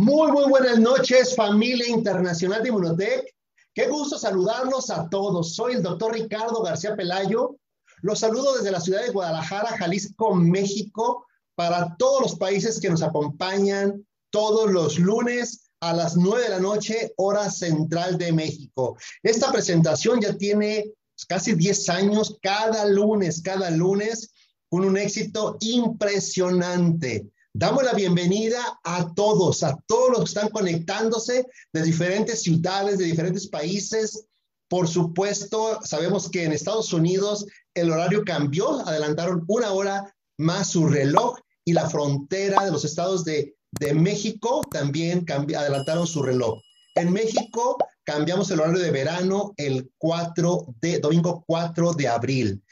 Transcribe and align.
Muy, 0.00 0.30
muy 0.30 0.48
buenas 0.48 0.78
noches, 0.78 1.34
familia 1.34 1.88
internacional 1.88 2.62
de 2.62 2.68
Inmunotech. 2.68 3.34
Qué 3.74 3.88
gusto 3.88 4.16
saludarlos 4.16 4.90
a 4.90 5.08
todos. 5.08 5.56
Soy 5.56 5.74
el 5.74 5.82
doctor 5.82 6.14
Ricardo 6.14 6.62
García 6.62 6.94
Pelayo. 6.94 7.56
Los 8.02 8.20
saludo 8.20 8.54
desde 8.54 8.70
la 8.70 8.80
ciudad 8.80 9.02
de 9.02 9.10
Guadalajara, 9.10 9.76
Jalisco, 9.76 10.36
México, 10.36 11.26
para 11.56 11.96
todos 11.96 12.22
los 12.22 12.36
países 12.36 12.78
que 12.78 12.90
nos 12.90 13.02
acompañan 13.02 14.06
todos 14.30 14.70
los 14.70 15.00
lunes 15.00 15.68
a 15.80 15.92
las 15.92 16.16
9 16.16 16.44
de 16.44 16.50
la 16.50 16.60
noche, 16.60 17.12
hora 17.16 17.50
central 17.50 18.18
de 18.18 18.30
México. 18.30 18.96
Esta 19.24 19.50
presentación 19.50 20.20
ya 20.20 20.32
tiene 20.36 20.92
casi 21.26 21.54
10 21.54 21.88
años, 21.88 22.38
cada 22.40 22.84
lunes, 22.84 23.42
cada 23.42 23.68
lunes, 23.72 24.30
con 24.68 24.84
un 24.84 24.96
éxito 24.96 25.56
impresionante. 25.58 27.32
Damos 27.54 27.82
la 27.82 27.92
bienvenida 27.92 28.78
a 28.84 29.14
todos, 29.14 29.62
a 29.62 29.76
todos 29.86 30.10
los 30.10 30.18
que 30.20 30.24
están 30.26 30.48
conectándose 30.50 31.46
de 31.72 31.82
diferentes 31.82 32.42
ciudades, 32.42 32.98
de 32.98 33.06
diferentes 33.06 33.48
países. 33.48 34.26
Por 34.68 34.86
supuesto, 34.86 35.80
sabemos 35.82 36.28
que 36.30 36.44
en 36.44 36.52
Estados 36.52 36.92
Unidos 36.92 37.46
el 37.74 37.90
horario 37.90 38.22
cambió, 38.24 38.86
adelantaron 38.86 39.44
una 39.48 39.72
hora 39.72 40.14
más 40.36 40.68
su 40.68 40.86
reloj 40.86 41.38
y 41.64 41.72
la 41.72 41.88
frontera 41.88 42.64
de 42.64 42.70
los 42.70 42.84
estados 42.84 43.24
de, 43.24 43.56
de 43.80 43.94
México 43.94 44.62
también 44.70 45.24
adelantaron 45.28 46.06
su 46.06 46.22
reloj. 46.22 46.60
En 46.94 47.12
México 47.12 47.78
cambiamos 48.04 48.50
el 48.50 48.60
horario 48.60 48.80
de 48.80 48.90
verano 48.90 49.54
el 49.56 49.90
4 49.98 50.74
de, 50.80 50.98
domingo 50.98 51.44
4 51.46 51.92
de 51.92 52.08
abril. 52.08 52.62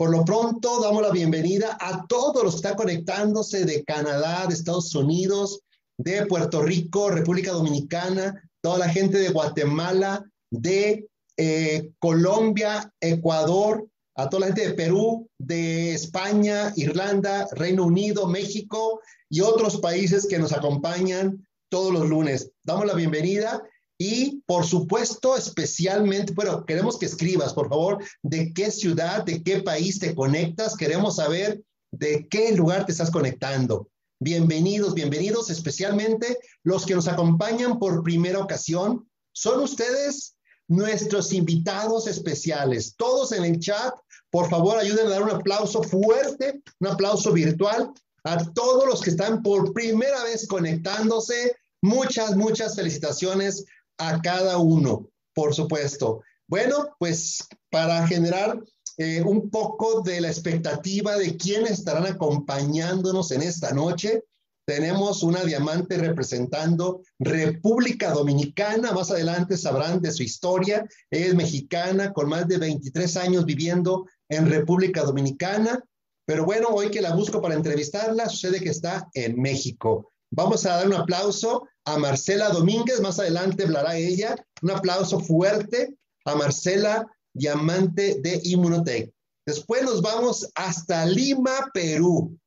Por 0.00 0.12
lo 0.12 0.24
pronto, 0.24 0.80
damos 0.80 1.02
la 1.02 1.10
bienvenida 1.10 1.76
a 1.78 2.06
todos 2.06 2.42
los 2.42 2.54
que 2.54 2.56
están 2.56 2.74
conectándose 2.74 3.66
de 3.66 3.84
Canadá, 3.84 4.46
de 4.46 4.54
Estados 4.54 4.94
Unidos, 4.94 5.60
de 5.98 6.24
Puerto 6.24 6.62
Rico, 6.62 7.10
República 7.10 7.52
Dominicana, 7.52 8.42
toda 8.62 8.78
la 8.78 8.88
gente 8.88 9.18
de 9.18 9.28
Guatemala, 9.28 10.24
de 10.50 11.06
eh, 11.36 11.90
Colombia, 11.98 12.90
Ecuador, 12.98 13.86
a 14.16 14.30
toda 14.30 14.40
la 14.40 14.46
gente 14.46 14.68
de 14.68 14.74
Perú, 14.74 15.28
de 15.36 15.92
España, 15.92 16.72
Irlanda, 16.76 17.46
Reino 17.52 17.84
Unido, 17.84 18.26
México 18.26 19.02
y 19.28 19.42
otros 19.42 19.82
países 19.82 20.26
que 20.26 20.38
nos 20.38 20.54
acompañan 20.54 21.46
todos 21.68 21.92
los 21.92 22.08
lunes. 22.08 22.50
Damos 22.64 22.86
la 22.86 22.94
bienvenida 22.94 23.62
y 24.02 24.42
por 24.46 24.64
supuesto, 24.64 25.36
especialmente, 25.36 26.32
bueno, 26.32 26.64
queremos 26.64 26.98
que 26.98 27.04
escribas, 27.04 27.52
por 27.52 27.68
favor, 27.68 28.02
de 28.22 28.50
qué 28.54 28.70
ciudad, 28.70 29.26
de 29.26 29.42
qué 29.42 29.60
país 29.60 29.98
te 29.98 30.14
conectas. 30.14 30.74
Queremos 30.74 31.16
saber 31.16 31.62
de 31.90 32.26
qué 32.30 32.52
lugar 32.52 32.86
te 32.86 32.92
estás 32.92 33.10
conectando. 33.10 33.90
Bienvenidos, 34.18 34.94
bienvenidos, 34.94 35.50
especialmente 35.50 36.38
los 36.62 36.86
que 36.86 36.94
nos 36.94 37.08
acompañan 37.08 37.78
por 37.78 38.02
primera 38.02 38.38
ocasión. 38.38 39.06
Son 39.32 39.60
ustedes 39.60 40.34
nuestros 40.66 41.34
invitados 41.34 42.06
especiales. 42.06 42.94
Todos 42.96 43.32
en 43.32 43.44
el 43.44 43.58
chat, 43.58 43.92
por 44.30 44.48
favor, 44.48 44.78
ayuden 44.78 45.08
a 45.08 45.10
dar 45.10 45.24
un 45.24 45.30
aplauso 45.30 45.82
fuerte, 45.82 46.62
un 46.78 46.88
aplauso 46.88 47.34
virtual 47.34 47.90
a 48.24 48.50
todos 48.54 48.86
los 48.86 49.02
que 49.02 49.10
están 49.10 49.42
por 49.42 49.74
primera 49.74 50.24
vez 50.24 50.48
conectándose. 50.48 51.54
Muchas, 51.82 52.34
muchas 52.36 52.76
felicitaciones 52.76 53.64
a 54.00 54.20
cada 54.20 54.58
uno, 54.58 55.08
por 55.34 55.54
supuesto. 55.54 56.22
Bueno, 56.48 56.96
pues 56.98 57.46
para 57.70 58.06
generar 58.06 58.60
eh, 58.96 59.22
un 59.22 59.50
poco 59.50 60.02
de 60.02 60.20
la 60.20 60.28
expectativa 60.28 61.16
de 61.16 61.36
quiénes 61.36 61.72
estarán 61.72 62.06
acompañándonos 62.06 63.30
en 63.30 63.42
esta 63.42 63.72
noche, 63.72 64.24
tenemos 64.66 65.22
una 65.22 65.42
diamante 65.42 65.98
representando 65.98 67.02
República 67.18 68.12
Dominicana. 68.12 68.92
Más 68.92 69.10
adelante 69.10 69.56
sabrán 69.56 70.00
de 70.00 70.12
su 70.12 70.22
historia. 70.22 70.86
Es 71.10 71.34
mexicana 71.34 72.12
con 72.12 72.28
más 72.28 72.46
de 72.46 72.58
23 72.58 73.16
años 73.16 73.44
viviendo 73.44 74.06
en 74.28 74.48
República 74.48 75.02
Dominicana. 75.02 75.82
Pero 76.24 76.44
bueno, 76.44 76.68
hoy 76.68 76.90
que 76.90 77.00
la 77.00 77.14
busco 77.14 77.42
para 77.42 77.56
entrevistarla, 77.56 78.28
sucede 78.28 78.60
que 78.60 78.68
está 78.68 79.08
en 79.14 79.40
México. 79.40 80.12
Vamos 80.30 80.64
a 80.64 80.76
dar 80.76 80.86
un 80.86 80.94
aplauso 80.94 81.66
a 81.84 81.98
Marcela 81.98 82.50
Domínguez, 82.50 83.00
más 83.00 83.18
adelante 83.18 83.64
hablará 83.64 83.96
ella. 83.96 84.36
Un 84.62 84.70
aplauso 84.70 85.18
fuerte 85.20 85.94
a 86.24 86.36
Marcela, 86.36 87.06
diamante 87.34 88.20
de 88.22 88.40
Inmunotech. 88.44 89.12
Después 89.44 89.82
nos 89.82 90.00
vamos 90.00 90.48
hasta 90.54 91.04
Lima, 91.06 91.70
Perú, 91.74 92.38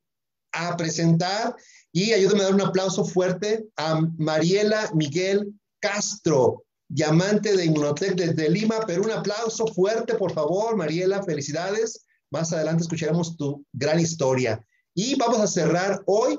a 0.52 0.76
presentar 0.76 1.54
y 1.92 2.12
ayúdame 2.12 2.40
a 2.40 2.44
dar 2.44 2.54
un 2.54 2.60
aplauso 2.62 3.04
fuerte 3.04 3.66
a 3.76 4.00
Mariela 4.16 4.90
Miguel 4.94 5.52
Castro, 5.80 6.64
diamante 6.88 7.54
de 7.54 7.66
Inmunotech 7.66 8.14
desde 8.14 8.48
Lima, 8.48 8.80
Perú. 8.86 9.04
Un 9.04 9.10
aplauso 9.10 9.66
fuerte, 9.66 10.14
por 10.14 10.32
favor, 10.32 10.76
Mariela, 10.76 11.22
felicidades. 11.22 12.06
Más 12.30 12.52
adelante 12.52 12.84
escucharemos 12.84 13.36
tu 13.36 13.64
gran 13.72 14.00
historia. 14.00 14.64
Y 14.94 15.16
vamos 15.16 15.40
a 15.40 15.46
cerrar 15.46 16.02
hoy 16.06 16.38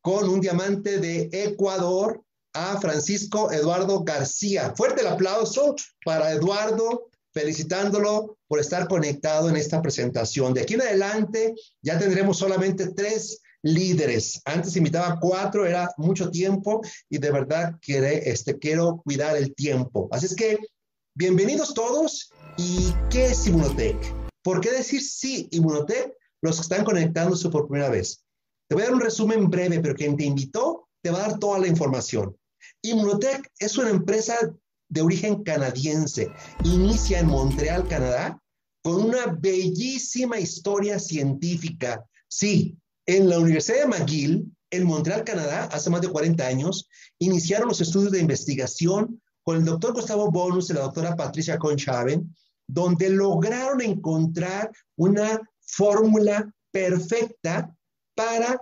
con 0.00 0.28
un 0.28 0.40
diamante 0.40 0.98
de 0.98 1.28
Ecuador 1.32 2.22
a 2.52 2.80
Francisco 2.80 3.52
Eduardo 3.52 4.02
García. 4.02 4.74
Fuerte 4.76 5.02
el 5.02 5.08
aplauso 5.08 5.74
para 6.04 6.32
Eduardo, 6.32 7.08
felicitándolo 7.32 8.38
por 8.48 8.58
estar 8.58 8.88
conectado 8.88 9.48
en 9.48 9.56
esta 9.56 9.80
presentación. 9.80 10.54
De 10.54 10.62
aquí 10.62 10.74
en 10.74 10.82
adelante 10.82 11.54
ya 11.82 11.98
tendremos 11.98 12.38
solamente 12.38 12.88
tres 12.88 13.40
líderes. 13.62 14.40
Antes 14.44 14.76
invitaba 14.76 15.18
cuatro, 15.20 15.66
era 15.66 15.92
mucho 15.96 16.30
tiempo 16.30 16.80
y 17.08 17.18
de 17.18 17.30
verdad 17.30 17.74
que, 17.80 18.22
este, 18.24 18.58
quiero 18.58 19.00
cuidar 19.04 19.36
el 19.36 19.54
tiempo. 19.54 20.08
Así 20.10 20.26
es 20.26 20.34
que 20.34 20.58
bienvenidos 21.14 21.74
todos. 21.74 22.32
¿Y 22.56 22.92
qué 23.10 23.26
es 23.26 23.46
Inmunotech? 23.46 24.14
¿Por 24.42 24.60
qué 24.60 24.72
decir 24.72 25.02
sí, 25.02 25.48
Inmunotech? 25.52 26.12
Los 26.42 26.56
que 26.56 26.62
están 26.62 26.84
conectándose 26.84 27.48
por 27.50 27.68
primera 27.68 27.90
vez. 27.90 28.24
Te 28.70 28.76
voy 28.76 28.84
a 28.84 28.86
dar 28.86 28.94
un 28.94 29.00
resumen 29.00 29.50
breve, 29.50 29.80
pero 29.80 29.96
quien 29.96 30.16
te 30.16 30.22
invitó 30.22 30.86
te 31.02 31.10
va 31.10 31.18
a 31.18 31.28
dar 31.28 31.40
toda 31.40 31.58
la 31.58 31.66
información. 31.66 32.36
Immunotech 32.82 33.50
es 33.58 33.76
una 33.76 33.90
empresa 33.90 34.36
de 34.88 35.00
origen 35.00 35.42
canadiense. 35.42 36.30
Inicia 36.62 37.18
en 37.18 37.26
Montreal, 37.26 37.88
Canadá, 37.88 38.40
con 38.84 39.06
una 39.06 39.26
bellísima 39.26 40.38
historia 40.38 41.00
científica. 41.00 42.06
Sí, 42.28 42.78
en 43.06 43.28
la 43.28 43.40
Universidad 43.40 43.80
de 43.80 43.86
McGill, 43.88 44.56
en 44.70 44.84
Montreal, 44.84 45.24
Canadá, 45.24 45.64
hace 45.72 45.90
más 45.90 46.02
de 46.02 46.08
40 46.08 46.46
años, 46.46 46.88
iniciaron 47.18 47.66
los 47.66 47.80
estudios 47.80 48.12
de 48.12 48.20
investigación 48.20 49.20
con 49.42 49.56
el 49.56 49.64
doctor 49.64 49.94
Gustavo 49.94 50.30
Bonus 50.30 50.70
y 50.70 50.74
la 50.74 50.82
doctora 50.82 51.16
Patricia 51.16 51.58
Conchaven, 51.58 52.32
donde 52.68 53.10
lograron 53.10 53.80
encontrar 53.80 54.70
una 54.96 55.40
fórmula 55.58 56.54
perfecta 56.70 57.76
para 58.20 58.60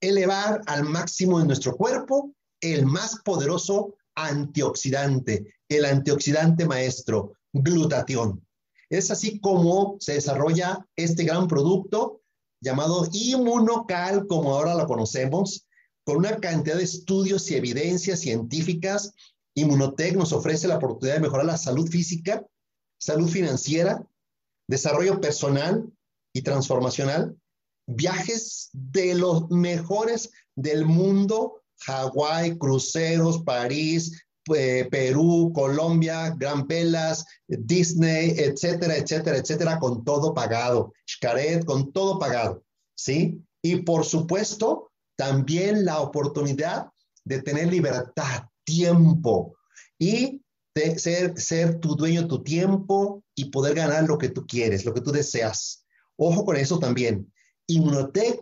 elevar 0.00 0.62
al 0.66 0.84
máximo 0.84 1.38
en 1.38 1.46
nuestro 1.46 1.76
cuerpo 1.76 2.32
el 2.62 2.86
más 2.86 3.16
poderoso 3.22 3.96
antioxidante, 4.14 5.54
el 5.68 5.84
antioxidante 5.84 6.64
maestro, 6.64 7.34
glutatión. 7.52 8.42
Es 8.88 9.10
así 9.10 9.40
como 9.40 9.98
se 10.00 10.14
desarrolla 10.14 10.86
este 10.96 11.24
gran 11.24 11.48
producto 11.48 12.22
llamado 12.62 13.06
Inmunocal, 13.12 14.26
como 14.26 14.54
ahora 14.54 14.74
lo 14.74 14.86
conocemos, 14.86 15.66
con 16.04 16.16
una 16.16 16.38
cantidad 16.38 16.76
de 16.76 16.84
estudios 16.84 17.50
y 17.50 17.56
evidencias 17.56 18.20
científicas. 18.20 19.12
Inmunotech 19.54 20.16
nos 20.16 20.32
ofrece 20.32 20.66
la 20.66 20.76
oportunidad 20.76 21.16
de 21.16 21.20
mejorar 21.20 21.44
la 21.44 21.58
salud 21.58 21.86
física, 21.90 22.42
salud 22.98 23.28
financiera, 23.28 24.02
desarrollo 24.66 25.20
personal 25.20 25.92
y 26.32 26.40
transformacional, 26.40 27.36
viajes 27.94 28.70
de 28.72 29.14
los 29.14 29.50
mejores 29.50 30.30
del 30.54 30.84
mundo, 30.84 31.62
Hawái, 31.86 32.58
cruceros, 32.58 33.42
París, 33.42 34.24
eh, 34.54 34.88
Perú, 34.90 35.52
Colombia, 35.54 36.34
Gran 36.36 36.66
Pelas, 36.66 37.24
Disney, 37.46 38.34
etcétera, 38.36 38.96
etcétera, 38.96 39.36
etcétera, 39.36 39.78
con 39.78 40.04
todo 40.04 40.34
pagado. 40.34 40.92
Xcaret, 41.06 41.64
con 41.64 41.92
todo 41.92 42.18
pagado, 42.18 42.64
¿sí? 42.94 43.40
Y 43.62 43.76
por 43.82 44.04
supuesto, 44.04 44.90
también 45.16 45.84
la 45.84 46.00
oportunidad 46.00 46.88
de 47.24 47.42
tener 47.42 47.68
libertad, 47.68 48.44
tiempo 48.64 49.56
y 49.98 50.42
de 50.74 50.98
ser, 50.98 51.38
ser 51.38 51.78
tu 51.78 51.94
dueño 51.94 52.26
tu 52.26 52.42
tiempo 52.42 53.22
y 53.34 53.46
poder 53.46 53.74
ganar 53.74 54.04
lo 54.04 54.18
que 54.18 54.30
tú 54.30 54.46
quieres, 54.46 54.84
lo 54.84 54.94
que 54.94 55.00
tú 55.00 55.12
deseas. 55.12 55.84
Ojo 56.16 56.44
con 56.44 56.56
eso 56.56 56.78
también. 56.78 57.32
Inmunotech, 57.66 58.40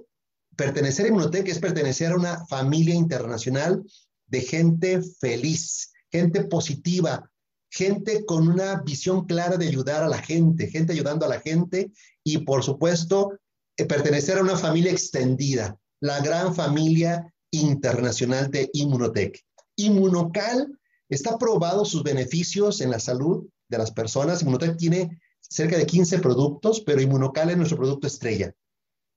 pertenecer 0.56 1.06
a 1.06 1.08
Inmunotech 1.08 1.49
es 1.49 1.58
pertenecer 1.58 2.12
a 2.12 2.17
una 2.17 2.46
familia 2.46 2.94
internacional 2.94 3.82
de 4.26 4.40
gente 4.40 5.00
feliz, 5.20 5.93
gente 6.11 6.44
positiva, 6.44 7.31
gente 7.70 8.25
con 8.25 8.49
una 8.49 8.82
visión 8.82 9.26
clara 9.26 9.56
de 9.56 9.67
ayudar 9.67 10.02
a 10.02 10.08
la 10.08 10.19
gente, 10.19 10.69
gente 10.69 10.93
ayudando 10.93 11.26
a 11.26 11.28
la 11.28 11.40
gente 11.40 11.93
y 12.25 12.38
por 12.38 12.62
supuesto 12.64 13.38
eh, 13.76 13.84
pertenecer 13.84 14.38
a 14.38 14.43
una 14.43 14.56
familia 14.56 14.93
extendida, 14.93 15.78
la 16.00 16.20
gran 16.20 16.55
familia 16.55 17.32
internacional 17.50 18.50
de 18.50 18.69
Inmunotech. 18.73 19.40
Inmunocal 19.76 20.78
está 21.08 21.38
probado 21.38 21.84
sus 21.84 22.02
beneficios 22.02 22.81
en 22.81 22.90
la 22.90 23.00
salud 23.00 23.49
de 23.69 23.78
las 23.78 23.93
personas. 23.93 24.43
Inmunotech 24.43 24.76
tiene 24.76 25.20
cerca 25.40 25.76
de 25.76 25.87
15 25.87 26.19
productos, 26.19 26.81
pero 26.81 27.00
Inmunocal 27.00 27.50
es 27.50 27.56
nuestro 27.56 27.78
producto 27.78 28.06
estrella. 28.06 28.52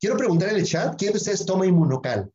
Quiero 0.04 0.18
preguntar 0.18 0.50
en 0.50 0.58
el 0.58 0.66
chat, 0.66 0.98
¿quién 0.98 1.14
de 1.14 1.18
ustedes 1.18 1.46
toma 1.46 1.66
Inmunocal? 1.66 2.30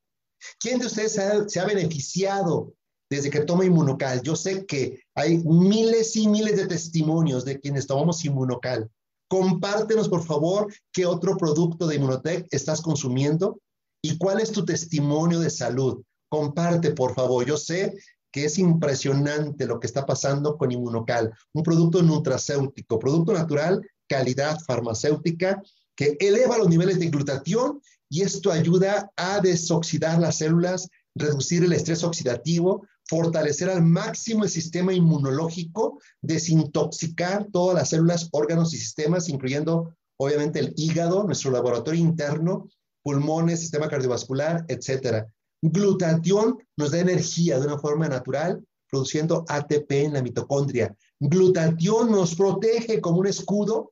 ¿Quién 0.59 0.79
de 0.79 0.87
ustedes 0.87 1.13
se 1.53 1.61
ha, 1.61 1.67
beneficiado 1.67 2.73
desde 3.11 3.29
que 3.29 3.41
toma 3.41 3.67
Inmunocal? 3.67 4.23
Yo 4.23 4.37
sé 4.37 4.65
que 4.65 5.03
hay 5.15 5.37
miles 5.45 6.17
y 6.17 6.29
miles 6.29 6.57
de 6.57 6.67
testimonios 6.67 7.45
de 7.45 7.61
quienes 7.61 7.87
tomamos 7.87 8.25
Inmunocal. 8.25 8.91
Compártenos, 9.29 10.09
por 10.09 10.25
favor, 10.25 10.73
qué 10.91 11.05
otro 11.05 11.37
producto 11.37 11.87
de 11.87 11.97
Inmunotech 11.97 12.47
estás 12.51 12.81
consumiendo 12.81 13.61
y 14.03 14.17
cuál 14.17 14.41
es 14.41 14.51
tu 14.51 14.65
testimonio 14.65 15.39
de 15.39 15.51
salud. 15.51 16.03
Comparte, 16.31 16.93
por 16.93 17.15
favor. 17.15 17.45
Yo 17.45 17.59
sé 17.59 17.93
que 18.33 18.47
es 18.47 18.59
impresionante 18.59 19.67
lo 19.67 19.79
que 19.79 19.87
está 19.87 20.07
pasando 20.07 20.57
con 20.57 20.73
Inmunocal, 20.73 21.35
un 21.53 21.63
producto 21.63 22.03
nutracéutico, 22.03 22.99
producto 22.99 23.35
natural, 23.35 23.87
calidad 24.09 24.59
farmacéutica, 24.67 25.63
que 25.99 26.17
eleva 26.21 26.57
los 26.57 26.69
niveles 26.69 27.01
de 27.01 27.11
glutatión 27.11 27.83
y 28.09 28.23
esto 28.23 28.53
ayuda 28.53 29.11
a 29.17 29.41
desoxidar 29.41 30.21
las 30.21 30.39
células, 30.39 30.89
reducir 31.17 31.65
el 31.65 31.73
estrés 31.73 32.05
oxidativo, 32.05 32.87
fortalecer 33.09 33.69
al 33.69 33.83
máximo 33.83 34.45
el 34.45 34.51
sistema 34.51 34.93
inmunológico, 34.93 36.01
desintoxicar 36.23 37.49
todas 37.53 37.75
las 37.75 37.89
células, 37.89 38.29
órganos 38.31 38.73
y 38.75 38.79
sistemas, 38.79 39.29
incluyendo 39.29 39.93
obviamente 40.19 40.61
el 40.61 40.73
hígado, 40.77 41.25
nuestro 41.25 41.51
laboratorio 41.51 42.01
interno, 42.01 42.69
pulmones, 43.03 43.59
sistema 43.59 43.89
cardiovascular, 43.89 44.65
etcétera. 44.69 45.27
Glutatión 45.61 46.59
nos 46.77 46.93
da 46.93 47.01
energía 47.01 47.59
de 47.59 47.67
una 47.67 47.79
forma 47.79 48.07
natural, 48.09 48.65
produciendo 48.89 49.45
ATP 49.49 49.91
en 49.91 50.13
la 50.13 50.23
mitocondria. 50.23 50.95
Glutatión 51.19 52.13
nos 52.13 52.37
protege 52.37 53.01
como 53.01 53.19
un 53.19 53.27
escudo 53.27 53.91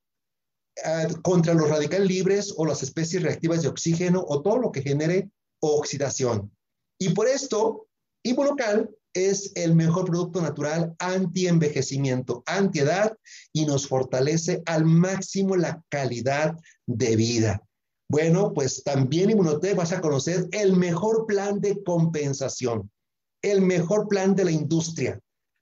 contra 1.22 1.54
los 1.54 1.68
radicales 1.70 2.08
libres 2.08 2.54
o 2.56 2.66
las 2.66 2.82
especies 2.82 3.22
reactivas 3.22 3.62
de 3.62 3.68
oxígeno 3.68 4.24
o 4.26 4.42
todo 4.42 4.58
lo 4.58 4.72
que 4.72 4.82
genere 4.82 5.30
oxidación. 5.60 6.50
Y 6.98 7.10
por 7.10 7.28
esto, 7.28 7.86
Inmunocal 8.22 8.90
es 9.14 9.52
el 9.54 9.74
mejor 9.74 10.04
producto 10.04 10.42
natural 10.42 10.94
anti-envejecimiento, 10.98 12.42
anti-edad 12.46 13.16
y 13.52 13.64
nos 13.64 13.88
fortalece 13.88 14.62
al 14.66 14.84
máximo 14.84 15.56
la 15.56 15.82
calidad 15.88 16.54
de 16.86 17.16
vida. 17.16 17.62
Bueno, 18.08 18.52
pues 18.52 18.84
también 18.84 19.30
Inmunotech 19.30 19.74
vas 19.74 19.92
a 19.92 20.00
conocer 20.00 20.48
el 20.52 20.76
mejor 20.76 21.26
plan 21.26 21.60
de 21.60 21.82
compensación, 21.82 22.90
el 23.42 23.62
mejor 23.62 24.06
plan 24.08 24.34
de 24.34 24.44
la 24.44 24.52
industria. 24.52 25.18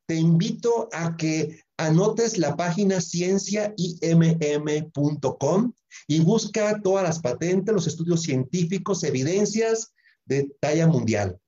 Te 0.07 0.17
invito 0.17 0.89
a 0.93 1.17
que 1.17 1.61
anotes 1.77 2.39
la 2.39 2.57
página 2.57 3.01
cienciaimm.com 3.01 5.73
y 6.09 6.21
busca 6.21 6.81
todas 6.83 7.05
las 7.05 7.21
patentes, 7.21 7.75
los 7.75 7.87
estudios 7.87 8.23
científicos, 8.23 9.05
evidencias 9.05 9.93
de 10.25 10.51
talla 10.61 10.87
mundial. 10.87 11.39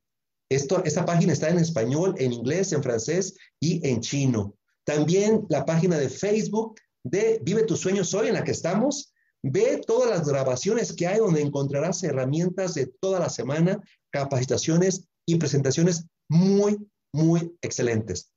Esta 0.48 1.04
página 1.04 1.32
está 1.32 1.48
en 1.48 1.58
español, 1.58 2.14
en 2.18 2.32
inglés, 2.32 2.72
en 2.72 2.82
francés 2.82 3.34
y 3.58 3.86
en 3.88 4.00
chino. 4.00 4.54
También 4.84 5.44
la 5.48 5.64
página 5.64 5.98
de 5.98 6.08
Facebook 6.08 6.80
de 7.02 7.40
Vive 7.42 7.64
tus 7.64 7.80
sueños 7.80 8.14
hoy 8.14 8.28
en 8.28 8.34
la 8.34 8.44
que 8.44 8.52
estamos 8.52 9.12
Ve 9.48 9.80
todas 9.86 10.10
las 10.10 10.26
grabaciones 10.26 10.92
que 10.92 11.06
hay 11.06 11.18
donde 11.18 11.40
encontrarás 11.40 12.02
herramientas 12.02 12.74
de 12.74 12.86
toda 12.86 13.20
la 13.20 13.28
semana, 13.28 13.80
capacitaciones 14.10 15.06
y 15.24 15.36
presentaciones 15.36 16.06
muy, 16.28 16.76
muy 17.12 17.56
excelentes. 17.62 18.32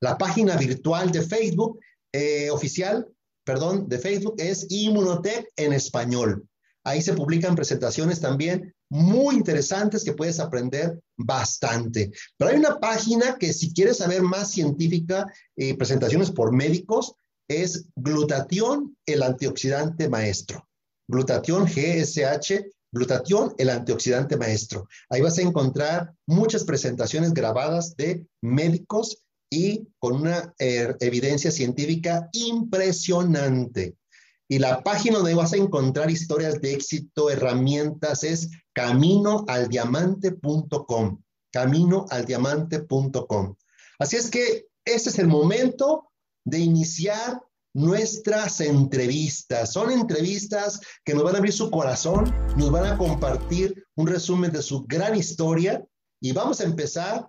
La 0.00 0.18
página 0.18 0.56
virtual 0.56 1.10
de 1.10 1.22
Facebook 1.22 1.80
eh, 2.12 2.50
oficial, 2.50 3.06
perdón, 3.44 3.88
de 3.88 3.98
Facebook 3.98 4.34
es 4.38 4.66
Inmunotech 4.68 5.48
en 5.56 5.72
español. 5.72 6.48
Ahí 6.84 7.00
se 7.00 7.14
publican 7.14 7.56
presentaciones 7.56 8.20
también 8.20 8.74
muy 8.90 9.34
interesantes 9.34 10.04
que 10.04 10.12
puedes 10.12 10.38
aprender 10.38 11.00
bastante. 11.16 12.12
Pero 12.36 12.50
hay 12.50 12.58
una 12.58 12.78
página 12.78 13.36
que 13.38 13.52
si 13.52 13.72
quieres 13.72 13.96
saber 13.98 14.22
más 14.22 14.50
científica, 14.50 15.26
y 15.56 15.72
presentaciones 15.72 16.30
por 16.30 16.52
médicos, 16.52 17.14
es 17.48 17.86
glutatión, 17.96 18.96
el 19.06 19.22
antioxidante 19.22 20.08
maestro. 20.08 20.68
Glutatión 21.08 21.64
GSH, 21.64 22.66
glutatión, 22.92 23.54
el 23.58 23.70
antioxidante 23.70 24.36
maestro. 24.36 24.86
Ahí 25.08 25.20
vas 25.20 25.38
a 25.38 25.42
encontrar 25.42 26.14
muchas 26.26 26.64
presentaciones 26.64 27.32
grabadas 27.34 27.96
de 27.96 28.26
médicos 28.42 29.23
y 29.50 29.88
con 29.98 30.20
una 30.20 30.54
eh, 30.58 30.94
evidencia 31.00 31.50
científica 31.50 32.28
impresionante. 32.32 33.96
Y 34.48 34.58
la 34.58 34.82
página 34.82 35.18
donde 35.18 35.34
vas 35.34 35.52
a 35.52 35.56
encontrar 35.56 36.10
historias 36.10 36.60
de 36.60 36.72
éxito, 36.74 37.30
herramientas, 37.30 38.24
es 38.24 38.50
caminoaldiamante.com. 38.74 41.22
Caminoaldiamante.com. 41.50 43.54
Así 43.98 44.16
es 44.16 44.30
que 44.30 44.66
ese 44.84 45.10
es 45.10 45.18
el 45.18 45.28
momento 45.28 46.10
de 46.44 46.58
iniciar 46.58 47.40
nuestras 47.74 48.60
entrevistas. 48.60 49.72
Son 49.72 49.90
entrevistas 49.90 50.80
que 51.04 51.14
nos 51.14 51.24
van 51.24 51.34
a 51.34 51.38
abrir 51.38 51.52
su 51.52 51.70
corazón, 51.70 52.32
nos 52.56 52.70
van 52.70 52.86
a 52.86 52.96
compartir 52.96 53.84
un 53.96 54.06
resumen 54.06 54.52
de 54.52 54.62
su 54.62 54.84
gran 54.84 55.16
historia 55.16 55.84
y 56.20 56.32
vamos 56.32 56.60
a 56.60 56.64
empezar 56.64 57.28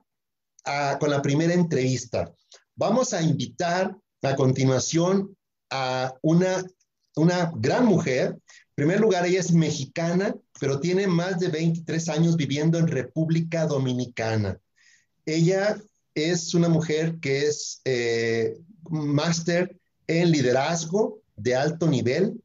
con 0.99 1.09
la 1.09 1.21
primera 1.21 1.53
entrevista. 1.53 2.33
Vamos 2.75 3.13
a 3.13 3.21
invitar 3.21 3.95
a 4.21 4.35
continuación 4.35 5.35
a 5.69 6.13
una, 6.21 6.63
una 7.15 7.51
gran 7.55 7.85
mujer. 7.85 8.29
En 8.31 8.75
primer 8.75 8.99
lugar, 8.99 9.25
ella 9.25 9.39
es 9.39 9.51
mexicana, 9.51 10.35
pero 10.59 10.79
tiene 10.79 11.07
más 11.07 11.39
de 11.39 11.49
23 11.49 12.09
años 12.09 12.35
viviendo 12.35 12.77
en 12.77 12.87
República 12.87 13.65
Dominicana. 13.65 14.57
Ella 15.25 15.77
es 16.13 16.53
una 16.53 16.69
mujer 16.69 17.19
que 17.19 17.47
es 17.47 17.81
eh, 17.85 18.57
máster 18.89 19.77
en 20.07 20.31
liderazgo 20.31 21.21
de 21.35 21.55
alto 21.55 21.87
nivel. 21.87 22.41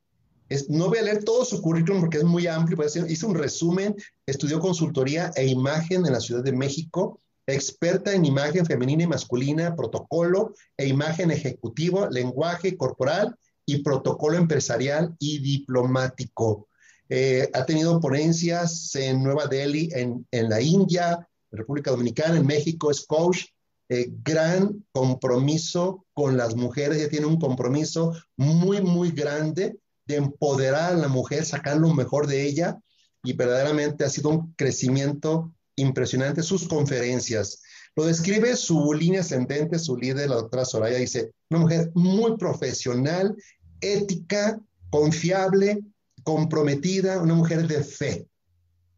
no 0.68 0.88
voy 0.88 0.98
a 0.98 1.02
leer 1.02 1.24
todo 1.24 1.44
su 1.44 1.62
currículum 1.62 2.00
porque 2.00 2.18
es 2.18 2.24
muy 2.24 2.46
amplio, 2.46 2.78
hizo 3.08 3.28
un 3.28 3.34
resumen, 3.34 3.94
estudió 4.26 4.58
consultoría 4.58 5.30
e 5.36 5.46
imagen 5.46 6.04
en 6.06 6.12
la 6.12 6.20
Ciudad 6.20 6.42
de 6.42 6.52
México, 6.52 7.20
experta 7.52 8.12
en 8.12 8.24
imagen 8.24 8.66
femenina 8.66 9.04
y 9.04 9.06
masculina, 9.06 9.76
protocolo 9.76 10.54
e 10.76 10.86
imagen 10.86 11.30
ejecutivo, 11.30 12.08
lenguaje 12.08 12.76
corporal 12.76 13.36
y 13.66 13.82
protocolo 13.82 14.36
empresarial 14.36 15.14
y 15.18 15.38
diplomático. 15.38 16.68
Eh, 17.08 17.50
ha 17.52 17.66
tenido 17.66 18.00
ponencias 18.00 18.94
en 18.94 19.22
Nueva 19.22 19.46
Delhi, 19.46 19.90
en, 19.92 20.26
en 20.30 20.48
la 20.48 20.60
India, 20.60 21.28
República 21.50 21.90
Dominicana, 21.90 22.36
en 22.36 22.46
México, 22.46 22.90
es 22.90 23.04
coach 23.04 23.46
eh, 23.92 24.08
gran 24.22 24.86
compromiso 24.92 26.06
con 26.14 26.36
las 26.36 26.54
mujeres, 26.54 26.98
ella 26.98 27.08
tiene 27.08 27.26
un 27.26 27.40
compromiso 27.40 28.14
muy, 28.36 28.80
muy 28.80 29.10
grande 29.10 29.80
de 30.06 30.14
empoderar 30.14 30.92
a 30.92 30.96
la 30.96 31.08
mujer, 31.08 31.44
sacar 31.44 31.76
lo 31.76 31.92
mejor 31.92 32.28
de 32.28 32.46
ella. 32.46 32.80
Y 33.24 33.32
verdaderamente 33.32 34.04
ha 34.04 34.08
sido 34.08 34.30
un 34.30 34.54
crecimiento 34.54 35.52
impresionante 35.80 36.42
sus 36.42 36.68
conferencias. 36.68 37.62
Lo 37.96 38.04
describe 38.04 38.56
su 38.56 38.92
línea 38.92 39.20
ascendente, 39.20 39.78
su 39.78 39.96
líder, 39.96 40.30
la 40.30 40.36
doctora 40.36 40.64
Soraya, 40.64 40.98
dice, 40.98 41.32
una 41.50 41.60
mujer 41.60 41.90
muy 41.94 42.36
profesional, 42.36 43.36
ética, 43.80 44.60
confiable, 44.90 45.80
comprometida, 46.22 47.20
una 47.20 47.34
mujer 47.34 47.66
de 47.66 47.82
fe, 47.82 48.26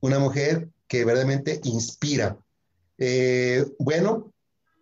una 0.00 0.18
mujer 0.18 0.68
que 0.88 1.04
verdaderamente 1.04 1.60
inspira. 1.64 2.36
Eh, 2.98 3.64
bueno, 3.78 4.32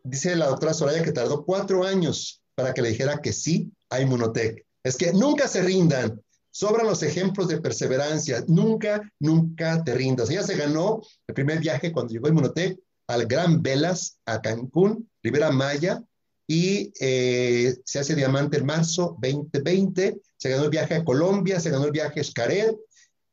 dice 0.03 0.35
la 0.35 0.49
doctora 0.49 0.75
Soraya 0.75 1.03
que 1.03 1.13
tardó 1.13 1.45
cuatro 1.45 1.85
años 1.85 2.43
para 2.55 2.75
que 2.75 2.83
le 2.83 2.91
dijera 2.91 3.21
que 3.21 3.33
sí 3.33 3.71
a 3.91 4.01
Inmunotech. 4.01 4.65
Es 4.83 4.97
que 4.97 5.13
nunca 5.13 5.47
se 5.47 5.63
rindan. 5.63 6.21
Sobran 6.51 6.87
los 6.87 7.03
ejemplos 7.03 7.49
de 7.49 7.61
perseverancia. 7.61 8.45
Nunca, 8.49 9.01
nunca 9.21 9.83
te 9.85 9.95
rindas. 9.95 10.31
Ella 10.31 10.43
se 10.43 10.57
ganó 10.57 11.01
el 11.27 11.35
primer 11.35 11.61
viaje 11.61 11.93
cuando 11.93 12.13
llegó 12.13 12.27
a 12.27 12.31
Inmunotech 12.31 12.79
al 13.07 13.27
Gran 13.27 13.63
Velas, 13.63 14.19
a 14.27 14.41
Cancún, 14.41 15.09
Rivera 15.23 15.51
Maya, 15.51 16.03
y 16.47 16.93
eh, 17.01 17.77
se 17.85 18.01
hace 18.01 18.15
diamante 18.15 18.59
en 18.59 18.67
marzo 18.67 19.17
2020. 19.21 20.21
Se 20.37 20.49
ganó 20.49 20.65
el 20.65 20.71
viaje 20.71 20.95
a 20.95 21.05
Colombia, 21.05 21.61
se 21.61 21.71
ganó 21.71 21.85
el 21.85 21.93
viaje 21.93 22.21
a 22.21 22.25
Xcaret, 22.25 22.77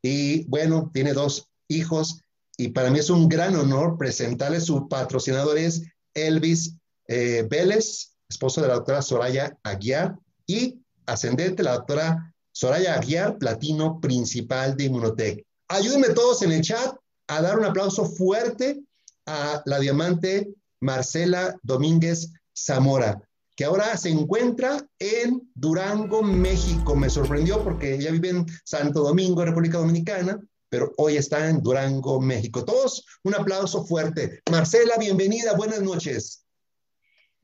y 0.01 0.45
bueno, 0.45 0.91
tiene 0.93 1.13
dos 1.13 1.49
hijos. 1.67 2.21
Y 2.57 2.69
para 2.69 2.89
mí 2.89 2.99
es 2.99 3.09
un 3.09 3.29
gran 3.29 3.55
honor 3.55 3.97
presentarle 3.97 4.61
su 4.61 4.87
patrocinador 4.87 5.57
es 5.57 5.83
Elvis 6.13 6.75
eh, 7.07 7.45
Vélez, 7.49 8.15
esposo 8.29 8.61
de 8.61 8.67
la 8.67 8.75
doctora 8.75 9.01
Soraya 9.01 9.57
Aguiar, 9.63 10.17
y 10.45 10.79
ascendente, 11.05 11.63
la 11.63 11.73
doctora 11.73 12.35
Soraya 12.57 12.95
Aguiar, 12.95 13.37
platino 13.37 14.01
principal 14.01 14.75
de 14.75 14.85
Inmunotech. 14.85 15.45
Ayúdenme 15.67 16.09
todos 16.09 16.41
en 16.41 16.51
el 16.51 16.63
chat 16.63 16.91
a 17.27 17.39
dar 17.39 17.59
un 17.59 17.65
aplauso 17.65 18.03
fuerte 18.03 18.81
a 19.27 19.61
la 19.65 19.77
diamante 19.77 20.55
Marcela 20.81 21.55
Domínguez 21.61 22.31
Zamora, 22.57 23.21
que 23.55 23.63
ahora 23.63 23.95
se 23.95 24.09
encuentra 24.09 24.83
en 24.97 25.47
Durango, 25.53 26.23
México. 26.23 26.95
Me 26.95 27.11
sorprendió 27.11 27.63
porque 27.63 27.93
ella 27.93 28.09
vive 28.09 28.29
en 28.29 28.45
Santo 28.63 29.03
Domingo, 29.03 29.45
República 29.45 29.77
Dominicana, 29.77 30.41
pero 30.67 30.91
hoy 30.97 31.15
está 31.15 31.47
en 31.49 31.61
Durango, 31.61 32.19
México. 32.19 32.65
Todos 32.65 33.05
un 33.23 33.35
aplauso 33.35 33.85
fuerte. 33.85 34.41
Marcela, 34.49 34.97
bienvenida, 34.97 35.53
buenas 35.55 35.83
noches. 35.83 36.46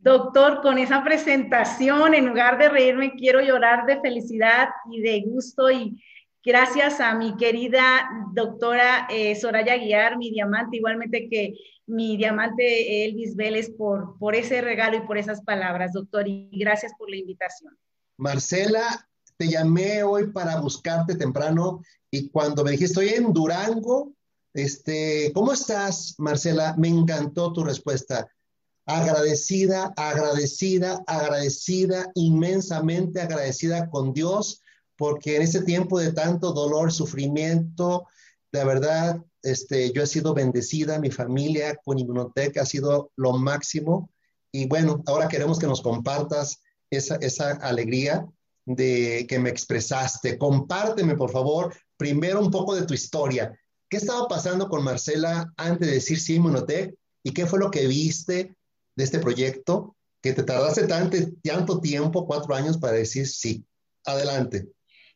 Doctor, 0.04 0.62
con 0.62 0.78
esa 0.78 1.02
presentación, 1.02 2.14
en 2.14 2.26
lugar 2.26 2.58
de 2.58 2.68
reírme, 2.68 3.14
quiero 3.14 3.40
llorar 3.40 3.86
de 3.86 4.02
felicidad 4.02 4.68
y 4.92 5.00
de 5.00 5.22
gusto 5.22 5.72
y 5.72 6.04
gracias 6.44 7.00
a 7.00 7.16
mi 7.16 7.38
querida 7.38 8.10
doctora 8.34 9.08
eh, 9.10 9.34
Soraya 9.34 9.78
Guiar, 9.78 10.18
mi 10.18 10.30
diamante, 10.30 10.76
igualmente 10.76 11.30
que 11.30 11.54
mi 11.88 12.18
diamante 12.18 13.06
Elvis 13.06 13.38
Vélez, 13.38 13.70
por, 13.70 14.18
por 14.20 14.36
ese 14.36 14.60
regalo 14.60 14.98
y 14.98 15.08
por 15.08 15.18
esas 15.18 15.42
palabras, 15.42 15.94
doctor, 15.94 16.28
y 16.28 16.50
gracias 16.52 16.92
por 16.98 17.10
la 17.10 17.16
invitación. 17.16 17.74
Marcela, 18.18 19.08
te 19.38 19.48
llamé 19.48 20.04
hoy 20.04 20.32
para 20.32 20.60
buscarte 20.60 21.16
temprano 21.16 21.82
y 22.12 22.30
cuando 22.30 22.66
me 22.66 22.72
dijiste, 22.72 23.00
estoy 23.02 23.18
en 23.18 23.32
Durango, 23.32 24.12
este, 24.54 25.32
¿cómo 25.34 25.54
estás, 25.54 26.16
Marcela? 26.18 26.76
Me 26.78 26.90
encantó 26.90 27.54
tu 27.54 27.64
respuesta. 27.64 28.28
Agradecida, 28.86 29.94
agradecida, 29.96 31.04
agradecida, 31.08 32.12
inmensamente 32.16 33.22
agradecida 33.22 33.90
con 33.90 34.14
Dios, 34.14 34.62
porque 34.98 35.38
en 35.38 35.44
ese 35.44 35.64
tiempo 35.64 36.00
de 36.00 36.12
tanto 36.12 36.52
dolor, 36.52 36.92
sufrimiento, 36.92 38.08
de 38.52 38.64
verdad, 38.66 39.24
este, 39.42 39.92
yo 39.92 40.04
he 40.04 40.08
sido 40.08 40.34
bendecida, 40.34 41.00
mi 41.00 41.12
familia 41.12 41.76
con 41.84 41.98
Inmunotech 41.98 42.58
ha 42.58 42.66
sido 42.66 43.12
lo 43.16 43.34
máximo. 43.34 44.10
Y 44.52 44.68
bueno, 44.68 45.02
ahora 45.08 45.28
queremos 45.28 45.60
que 45.60 45.68
nos 45.68 45.82
compartas 45.82 46.60
esa, 46.90 47.16
esa 47.16 47.52
alegría 47.52 48.28
de 48.66 49.26
que 49.28 49.40
me 49.40 49.50
expresaste. 49.50 50.38
Compárteme, 50.38 51.16
por 51.16 51.32
favor, 51.32 51.74
primero 51.98 52.40
un 52.40 52.52
poco 52.52 52.76
de 52.76 52.86
tu 52.86 52.94
historia. 52.94 53.58
¿Qué 53.90 53.98
estaba 53.98 54.28
pasando 54.28 54.70
con 54.70 54.84
Marcela 54.84 55.52
antes 55.58 55.88
de 55.88 55.96
decir 55.96 56.20
sí 56.20 56.36
Inmunotech? 56.36 56.96
¿Y 57.24 57.32
qué 57.32 57.46
fue 57.46 57.60
lo 57.60 57.72
que 57.72 57.88
viste 57.88 58.56
de 58.96 59.04
este 59.04 59.20
proyecto 59.20 59.96
que 60.22 60.34
te 60.34 60.44
tardaste 60.44 60.88
tanto, 60.88 61.82
tiempo, 61.82 62.26
cuatro 62.26 62.56
años, 62.56 62.78
para 62.78 62.94
decir 62.94 63.28
sí? 63.28 63.66
Adelante. 64.06 64.70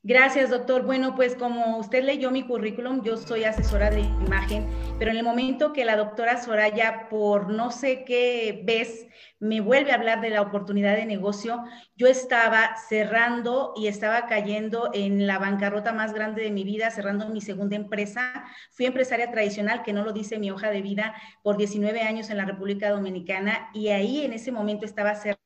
Gracias, 0.07 0.49
doctor. 0.49 0.83
Bueno, 0.83 1.15
pues 1.15 1.35
como 1.35 1.79
usted 1.79 2.01
leyó 2.01 2.31
mi 2.31 2.43
currículum, 2.43 3.03
yo 3.03 3.17
soy 3.17 3.43
asesora 3.43 3.89
de 3.89 3.99
imagen, 3.99 4.65
pero 4.97 5.11
en 5.11 5.17
el 5.17 5.23
momento 5.25 5.73
que 5.73 5.83
la 5.83 5.97
doctora 5.97 6.41
Soraya, 6.41 7.09
por 7.09 7.49
no 7.49 7.71
sé 7.71 8.05
qué 8.05 8.61
vez, 8.63 9.05
me 9.41 9.59
vuelve 9.59 9.91
a 9.91 9.95
hablar 9.95 10.21
de 10.21 10.29
la 10.29 10.41
oportunidad 10.41 10.95
de 10.95 11.05
negocio, 11.05 11.61
yo 11.97 12.07
estaba 12.07 12.77
cerrando 12.87 13.73
y 13.75 13.87
estaba 13.87 14.27
cayendo 14.27 14.91
en 14.93 15.27
la 15.27 15.39
bancarrota 15.39 15.91
más 15.91 16.13
grande 16.13 16.41
de 16.41 16.51
mi 16.51 16.63
vida, 16.63 16.89
cerrando 16.89 17.27
mi 17.27 17.41
segunda 17.41 17.75
empresa. 17.75 18.45
Fui 18.71 18.85
empresaria 18.85 19.29
tradicional, 19.29 19.83
que 19.83 19.91
no 19.91 20.05
lo 20.05 20.13
dice 20.13 20.39
mi 20.39 20.51
hoja 20.51 20.69
de 20.69 20.81
vida, 20.81 21.15
por 21.43 21.57
19 21.57 22.01
años 22.03 22.29
en 22.29 22.37
la 22.37 22.45
República 22.45 22.91
Dominicana 22.91 23.69
y 23.73 23.89
ahí 23.89 24.23
en 24.23 24.31
ese 24.31 24.53
momento 24.53 24.85
estaba 24.85 25.15
cerrando, 25.15 25.41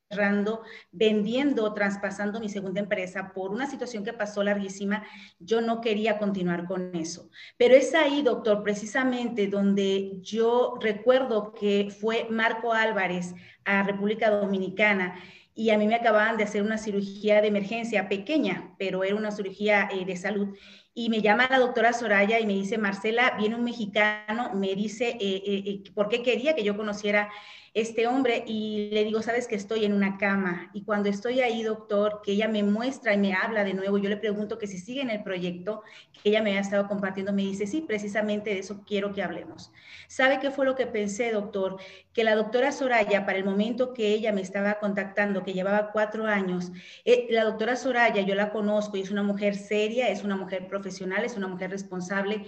vendiendo, 0.90 1.72
traspasando 1.74 2.40
mi 2.40 2.48
segunda 2.48 2.80
empresa 2.80 3.32
por 3.34 3.50
una 3.50 3.68
situación 3.68 4.04
que 4.04 4.12
pasó 4.12 4.42
larguísima. 4.42 5.04
Yo 5.38 5.60
no 5.60 5.80
quería 5.80 6.18
continuar 6.18 6.66
con 6.66 6.94
eso. 6.94 7.30
Pero 7.56 7.74
es 7.74 7.94
ahí, 7.94 8.22
doctor, 8.22 8.62
precisamente 8.62 9.46
donde 9.46 10.18
yo 10.20 10.74
recuerdo 10.80 11.52
que 11.52 11.88
fue 11.90 12.26
Marco 12.30 12.72
Álvarez 12.72 13.34
a 13.64 13.82
República 13.82 14.30
Dominicana 14.30 15.14
y 15.54 15.70
a 15.70 15.78
mí 15.78 15.86
me 15.86 15.94
acababan 15.94 16.36
de 16.36 16.44
hacer 16.44 16.62
una 16.62 16.78
cirugía 16.78 17.40
de 17.40 17.48
emergencia 17.48 18.08
pequeña, 18.08 18.74
pero 18.78 19.04
era 19.04 19.14
una 19.14 19.30
cirugía 19.30 19.88
eh, 19.92 20.04
de 20.04 20.16
salud. 20.16 20.56
Y 20.94 21.10
me 21.10 21.20
llama 21.20 21.48
la 21.50 21.58
doctora 21.58 21.92
Soraya 21.92 22.40
y 22.40 22.46
me 22.46 22.54
dice, 22.54 22.78
Marcela, 22.78 23.34
viene 23.38 23.56
un 23.56 23.64
mexicano, 23.64 24.52
me 24.54 24.74
dice 24.74 25.16
eh, 25.20 25.42
eh, 25.46 25.82
por 25.94 26.08
qué 26.08 26.22
quería 26.22 26.54
que 26.54 26.64
yo 26.64 26.76
conociera 26.76 27.30
este 27.74 28.06
hombre 28.06 28.44
y 28.46 28.90
le 28.92 29.04
digo, 29.04 29.22
sabes 29.22 29.48
que 29.48 29.54
estoy 29.54 29.86
en 29.86 29.94
una 29.94 30.18
cama 30.18 30.70
y 30.74 30.84
cuando 30.84 31.08
estoy 31.08 31.40
ahí, 31.40 31.62
doctor, 31.62 32.20
que 32.22 32.32
ella 32.32 32.46
me 32.46 32.62
muestra 32.62 33.14
y 33.14 33.18
me 33.18 33.32
habla 33.32 33.64
de 33.64 33.72
nuevo, 33.72 33.96
yo 33.96 34.10
le 34.10 34.18
pregunto 34.18 34.58
que 34.58 34.66
si 34.66 34.76
sigue 34.76 35.00
en 35.00 35.08
el 35.08 35.22
proyecto 35.22 35.82
que 36.12 36.28
ella 36.28 36.42
me 36.42 36.50
había 36.50 36.60
estado 36.60 36.86
compartiendo, 36.86 37.32
me 37.32 37.42
dice, 37.42 37.66
sí, 37.66 37.80
precisamente 37.80 38.50
de 38.50 38.58
eso 38.58 38.84
quiero 38.86 39.14
que 39.14 39.22
hablemos. 39.22 39.72
¿Sabe 40.06 40.38
qué 40.38 40.50
fue 40.50 40.66
lo 40.66 40.74
que 40.74 40.86
pensé, 40.86 41.32
doctor? 41.32 41.78
Que 42.12 42.24
la 42.24 42.34
doctora 42.34 42.72
Soraya, 42.72 43.24
para 43.24 43.38
el 43.38 43.44
momento 43.44 43.94
que 43.94 44.08
ella 44.08 44.32
me 44.32 44.42
estaba 44.42 44.78
contactando, 44.78 45.42
que 45.42 45.54
llevaba 45.54 45.92
cuatro 45.92 46.26
años, 46.26 46.72
eh, 47.06 47.26
la 47.30 47.44
doctora 47.44 47.76
Soraya, 47.76 48.20
yo 48.20 48.34
la 48.34 48.52
conozco 48.52 48.98
y 48.98 49.00
es 49.00 49.10
una 49.10 49.22
mujer 49.22 49.54
seria, 49.54 50.10
es 50.10 50.24
una 50.24 50.36
mujer 50.36 50.66
profesional, 50.66 51.24
es 51.24 51.38
una 51.38 51.48
mujer 51.48 51.70
responsable 51.70 52.44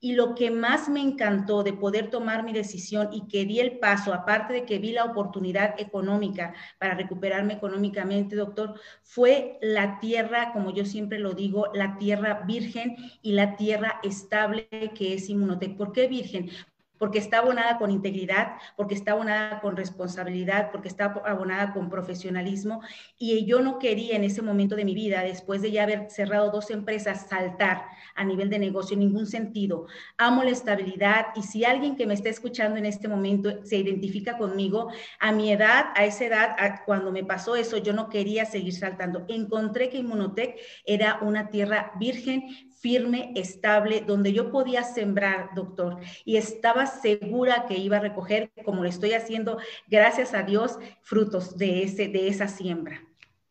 y 0.00 0.12
lo 0.12 0.34
que 0.34 0.50
más 0.50 0.88
me 0.88 1.00
encantó 1.00 1.62
de 1.62 1.72
poder 1.72 2.10
tomar 2.10 2.44
mi 2.44 2.52
decisión 2.52 3.08
y 3.12 3.26
que 3.26 3.44
di 3.44 3.60
el 3.60 3.78
paso, 3.78 4.14
aparte 4.14 4.54
de 4.54 4.64
que 4.64 4.78
vi 4.78 4.92
la 4.92 5.04
oportunidad 5.04 5.74
económica 5.78 6.54
para 6.78 6.94
recuperarme 6.94 7.54
económicamente, 7.54 8.36
doctor, 8.36 8.78
fue 9.02 9.58
la 9.60 9.98
tierra, 9.98 10.52
como 10.52 10.72
yo 10.72 10.84
siempre 10.84 11.18
lo 11.18 11.34
digo, 11.34 11.66
la 11.74 11.98
tierra 11.98 12.42
virgen 12.46 12.96
y 13.22 13.32
la 13.32 13.56
tierra 13.56 14.00
estable 14.02 14.68
que 14.94 15.14
es 15.14 15.28
Inmunotec. 15.28 15.76
¿Por 15.76 15.92
qué 15.92 16.06
virgen? 16.06 16.50
Porque 16.98 17.18
está 17.18 17.38
abonada 17.38 17.78
con 17.78 17.90
integridad, 17.90 18.56
porque 18.76 18.94
está 18.94 19.12
abonada 19.12 19.60
con 19.60 19.76
responsabilidad, 19.76 20.70
porque 20.70 20.88
está 20.88 21.06
abonada 21.24 21.72
con 21.72 21.90
profesionalismo. 21.90 22.82
Y 23.18 23.44
yo 23.46 23.60
no 23.60 23.78
quería 23.78 24.16
en 24.16 24.24
ese 24.24 24.42
momento 24.42 24.76
de 24.76 24.84
mi 24.84 24.94
vida, 24.94 25.22
después 25.22 25.62
de 25.62 25.70
ya 25.70 25.84
haber 25.84 26.10
cerrado 26.10 26.50
dos 26.50 26.70
empresas, 26.70 27.26
saltar 27.28 27.84
a 28.14 28.24
nivel 28.24 28.50
de 28.50 28.58
negocio 28.58 28.94
en 28.94 29.00
ningún 29.00 29.26
sentido. 29.26 29.86
Amo 30.16 30.42
la 30.42 30.50
estabilidad 30.50 31.26
y 31.36 31.42
si 31.42 31.64
alguien 31.64 31.96
que 31.96 32.06
me 32.06 32.14
está 32.14 32.28
escuchando 32.28 32.78
en 32.78 32.86
este 32.86 33.08
momento 33.08 33.64
se 33.64 33.76
identifica 33.76 34.36
conmigo, 34.36 34.90
a 35.20 35.32
mi 35.32 35.52
edad, 35.52 35.86
a 35.94 36.04
esa 36.04 36.24
edad, 36.24 36.80
cuando 36.84 37.12
me 37.12 37.24
pasó 37.24 37.56
eso, 37.56 37.76
yo 37.76 37.92
no 37.92 38.08
quería 38.08 38.44
seguir 38.44 38.74
saltando. 38.74 39.24
Encontré 39.28 39.88
que 39.88 39.98
Inmunotech 39.98 40.56
era 40.84 41.18
una 41.22 41.48
tierra 41.48 41.92
virgen, 41.98 42.67
firme, 42.80 43.32
estable, 43.34 44.04
donde 44.06 44.32
yo 44.32 44.50
podía 44.50 44.84
sembrar, 44.84 45.50
doctor, 45.54 45.98
y 46.24 46.36
estaba 46.36 46.86
segura 46.86 47.66
que 47.66 47.76
iba 47.76 47.96
a 47.96 48.00
recoger, 48.00 48.52
como 48.64 48.82
lo 48.82 48.88
estoy 48.88 49.12
haciendo, 49.12 49.58
gracias 49.88 50.34
a 50.34 50.42
Dios, 50.42 50.72
frutos 51.02 51.56
de, 51.56 51.82
ese, 51.82 52.08
de 52.08 52.28
esa 52.28 52.48
siembra. 52.48 53.02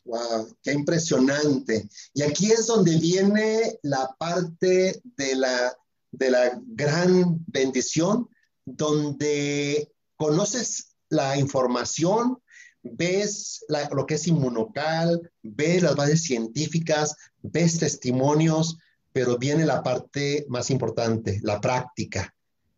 ¡Wow! 0.06 0.56
¡Qué 0.64 0.72
impresionante! 0.72 1.90
Y 2.14 2.22
aquí 2.22 2.52
es 2.52 2.68
donde 2.68 2.98
viene 2.98 3.78
la 3.84 4.16
parte 4.18 5.02
de 5.04 5.36
la, 5.36 5.78
de 6.12 6.32
la 6.32 6.62
gran 6.66 7.44
bendición, 7.48 8.30
donde 8.64 9.92
conoces 10.16 10.96
la 11.10 11.38
información, 11.38 12.42
ves 12.82 13.66
lo 13.92 14.06
que 14.06 14.16
es 14.16 14.28
inmunocal, 14.28 15.30
ves 15.44 15.84
las 15.84 15.96
bases 15.96 16.24
científicas, 16.24 17.16
ves 17.42 17.80
testimonios, 17.80 18.78
pero 19.18 19.36
viene 19.40 19.66
la 19.66 19.82
parte 19.82 20.46
más 20.48 20.70
importante, 20.70 21.40
la 21.42 21.60
práctica. 21.60 22.32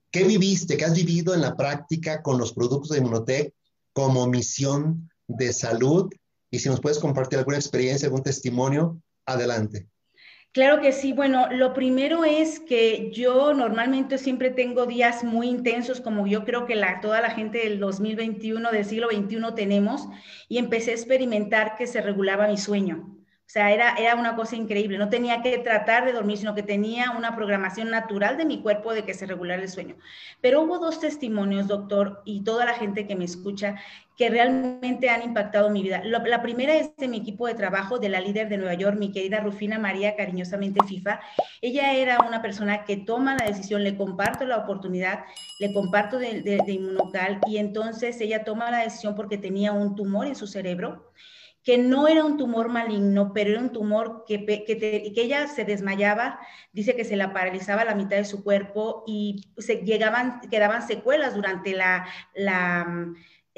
¿Qué 0.10 0.24
viviste, 0.24 0.78
qué 0.78 0.86
has 0.86 0.96
vivido 0.96 1.34
en 1.34 1.42
la 1.42 1.58
práctica 1.58 2.22
con 2.22 2.38
los 2.38 2.54
productos 2.54 2.92
de 2.92 3.00
Inmunotech 3.00 3.54
como 3.92 4.26
misión 4.26 5.12
de 5.28 5.52
salud? 5.52 6.10
Y 6.50 6.60
si 6.60 6.70
nos 6.70 6.80
puedes 6.80 6.98
compartir 6.98 7.40
alguna 7.40 7.58
experiencia, 7.58 8.06
algún 8.06 8.24
testimonio, 8.24 9.02
adelante. 9.26 9.90
Claro 10.54 10.82
que 10.82 10.94
sí. 10.94 11.12
Bueno, 11.12 11.52
lo 11.52 11.74
primero 11.74 12.24
es 12.24 12.62
que 12.62 13.12
yo 13.12 13.54
normalmente 13.54 14.18
siempre 14.18 14.50
tengo 14.50 14.86
días 14.86 15.26
muy 15.26 15.50
intensos, 15.50 16.00
como 16.00 16.26
yo 16.26 16.46
creo 16.46 16.66
que 16.66 16.78
la, 16.78 17.02
toda 17.02 17.20
la 17.20 17.32
gente 17.32 17.58
del 17.58 17.82
2021, 17.82 18.72
del 18.72 18.86
siglo 18.86 19.10
XXI 19.12 19.56
tenemos, 19.58 20.08
y 20.48 20.58
empecé 20.58 20.92
a 20.92 20.96
experimentar 20.96 21.76
que 21.76 21.86
se 21.86 22.00
regulaba 22.00 22.48
mi 22.48 22.56
sueño. 22.56 23.19
O 23.50 23.52
sea, 23.52 23.72
era, 23.72 23.96
era 23.96 24.14
una 24.14 24.36
cosa 24.36 24.56
increíble. 24.56 25.00
No 25.00 25.10
tenía 25.10 25.42
que 25.42 25.58
tratar 25.58 26.06
de 26.06 26.14
dormir, 26.14 26.38
sino 26.38 26.54
que 26.54 26.62
tenía 26.62 27.10
una 27.18 27.36
programación 27.36 27.90
natural 27.90 28.38
de 28.38 28.46
mi 28.46 28.62
cuerpo 28.62 28.94
de 28.94 29.06
que 29.06 29.16
se 29.16 29.26
regulara 29.26 29.60
el 29.60 29.70
sueño. 29.70 29.96
Pero 30.40 30.62
hubo 30.62 30.78
dos 30.78 31.00
testimonios, 31.00 31.68
doctor, 31.68 32.22
y 32.26 32.44
toda 32.44 32.64
la 32.64 32.76
gente 32.76 33.08
que 33.08 33.16
me 33.16 33.26
escucha, 33.26 33.78
que 34.16 34.30
realmente 34.30 35.10
han 35.10 35.24
impactado 35.24 35.72
mi 35.72 35.82
vida. 35.82 36.04
La, 36.04 36.44
primera 36.44 36.76
es 36.76 36.96
de 36.96 37.08
mi 37.08 37.18
equipo 37.18 37.48
de 37.48 37.56
trabajo, 37.56 37.98
de 37.98 38.10
la 38.10 38.22
líder 38.22 38.50
de 38.50 38.58
Nueva 38.58 38.76
York, 38.76 39.00
mi 39.00 39.12
querida 39.12 39.40
Rufina 39.40 39.80
María, 39.80 40.16
cariñosamente 40.16 40.86
FIFA. 40.86 41.20
Ella 41.60 41.94
era 41.96 42.20
una 42.20 42.44
persona 42.44 42.84
que 42.84 42.98
toma 42.98 43.36
la 43.36 43.48
decisión, 43.48 43.84
le 43.84 43.98
comparto 43.98 44.46
la 44.46 44.58
oportunidad, 44.58 45.24
le 45.60 45.74
comparto 45.74 46.20
de, 46.20 46.44
de, 46.44 46.60
de 46.64 46.72
Inmunocal, 46.74 47.40
y 47.48 47.58
entonces 47.58 48.22
ella 48.22 48.44
toma 48.44 48.70
la 48.70 48.84
decisión 48.84 49.16
porque 49.16 49.40
tenía 49.40 49.72
un 49.72 49.96
tumor 49.96 50.28
en 50.28 50.36
su 50.36 50.46
cerebro 50.46 51.10
que 51.70 51.78
no 51.78 52.08
era 52.08 52.26
un 52.26 52.36
tumor 52.36 52.68
maligno, 52.68 53.32
pero 53.32 53.52
era 53.52 53.60
un 53.60 53.72
tumor 53.72 54.24
que, 54.28 54.44
que, 54.44 55.14
ella 55.16 55.46
se 55.46 55.66
desmayaba, 55.66 56.40
dice 56.74 56.96
que 56.96 57.06
se 57.06 57.16
la 57.16 57.32
paralizaba 57.32 57.86
la 57.86 57.94
mitad 57.94 58.18
de 58.18 58.26
su 58.26 58.44
cuerpo 58.44 59.04
y 59.06 59.54
se 59.56 59.76
llegaban, 59.86 60.42
quedaban 60.50 60.88
secuelas 60.88 61.36
durante 61.36 61.74
la 61.74 62.08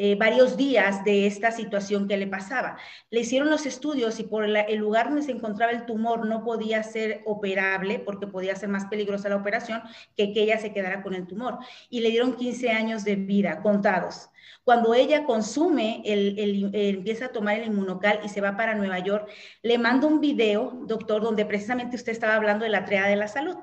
eh, 0.04 0.16
varios 0.16 0.58
días 0.58 1.04
de 1.04 1.28
esta 1.28 1.52
situación 1.52 2.08
que 2.08 2.18
le 2.18 2.26
pasaba. 2.26 2.76
Le 3.12 3.20
hicieron 3.20 3.52
los 3.52 3.68
estudios 3.68 4.20
y 4.20 4.24
por 4.24 4.46
el 4.46 4.76
lugar 4.78 5.10
donde 5.10 5.22
se 5.22 5.32
encontraba 5.32 5.72
el 5.72 5.86
tumor 5.86 6.26
no 6.26 6.44
podía 6.44 6.82
ser 6.82 7.22
operable 7.24 8.00
porque 8.00 8.26
podía 8.26 8.56
ser 8.56 8.70
más 8.70 8.86
peligrosa 8.86 9.30
la 9.30 9.36
operación 9.36 9.84
que 10.18 10.34
que 10.34 10.42
ella 10.42 10.58
se 10.58 10.74
quedara 10.74 11.04
con 11.04 11.14
el 11.14 11.28
tumor. 11.28 11.60
Y 11.92 12.00
le 12.00 12.10
dieron 12.10 12.36
15 12.36 12.72
años 12.72 13.04
de 13.04 13.16
vida 13.16 13.62
contados. 13.62 14.32
Cuando 14.64 14.96
ella 14.96 15.24
consume, 15.26 16.02
el, 16.04 16.72
empieza 16.74 17.26
a 17.26 17.32
tomar 17.32 17.60
el 17.60 17.68
inmunocal 17.68 18.22
y 18.24 18.30
se 18.30 18.42
va 18.42 18.58
para 18.58 18.74
Nueva 18.74 18.98
York, 18.98 19.30
le 19.62 19.78
mando 19.78 20.08
un 20.08 20.20
video, 20.20 20.82
doctor, 20.88 21.22
donde 21.22 21.46
precisamente 21.46 21.96
usted 21.96 22.12
estaba 22.12 22.34
hablando 22.38 22.64
de 22.64 22.72
la 22.72 22.86
triada 22.86 23.08
de 23.08 23.18
la 23.18 23.28
salud. 23.28 23.56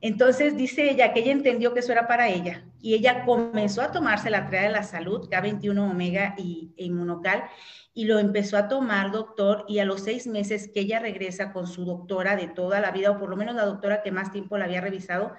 Entonces 0.00 0.56
dice 0.56 0.90
ella 0.90 1.12
que 1.12 1.20
ella 1.20 1.32
entendió 1.32 1.74
que 1.74 1.80
eso 1.80 1.92
era 1.92 2.06
para 2.06 2.28
ella 2.28 2.64
y 2.80 2.94
ella 2.94 3.24
comenzó 3.24 3.82
a 3.82 3.92
tomarse 3.92 4.30
la 4.30 4.46
triada 4.46 4.66
de 4.66 4.72
la 4.72 4.82
salud, 4.82 5.28
K21 5.28 5.90
Omega 5.90 6.34
y 6.38 6.72
e 6.76 6.84
Inmunocal, 6.84 7.44
y 7.92 8.04
lo 8.04 8.18
empezó 8.18 8.56
a 8.56 8.68
tomar, 8.68 9.10
doctor, 9.10 9.64
y 9.68 9.80
a 9.80 9.84
los 9.84 10.02
seis 10.02 10.26
meses 10.26 10.70
que 10.72 10.80
ella 10.80 11.00
regresa 11.00 11.52
con 11.52 11.66
su 11.66 11.84
doctora 11.84 12.36
de 12.36 12.46
toda 12.48 12.80
la 12.80 12.92
vida, 12.92 13.10
o 13.10 13.18
por 13.18 13.28
lo 13.28 13.36
menos 13.36 13.54
la 13.54 13.66
doctora 13.66 14.02
que 14.02 14.12
más 14.12 14.32
tiempo 14.32 14.56
la 14.56 14.64
había 14.64 14.80
revisado, 14.80 15.34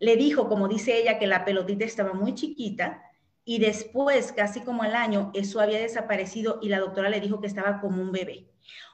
le 0.00 0.16
dijo, 0.16 0.48
como 0.48 0.66
dice 0.66 0.98
ella, 0.98 1.18
que 1.18 1.26
la 1.26 1.44
pelotita 1.44 1.84
estaba 1.84 2.12
muy 2.14 2.34
chiquita, 2.34 3.02
y 3.44 3.58
después, 3.58 4.32
casi 4.32 4.60
como 4.60 4.82
al 4.82 4.94
año, 4.94 5.30
eso 5.34 5.60
había 5.60 5.78
desaparecido 5.78 6.58
y 6.62 6.68
la 6.68 6.78
doctora 6.78 7.10
le 7.10 7.20
dijo 7.20 7.40
que 7.40 7.46
estaba 7.46 7.80
como 7.80 8.02
un 8.02 8.12
bebé. 8.12 8.49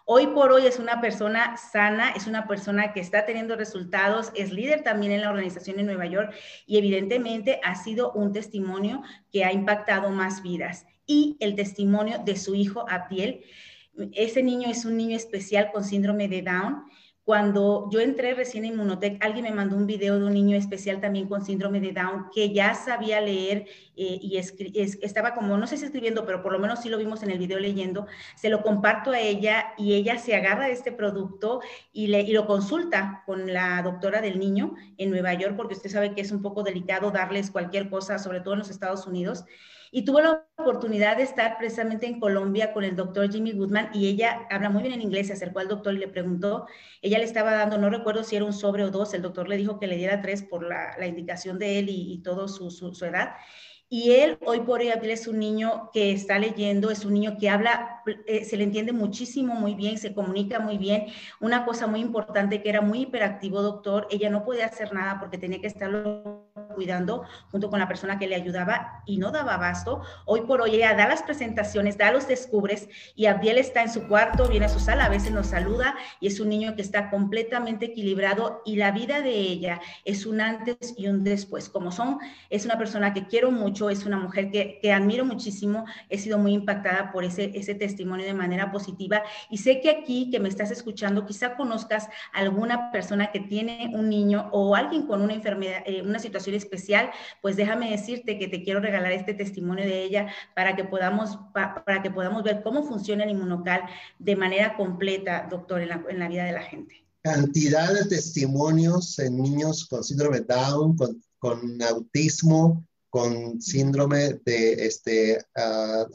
Hoy 0.08 0.28
por 0.28 0.52
hoy 0.52 0.66
es 0.66 0.78
una 0.78 1.00
persona 1.00 1.56
sana, 1.56 2.10
es 2.10 2.28
una 2.28 2.46
persona 2.46 2.92
que 2.92 3.00
está 3.00 3.26
teniendo 3.26 3.56
resultados, 3.56 4.30
es 4.36 4.52
líder 4.52 4.84
también 4.84 5.10
en 5.10 5.22
la 5.22 5.30
organización 5.30 5.80
en 5.80 5.86
Nueva 5.86 6.06
York 6.06 6.32
y 6.64 6.78
evidentemente 6.78 7.58
ha 7.64 7.74
sido 7.74 8.12
un 8.12 8.32
testimonio 8.32 9.02
que 9.32 9.44
ha 9.44 9.52
impactado 9.52 10.10
más 10.10 10.44
vidas. 10.44 10.86
Y 11.06 11.36
el 11.40 11.56
testimonio 11.56 12.20
de 12.24 12.36
su 12.36 12.54
hijo 12.54 12.88
Abdiel, 12.88 13.42
ese 14.12 14.44
niño 14.44 14.70
es 14.70 14.84
un 14.84 14.96
niño 14.96 15.16
especial 15.16 15.72
con 15.72 15.82
síndrome 15.82 16.28
de 16.28 16.42
Down 16.42 16.84
cuando 17.26 17.88
yo 17.90 17.98
entré 17.98 18.34
recién 18.34 18.64
en 18.64 18.74
Inmunotech, 18.74 19.18
alguien 19.20 19.46
me 19.46 19.50
mandó 19.50 19.74
un 19.74 19.88
video 19.88 20.16
de 20.16 20.24
un 20.24 20.32
niño 20.32 20.56
especial 20.56 21.00
también 21.00 21.26
con 21.26 21.44
síndrome 21.44 21.80
de 21.80 21.90
Down 21.90 22.30
que 22.32 22.54
ya 22.54 22.72
sabía 22.74 23.20
leer 23.20 23.66
eh, 23.96 24.20
y 24.22 24.36
estaba 24.36 25.34
como, 25.34 25.56
no 25.56 25.66
sé 25.66 25.76
si 25.76 25.86
escribiendo, 25.86 26.24
pero 26.24 26.40
por 26.40 26.52
lo 26.52 26.60
menos 26.60 26.82
sí 26.82 26.88
lo 26.88 26.98
vimos 26.98 27.24
en 27.24 27.32
el 27.32 27.38
video 27.38 27.58
leyendo. 27.58 28.06
Se 28.36 28.48
lo 28.48 28.62
comparto 28.62 29.10
a 29.10 29.18
ella 29.18 29.74
y 29.76 29.94
ella 29.94 30.18
se 30.18 30.36
agarra 30.36 30.66
de 30.66 30.72
este 30.74 30.92
producto 30.92 31.62
y, 31.92 32.06
le, 32.06 32.20
y 32.20 32.30
lo 32.30 32.46
consulta 32.46 33.24
con 33.26 33.52
la 33.52 33.82
doctora 33.82 34.20
del 34.20 34.38
niño 34.38 34.76
en 34.96 35.10
Nueva 35.10 35.34
York, 35.34 35.56
porque 35.56 35.74
usted 35.74 35.90
sabe 35.90 36.14
que 36.14 36.20
es 36.20 36.30
un 36.30 36.42
poco 36.42 36.62
delicado 36.62 37.10
darles 37.10 37.50
cualquier 37.50 37.90
cosa, 37.90 38.20
sobre 38.20 38.38
todo 38.38 38.54
en 38.54 38.60
los 38.60 38.70
Estados 38.70 39.04
Unidos. 39.04 39.44
Y 39.96 40.04
tuvo 40.04 40.20
la 40.20 40.44
oportunidad 40.58 41.16
de 41.16 41.22
estar 41.22 41.56
precisamente 41.56 42.04
en 42.04 42.20
Colombia 42.20 42.74
con 42.74 42.84
el 42.84 42.94
doctor 42.94 43.32
Jimmy 43.32 43.52
Goodman 43.52 43.88
y 43.94 44.08
ella 44.08 44.46
habla 44.50 44.68
muy 44.68 44.82
bien 44.82 44.92
en 44.92 45.00
inglés, 45.00 45.28
se 45.28 45.32
acercó 45.32 45.60
al 45.60 45.68
doctor 45.68 45.94
le 45.94 46.06
preguntó, 46.06 46.66
ella 47.00 47.16
le 47.16 47.24
estaba 47.24 47.52
dando, 47.52 47.78
no 47.78 47.88
recuerdo 47.88 48.22
si 48.22 48.36
era 48.36 48.44
un 48.44 48.52
sobre 48.52 48.84
o 48.84 48.90
dos, 48.90 49.14
el 49.14 49.22
doctor 49.22 49.48
le 49.48 49.56
dijo 49.56 49.80
que 49.80 49.86
le 49.86 49.96
diera 49.96 50.20
tres 50.20 50.42
por 50.42 50.68
la, 50.68 51.06
indicación 51.06 51.58
de 51.58 51.78
él 51.78 51.88
y, 51.88 52.12
y 52.12 52.18
todo 52.18 52.46
su, 52.46 52.70
su, 52.70 53.04
edad. 53.06 53.36
Y 53.88 54.12
él, 54.12 54.36
hoy 54.44 54.60
por 54.60 54.80
hoy, 54.80 54.88
es 54.88 55.28
un 55.28 55.38
niño 55.38 55.88
que 55.94 56.12
está 56.12 56.38
leyendo, 56.38 56.90
es 56.90 57.06
un 57.06 57.14
niño 57.14 57.38
que 57.40 57.48
habla, 57.48 58.02
eh, 58.26 58.44
se 58.44 58.58
le 58.58 58.64
entiende 58.64 58.92
muchísimo, 58.92 59.54
muy 59.54 59.74
bien, 59.76 59.96
se 59.96 60.12
comunica 60.12 60.58
muy 60.60 60.76
bien. 60.76 61.06
Una 61.40 61.64
cosa 61.64 61.86
muy 61.86 62.00
importante 62.00 62.62
que 62.62 62.68
era 62.68 62.82
muy 62.82 63.00
hiperactivo, 63.04 63.62
doctor, 63.62 64.08
ella 64.10 64.28
no 64.28 64.44
podía 64.44 64.66
hacer 64.66 64.92
nada 64.92 65.18
porque 65.20 65.38
tenía 65.38 65.62
que 65.62 65.68
estarlo 65.68 66.45
cuidando 66.74 67.24
junto 67.50 67.70
con 67.70 67.78
la 67.78 67.88
persona 67.88 68.18
que 68.18 68.26
le 68.26 68.34
ayudaba 68.34 69.02
y 69.04 69.18
no 69.18 69.30
daba 69.30 69.54
abasto. 69.54 70.02
Hoy 70.24 70.42
por 70.42 70.62
hoy 70.62 70.76
ella 70.76 70.94
da 70.94 71.08
las 71.08 71.22
presentaciones, 71.22 71.98
da 71.98 72.10
los 72.10 72.26
descubres 72.26 72.88
y 73.14 73.26
Abdiel 73.26 73.58
está 73.58 73.82
en 73.82 73.92
su 73.92 74.08
cuarto, 74.08 74.48
viene 74.48 74.66
a 74.66 74.70
su 74.70 74.80
sala, 74.80 75.04
a 75.04 75.08
veces 75.08 75.32
nos 75.32 75.48
saluda 75.48 75.94
y 76.20 76.28
es 76.28 76.40
un 76.40 76.48
niño 76.48 76.74
que 76.74 76.82
está 76.82 77.10
completamente 77.10 77.86
equilibrado 77.86 78.62
y 78.64 78.76
la 78.76 78.90
vida 78.90 79.20
de 79.20 79.32
ella 79.32 79.80
es 80.04 80.26
un 80.26 80.40
antes 80.40 80.94
y 80.96 81.08
un 81.08 81.24
después. 81.24 81.68
Como 81.68 81.92
son, 81.92 82.18
es 82.50 82.64
una 82.64 82.78
persona 82.78 83.12
que 83.12 83.26
quiero 83.26 83.50
mucho, 83.50 83.90
es 83.90 84.06
una 84.06 84.16
mujer 84.16 84.50
que, 84.50 84.78
que 84.80 84.92
admiro 84.92 85.24
muchísimo, 85.24 85.84
he 86.08 86.18
sido 86.18 86.38
muy 86.38 86.54
impactada 86.54 87.12
por 87.12 87.24
ese, 87.24 87.52
ese 87.54 87.74
testimonio 87.74 88.24
de 88.24 88.34
manera 88.34 88.72
positiva 88.72 89.22
y 89.50 89.58
sé 89.58 89.80
que 89.80 89.90
aquí 89.90 90.30
que 90.30 90.40
me 90.40 90.48
estás 90.48 90.70
escuchando, 90.70 91.26
quizá 91.26 91.56
conozcas 91.56 92.08
alguna 92.32 92.90
persona 92.90 93.30
que 93.30 93.40
tiene 93.40 93.90
un 93.92 94.08
niño 94.08 94.48
o 94.52 94.74
alguien 94.74 95.06
con 95.06 95.20
una 95.20 95.34
enfermedad, 95.34 95.82
eh, 95.86 96.02
una 96.02 96.18
situación 96.18 96.45
especial, 96.54 97.10
pues 97.42 97.56
déjame 97.56 97.90
decirte 97.90 98.38
que 98.38 98.48
te 98.48 98.62
quiero 98.62 98.80
regalar 98.80 99.12
este 99.12 99.34
testimonio 99.34 99.84
de 99.84 100.02
ella 100.02 100.28
para 100.54 100.76
que 100.76 100.84
podamos, 100.84 101.38
para 101.52 102.02
que 102.02 102.10
podamos 102.10 102.42
ver 102.42 102.62
cómo 102.62 102.84
funciona 102.84 103.24
el 103.24 103.30
inmunocal 103.30 103.82
de 104.18 104.36
manera 104.36 104.76
completa, 104.76 105.46
doctor, 105.50 105.80
en 105.80 105.88
la, 105.88 106.04
en 106.08 106.18
la 106.18 106.28
vida 106.28 106.44
de 106.44 106.52
la 106.52 106.62
gente. 106.62 107.04
Cantidad 107.22 107.92
de 107.92 108.04
testimonios 108.04 109.18
en 109.18 109.42
niños 109.42 109.86
con 109.86 110.04
síndrome 110.04 110.40
Down, 110.40 110.96
con, 110.96 111.20
con 111.38 111.82
autismo, 111.82 112.86
con 113.10 113.60
síndrome 113.60 114.40
de 114.44 114.86
este, 114.86 115.38
uh, 115.56 116.06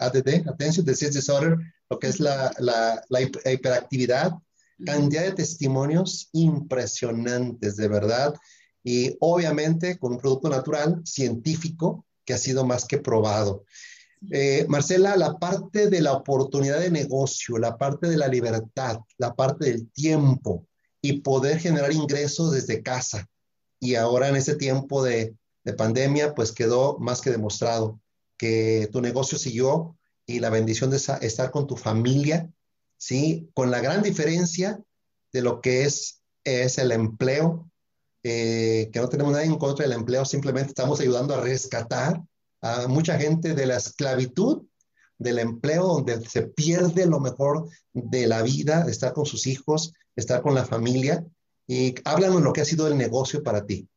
ADD, 0.00 0.48
Attention 0.48 0.86
Deficit 0.86 1.12
Disorder, 1.12 1.58
lo 1.90 1.98
que 1.98 2.08
es 2.08 2.18
la, 2.18 2.50
la, 2.58 3.02
la 3.10 3.20
hiperactividad, 3.20 4.32
cantidad 4.84 5.24
de 5.24 5.32
testimonios 5.32 6.28
impresionantes, 6.32 7.76
de 7.76 7.88
verdad 7.88 8.34
y 8.84 9.16
obviamente 9.20 9.98
con 9.98 10.12
un 10.12 10.18
producto 10.18 10.50
natural, 10.50 11.00
científico, 11.04 12.04
que 12.24 12.34
ha 12.34 12.38
sido 12.38 12.64
más 12.64 12.84
que 12.84 12.98
probado. 12.98 13.64
Eh, 14.30 14.66
Marcela, 14.68 15.16
la 15.16 15.38
parte 15.38 15.88
de 15.90 16.00
la 16.00 16.12
oportunidad 16.12 16.78
de 16.78 16.90
negocio, 16.90 17.58
la 17.58 17.76
parte 17.76 18.08
de 18.08 18.16
la 18.16 18.28
libertad, 18.28 19.00
la 19.18 19.34
parte 19.34 19.66
del 19.66 19.90
tiempo 19.90 20.66
y 21.00 21.20
poder 21.20 21.58
generar 21.58 21.92
ingresos 21.92 22.52
desde 22.52 22.82
casa. 22.82 23.28
Y 23.80 23.96
ahora 23.96 24.28
en 24.28 24.36
este 24.36 24.54
tiempo 24.54 25.02
de, 25.02 25.34
de 25.64 25.72
pandemia, 25.72 26.34
pues 26.34 26.52
quedó 26.52 26.98
más 26.98 27.20
que 27.20 27.30
demostrado 27.30 28.00
que 28.36 28.88
tu 28.92 29.00
negocio 29.00 29.38
siguió 29.38 29.96
y 30.26 30.40
la 30.40 30.50
bendición 30.50 30.90
de 30.90 30.96
estar 30.96 31.50
con 31.50 31.66
tu 31.66 31.76
familia, 31.76 32.50
¿sí? 32.96 33.50
Con 33.54 33.70
la 33.70 33.80
gran 33.80 34.02
diferencia 34.02 34.82
de 35.32 35.42
lo 35.42 35.60
que 35.60 35.84
es, 35.84 36.22
es 36.44 36.78
el 36.78 36.92
empleo 36.92 37.70
eh, 38.24 38.88
que 38.90 39.00
no 39.00 39.08
tenemos 39.08 39.32
nada 39.32 39.44
en 39.44 39.58
contra 39.58 39.84
del 39.84 39.96
empleo, 39.96 40.24
simplemente 40.24 40.68
estamos 40.70 40.98
ayudando 40.98 41.34
a 41.34 41.40
rescatar 41.40 42.20
a 42.62 42.88
mucha 42.88 43.18
gente 43.18 43.54
de 43.54 43.66
la 43.66 43.76
esclavitud 43.76 44.62
del 45.18 45.38
empleo, 45.38 45.86
donde 45.86 46.26
se 46.26 46.42
pierde 46.42 47.06
lo 47.06 47.20
mejor 47.20 47.68
de 47.92 48.26
la 48.26 48.42
vida, 48.42 48.86
estar 48.88 49.12
con 49.12 49.26
sus 49.26 49.46
hijos, 49.46 49.92
estar 50.16 50.40
con 50.40 50.54
la 50.54 50.64
familia. 50.64 51.24
Y 51.66 51.94
háblanos 52.04 52.42
lo 52.42 52.52
que 52.52 52.62
ha 52.62 52.64
sido 52.64 52.86
el 52.86 52.96
negocio 52.96 53.42
para 53.42 53.66
ti. 53.66 53.88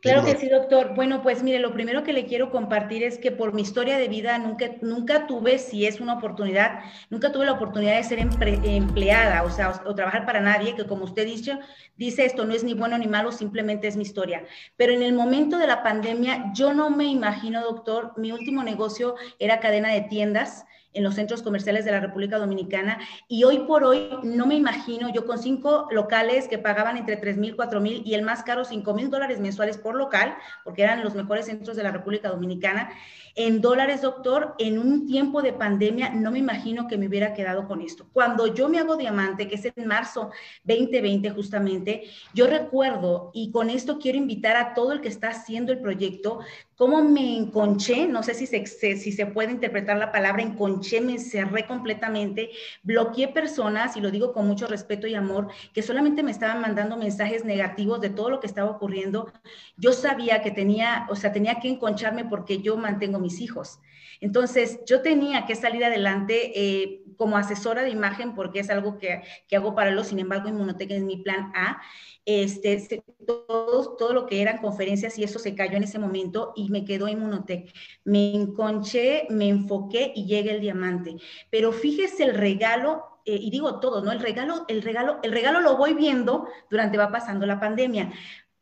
Claro 0.00 0.24
que 0.24 0.36
sí, 0.36 0.48
doctor. 0.48 0.94
Bueno, 0.94 1.22
pues 1.22 1.42
mire, 1.42 1.58
lo 1.58 1.72
primero 1.72 2.04
que 2.04 2.12
le 2.12 2.26
quiero 2.26 2.50
compartir 2.50 3.02
es 3.02 3.18
que 3.18 3.32
por 3.32 3.54
mi 3.54 3.62
historia 3.62 3.98
de 3.98 4.08
vida 4.08 4.38
nunca, 4.38 4.70
nunca 4.82 5.26
tuve, 5.26 5.58
si 5.58 5.86
es 5.86 6.00
una 6.00 6.14
oportunidad, 6.14 6.80
nunca 7.10 7.32
tuve 7.32 7.46
la 7.46 7.52
oportunidad 7.52 7.96
de 7.96 8.04
ser 8.04 8.18
empleada, 8.20 9.42
o 9.42 9.50
sea, 9.50 9.82
o, 9.84 9.94
trabajar 9.94 10.26
para 10.26 10.40
nadie, 10.40 10.76
que 10.76 10.86
como 10.86 11.04
usted 11.04 11.24
dice, 11.24 11.58
dice 11.96 12.24
esto 12.24 12.44
no 12.44 12.54
es 12.54 12.62
ni 12.62 12.74
bueno 12.74 12.98
ni 12.98 13.06
malo, 13.06 13.32
simplemente 13.32 13.88
es 13.88 13.96
mi 13.96 14.02
historia. 14.02 14.44
Pero 14.76 14.92
en 14.92 15.02
el 15.02 15.12
momento 15.12 15.58
de 15.58 15.66
la 15.66 15.82
pandemia, 15.82 16.52
yo 16.54 16.72
no 16.72 16.90
me 16.90 17.06
imagino, 17.06 17.62
doctor, 17.62 18.12
mi 18.16 18.32
último 18.32 18.62
negocio 18.62 19.16
era 19.38 19.60
cadena 19.60 19.92
de 19.92 20.02
tiendas 20.02 20.66
en 20.96 21.04
los 21.04 21.14
centros 21.14 21.42
comerciales 21.42 21.84
de 21.84 21.92
la 21.92 22.00
República 22.00 22.38
Dominicana 22.38 22.98
y 23.28 23.44
hoy 23.44 23.60
por 23.60 23.84
hoy 23.84 24.08
no 24.22 24.46
me 24.46 24.54
imagino 24.54 25.12
yo 25.12 25.26
con 25.26 25.38
cinco 25.38 25.88
locales 25.90 26.48
que 26.48 26.58
pagaban 26.58 26.96
entre 26.96 27.16
3 27.16 27.36
mil, 27.36 27.54
4 27.54 27.80
mil 27.80 28.02
y 28.04 28.14
el 28.14 28.22
más 28.22 28.42
caro 28.42 28.64
5 28.64 28.94
mil 28.94 29.10
dólares 29.10 29.38
mensuales 29.38 29.78
por 29.78 29.94
local, 29.94 30.36
porque 30.64 30.82
eran 30.82 31.04
los 31.04 31.14
mejores 31.14 31.46
centros 31.46 31.76
de 31.76 31.82
la 31.82 31.92
República 31.92 32.28
Dominicana 32.28 32.90
en 33.38 33.60
dólares, 33.60 34.00
doctor, 34.00 34.54
en 34.58 34.78
un 34.78 35.06
tiempo 35.06 35.42
de 35.42 35.52
pandemia, 35.52 36.08
no 36.08 36.30
me 36.30 36.38
imagino 36.38 36.88
que 36.88 36.96
me 36.96 37.06
hubiera 37.06 37.34
quedado 37.34 37.68
con 37.68 37.82
esto. 37.82 38.06
Cuando 38.14 38.46
yo 38.54 38.70
me 38.70 38.78
hago 38.78 38.96
diamante, 38.96 39.46
que 39.46 39.56
es 39.56 39.66
en 39.76 39.86
marzo 39.86 40.30
2020 40.64 41.28
justamente, 41.30 42.04
yo 42.32 42.46
recuerdo, 42.46 43.30
y 43.34 43.50
con 43.50 43.68
esto 43.68 43.98
quiero 43.98 44.16
invitar 44.16 44.56
a 44.56 44.72
todo 44.72 44.92
el 44.92 45.02
que 45.02 45.08
está 45.08 45.28
haciendo 45.28 45.70
el 45.70 45.80
proyecto, 45.80 46.40
cómo 46.76 47.02
me 47.04 47.36
enconché, 47.36 48.06
no 48.06 48.22
sé 48.22 48.32
si 48.32 48.46
se, 48.46 48.64
si 48.66 49.12
se 49.12 49.26
puede 49.26 49.52
interpretar 49.52 49.98
la 49.98 50.12
palabra 50.12 50.42
enconché, 50.42 50.85
me 51.00 51.12
encerré 51.12 51.66
completamente, 51.66 52.50
bloqueé 52.82 53.28
personas, 53.28 53.96
y 53.96 54.00
lo 54.00 54.10
digo 54.10 54.32
con 54.32 54.46
mucho 54.46 54.66
respeto 54.66 55.06
y 55.06 55.14
amor, 55.14 55.48
que 55.72 55.82
solamente 55.82 56.22
me 56.22 56.30
estaban 56.30 56.60
mandando 56.60 56.96
mensajes 56.96 57.44
negativos 57.44 58.00
de 58.00 58.10
todo 58.10 58.30
lo 58.30 58.40
que 58.40 58.46
estaba 58.46 58.70
ocurriendo. 58.70 59.32
Yo 59.76 59.92
sabía 59.92 60.42
que 60.42 60.50
tenía, 60.50 61.06
o 61.10 61.16
sea, 61.16 61.32
tenía 61.32 61.60
que 61.60 61.68
enconcharme 61.68 62.24
porque 62.24 62.62
yo 62.62 62.76
mantengo 62.76 63.18
mis 63.18 63.40
hijos. 63.40 63.80
Entonces, 64.20 64.80
yo 64.86 65.02
tenía 65.02 65.46
que 65.46 65.54
salir 65.54 65.84
adelante 65.84 66.52
eh, 66.54 67.02
como 67.16 67.36
asesora 67.36 67.82
de 67.82 67.90
imagen 67.90 68.34
porque 68.34 68.60
es 68.60 68.70
algo 68.70 68.98
que, 68.98 69.22
que 69.48 69.56
hago 69.56 69.74
para 69.74 69.90
los, 69.90 70.08
sin 70.08 70.18
embargo, 70.18 70.48
Inmunotech 70.48 70.90
es 70.90 71.02
mi 71.02 71.18
plan 71.18 71.52
A 71.54 71.80
este, 72.26 73.04
todo, 73.24 73.96
todo 73.96 74.12
lo 74.12 74.26
que 74.26 74.42
eran 74.42 74.58
conferencias 74.58 75.16
y 75.16 75.22
eso 75.22 75.38
se 75.38 75.54
cayó 75.54 75.76
en 75.76 75.84
ese 75.84 76.00
momento 76.00 76.52
y 76.56 76.68
me 76.70 76.84
quedó 76.84 77.08
Inmunotech. 77.08 77.72
Me 78.04 78.34
enconché, 78.34 79.26
me 79.30 79.48
enfoqué 79.48 80.12
y 80.14 80.26
llega 80.26 80.52
el 80.52 80.60
diamante. 80.60 81.16
Pero 81.50 81.72
fíjese 81.72 82.24
el 82.24 82.34
regalo, 82.34 83.04
eh, 83.24 83.38
y 83.40 83.50
digo 83.50 83.78
todo, 83.78 84.02
¿no? 84.02 84.10
El 84.10 84.20
regalo, 84.20 84.64
el 84.68 84.82
regalo, 84.82 85.20
el 85.22 85.32
regalo 85.32 85.60
lo 85.60 85.76
voy 85.76 85.94
viendo 85.94 86.48
durante 86.68 86.98
va 86.98 87.12
pasando 87.12 87.46
la 87.46 87.60
pandemia. 87.60 88.12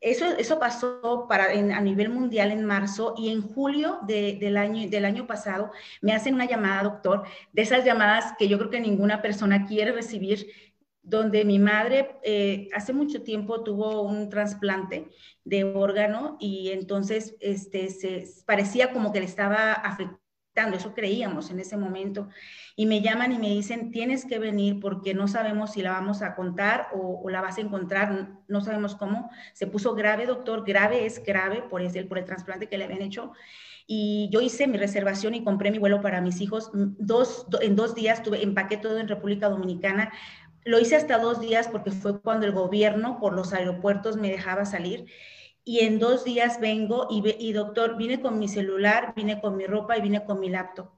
Eso, 0.04 0.26
eso 0.36 0.58
pasó 0.58 1.24
para, 1.26 1.46
a 1.46 1.80
nivel 1.80 2.10
mundial 2.10 2.52
en 2.52 2.66
marzo 2.66 3.14
y 3.16 3.30
en 3.30 3.40
julio 3.40 4.00
del, 4.06 4.58
año, 4.58 4.86
del 4.90 5.06
año 5.06 5.26
pasado 5.26 5.70
me 6.02 6.12
hacen 6.12 6.34
una 6.34 6.44
llamada, 6.44 6.82
doctor, 6.82 7.24
de 7.54 7.62
esas 7.62 7.86
llamadas 7.86 8.34
que 8.38 8.46
yo 8.46 8.58
creo 8.58 8.68
que 8.68 8.80
ninguna 8.80 9.22
persona 9.22 9.64
quiere 9.64 9.92
recibir, 9.92 10.46
donde 11.02 11.46
mi 11.46 11.58
madre 11.58 12.16
eh, 12.22 12.68
hace 12.74 12.92
mucho 12.92 13.22
tiempo 13.22 13.62
tuvo 13.62 14.02
un 14.02 14.28
trasplante 14.28 15.08
de 15.42 15.64
órgano 15.64 16.36
y 16.38 16.70
entonces 16.72 17.34
este, 17.40 17.88
se 17.88 18.26
parecía 18.44 18.92
como 18.92 19.10
que 19.10 19.20
le 19.20 19.26
estaba 19.26 19.72
afectando, 19.72 20.20
eso 20.74 20.94
creíamos 20.94 21.50
en 21.50 21.60
ese 21.60 21.76
momento. 21.76 22.28
Y 22.76 22.86
me 22.86 23.00
llaman 23.00 23.32
y 23.32 23.38
me 23.38 23.48
dicen, 23.48 23.90
tienes 23.90 24.24
que 24.24 24.38
venir 24.38 24.80
porque 24.80 25.14
no 25.14 25.28
sabemos 25.28 25.72
si 25.72 25.82
la 25.82 25.92
vamos 25.92 26.22
a 26.22 26.34
contar 26.34 26.88
o, 26.92 27.28
la 27.28 27.40
vas 27.40 27.58
a 27.58 27.60
encontrar, 27.60 28.30
no 28.48 28.60
sabemos 28.60 28.94
cómo. 28.94 29.30
Se 29.52 29.66
puso 29.66 29.94
grave, 29.94 30.26
doctor, 30.26 30.64
grave 30.64 31.06
es 31.06 31.22
grave 31.22 31.62
por, 31.62 31.82
el, 31.82 32.06
por 32.06 32.18
el 32.18 32.24
trasplante 32.24 32.68
que 32.68 32.78
le 32.78 32.84
habían 32.84 33.02
hecho. 33.02 33.32
Y 33.86 34.30
yo 34.32 34.40
hice 34.40 34.66
mi 34.66 34.78
reservación 34.78 35.34
y 35.34 35.44
compré 35.44 35.70
mi 35.70 35.78
vuelo 35.78 36.00
para 36.00 36.20
mis 36.20 36.40
hijos. 36.40 36.70
Dos, 36.72 37.46
en 37.60 37.76
dos 37.76 37.94
días 37.94 38.22
tuve, 38.22 38.42
empaqué 38.42 38.76
todo 38.76 38.98
en 38.98 39.08
República 39.08 39.48
Dominicana 39.48 40.12
lo 40.66 40.78
hice 40.78 40.96
hasta 40.96 41.18
dos 41.18 41.40
días 41.40 41.68
porque 41.68 41.90
fue 41.90 42.20
cuando 42.20 42.46
el 42.46 42.52
gobierno 42.52 43.18
por 43.20 43.34
los 43.34 43.52
aeropuertos 43.52 44.16
me 44.16 44.30
dejaba 44.30 44.64
salir. 44.64 45.04
Y 45.64 45.80
en 45.80 45.98
dos 45.98 46.24
días 46.24 46.60
vengo 46.60 47.06
y, 47.10 47.22
y 47.38 47.52
doctor, 47.52 47.96
vine 47.96 48.20
con 48.20 48.38
mi 48.38 48.48
celular, 48.48 49.12
vine 49.16 49.40
con 49.40 49.56
mi 49.56 49.66
ropa 49.66 49.98
y 49.98 50.00
vine 50.00 50.24
con 50.24 50.40
mi 50.40 50.48
laptop. 50.48 50.88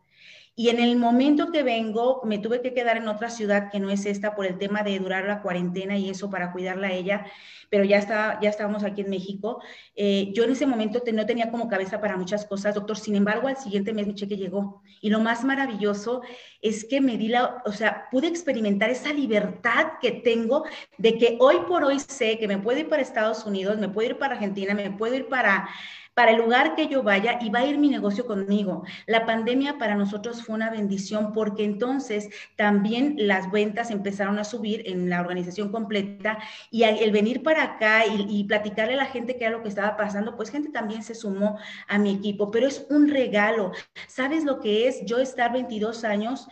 Y 0.59 0.71
en 0.71 0.81
el 0.81 0.97
momento 0.97 1.53
que 1.53 1.62
vengo, 1.62 2.23
me 2.25 2.38
tuve 2.38 2.62
que 2.62 2.73
quedar 2.73 2.97
en 2.97 3.09
otra 3.09 3.29
ciudad 3.29 3.71
que 3.71 3.79
no 3.79 3.90
es 3.90 4.07
esta 4.07 4.35
por 4.35 4.47
el 4.47 4.57
tema 4.57 4.83
de 4.83 4.99
durar 4.99 5.27
la 5.27 5.42
cuarentena 5.42 5.99
y 5.99 6.09
eso 6.09 6.31
para 6.31 6.51
cuidarla 6.51 6.88
a 6.88 6.92
ella, 6.92 7.27
pero 7.69 7.85
ya, 7.85 7.99
está, 7.99 8.40
ya 8.40 8.49
estábamos 8.49 8.83
aquí 8.83 9.03
en 9.03 9.11
México. 9.11 9.61
Eh, 9.95 10.33
yo 10.35 10.45
en 10.45 10.53
ese 10.53 10.64
momento 10.64 11.03
no 11.12 11.27
tenía 11.27 11.51
como 11.51 11.69
cabeza 11.69 12.01
para 12.01 12.16
muchas 12.16 12.47
cosas, 12.47 12.75
doctor. 12.75 12.97
Sin 12.97 13.16
embargo, 13.16 13.49
al 13.49 13.59
siguiente 13.59 13.92
mes 13.92 14.07
mi 14.07 14.14
cheque 14.14 14.38
llegó. 14.38 14.83
Y 15.03 15.11
lo 15.11 15.21
más 15.21 15.45
maravilloso 15.45 16.23
es 16.62 16.87
que 16.87 17.03
me 17.03 17.19
di 17.19 17.29
la, 17.29 17.62
o 17.66 17.73
sea, 17.73 18.09
pude 18.11 18.27
experimentar 18.27 18.88
esa 18.88 19.12
libertad 19.12 19.99
que 20.01 20.11
tengo 20.11 20.64
de 20.97 21.19
que 21.19 21.37
hoy 21.38 21.57
por 21.69 21.85
hoy 21.85 22.01
sé 22.01 22.38
que 22.38 22.49
me 22.49 22.57
puedo 22.57 22.79
ir 22.79 22.88
para 22.88 23.03
Estados 23.03 23.45
Unidos, 23.45 23.77
me 23.77 23.90
puedo 23.90 24.09
ir 24.09 24.19
para 24.19 24.37
Argentina, 24.37 24.75
me 24.75 24.90
puedo 24.90 25.14
ir 25.16 25.29
para 25.29 25.69
para 26.16 26.31
el 26.31 26.38
lugar 26.38 26.74
que 26.74 26.88
yo 26.88 27.02
vaya 27.02 27.38
y 27.42 27.50
va 27.50 27.59
a 27.59 27.66
ir 27.66 27.76
mi 27.76 27.90
negocio 27.90 28.24
conmigo. 28.24 28.85
La 29.07 29.26
pandemia 29.26 29.76
para 29.76 29.96
nosotros 29.96 30.42
fue 30.42 30.55
una 30.55 30.70
bendición 30.70 31.35
porque 31.35 31.62
entonces 31.62 32.31
también 32.57 33.16
las 33.18 33.50
ventas 33.52 33.90
empezaron 33.90 34.38
a 34.38 34.44
subir 34.44 34.83
en 34.87 35.11
la 35.11 35.20
organización 35.20 35.70
completa 35.70 36.38
y 36.70 36.85
el 36.85 37.12
venir 37.12 37.42
para 37.42 37.62
acá 37.62 38.07
y, 38.07 38.44
platicarle 38.44 38.94
a 38.94 38.96
la 38.96 39.05
gente 39.05 39.37
qué 39.37 39.44
era 39.44 39.59
lo 39.59 39.62
que 39.62 39.68
estaba 39.68 39.94
pasando, 39.98 40.37
pues 40.37 40.50
gente 40.50 40.70
también 40.70 41.02
se 41.02 41.14
sumó 41.14 41.59
a 41.87 41.98
mi 41.98 42.14
equipo, 42.14 42.50
pero 42.50 42.66
es 42.66 42.87
un 42.88 43.09
regalo. 43.09 43.72
¿Sabes 44.09 44.44
lo 44.44 44.61
que 44.61 44.88
es 44.88 45.05
yo 45.05 45.18
estar 45.18 45.52
22 45.52 46.02
años 46.05 46.48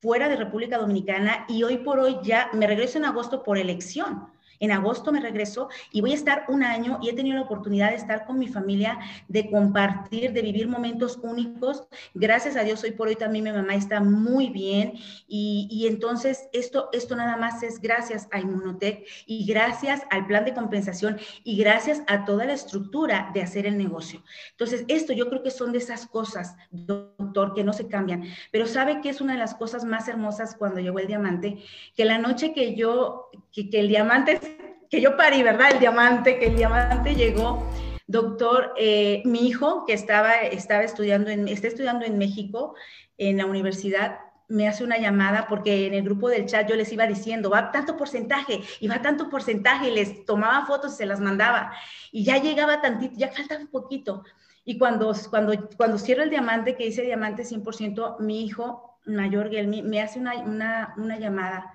fuera 0.00 0.28
de 0.28 0.34
República 0.34 0.78
Dominicana 0.78 1.46
y 1.48 1.62
hoy 1.62 1.78
por 1.78 2.00
hoy 2.00 2.16
ya 2.24 2.50
me 2.52 2.66
regreso 2.66 2.98
en 2.98 3.04
agosto 3.04 3.44
por 3.44 3.58
elección? 3.58 4.31
En 4.62 4.70
agosto 4.70 5.10
me 5.10 5.18
regreso 5.18 5.68
y 5.90 6.02
voy 6.02 6.12
a 6.12 6.14
estar 6.14 6.44
un 6.46 6.62
año 6.62 7.00
y 7.02 7.08
he 7.08 7.14
tenido 7.14 7.34
la 7.34 7.42
oportunidad 7.42 7.90
de 7.90 7.96
estar 7.96 8.24
con 8.24 8.38
mi 8.38 8.46
familia, 8.46 8.96
de 9.26 9.50
compartir, 9.50 10.32
de 10.32 10.40
vivir 10.40 10.68
momentos 10.68 11.18
únicos. 11.20 11.88
Gracias 12.14 12.54
a 12.54 12.62
Dios, 12.62 12.84
hoy 12.84 12.92
por 12.92 13.08
hoy 13.08 13.16
también 13.16 13.42
mi 13.42 13.50
mamá 13.50 13.74
está 13.74 13.98
muy 13.98 14.50
bien 14.50 14.92
y, 15.26 15.84
entonces 15.88 16.48
esto, 16.52 16.90
esto 16.92 17.16
nada 17.16 17.36
más 17.36 17.64
es 17.64 17.80
gracias 17.80 18.28
a 18.30 18.38
Inmunotech 18.38 19.04
y 19.26 19.44
gracias 19.46 20.02
al 20.10 20.28
plan 20.28 20.44
de 20.44 20.54
compensación 20.54 21.18
y 21.42 21.56
gracias 21.56 22.00
a 22.06 22.24
toda 22.24 22.44
la 22.44 22.52
estructura 22.52 23.32
de 23.34 23.42
hacer 23.42 23.66
el 23.66 23.76
negocio. 23.76 24.22
Entonces, 24.52 24.84
esto 24.86 25.12
yo 25.12 25.28
creo 25.28 25.42
que 25.42 25.50
son 25.50 25.72
de 25.72 25.78
esas 25.78 26.06
cosas, 26.06 26.54
doctor, 26.70 27.52
que 27.54 27.64
no 27.64 27.72
se 27.72 27.88
cambian. 27.88 28.26
Pero 28.52 28.68
sabe 28.68 29.00
que 29.00 29.08
es 29.08 29.20
una 29.20 29.32
de 29.32 29.40
las 29.40 29.56
cosas 29.56 29.84
más 29.84 30.06
hermosas 30.06 30.54
cuando 30.54 30.78
llegó 30.78 31.00
el 31.00 31.08
diamante, 31.08 31.64
que 31.96 32.04
la 32.04 32.18
noche 32.18 32.52
que 32.52 32.76
yo, 32.76 33.28
que, 33.50 33.68
que 33.68 33.80
el 33.80 33.88
diamante 33.88 34.51
que 34.92 35.00
yo 35.00 35.16
parí, 35.16 35.42
¿verdad? 35.42 35.70
El 35.72 35.78
diamante, 35.78 36.38
que 36.38 36.48
el 36.48 36.56
diamante 36.56 37.14
llegó. 37.14 37.66
Doctor, 38.06 38.74
eh, 38.76 39.22
mi 39.24 39.48
hijo 39.48 39.86
que 39.86 39.94
estaba, 39.94 40.42
estaba 40.42 40.82
estudiando, 40.82 41.30
en, 41.30 41.48
está 41.48 41.66
estudiando 41.66 42.04
en 42.04 42.18
México, 42.18 42.74
en 43.16 43.38
la 43.38 43.46
universidad, 43.46 44.18
me 44.48 44.68
hace 44.68 44.84
una 44.84 44.98
llamada 44.98 45.46
porque 45.48 45.86
en 45.86 45.94
el 45.94 46.02
grupo 46.02 46.28
del 46.28 46.44
chat 46.44 46.68
yo 46.68 46.76
les 46.76 46.92
iba 46.92 47.06
diciendo, 47.06 47.48
va 47.48 47.72
tanto 47.72 47.96
porcentaje 47.96 48.60
y 48.80 48.86
va 48.86 49.00
tanto 49.00 49.30
porcentaje, 49.30 49.88
y 49.88 49.94
les 49.94 50.26
tomaba 50.26 50.66
fotos 50.66 50.92
y 50.92 50.96
se 50.96 51.06
las 51.06 51.20
mandaba. 51.20 51.72
Y 52.10 52.24
ya 52.24 52.36
llegaba 52.36 52.82
tantito, 52.82 53.14
ya 53.16 53.32
faltaba 53.32 53.62
un 53.62 53.68
poquito. 53.68 54.24
Y 54.62 54.76
cuando, 54.76 55.16
cuando, 55.30 55.70
cuando 55.78 55.96
cierro 55.96 56.22
el 56.22 56.28
diamante, 56.28 56.76
que 56.76 56.84
dice 56.84 57.00
diamante 57.00 57.44
100%, 57.44 58.18
mi 58.20 58.44
hijo 58.44 58.98
mayor, 59.06 59.50
me, 59.50 59.82
me 59.82 60.02
hace 60.02 60.18
una, 60.18 60.34
una, 60.40 60.92
una 60.98 61.18
llamada. 61.18 61.72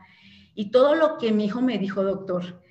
Y 0.53 0.69
todo 0.69 0.93
lo 0.93 1.17
que 1.17 1.31
mi 1.31 1.45
hijo 1.45 1.63
me 1.63 1.79
dijo, 1.79 2.03
doctor, 2.03 2.61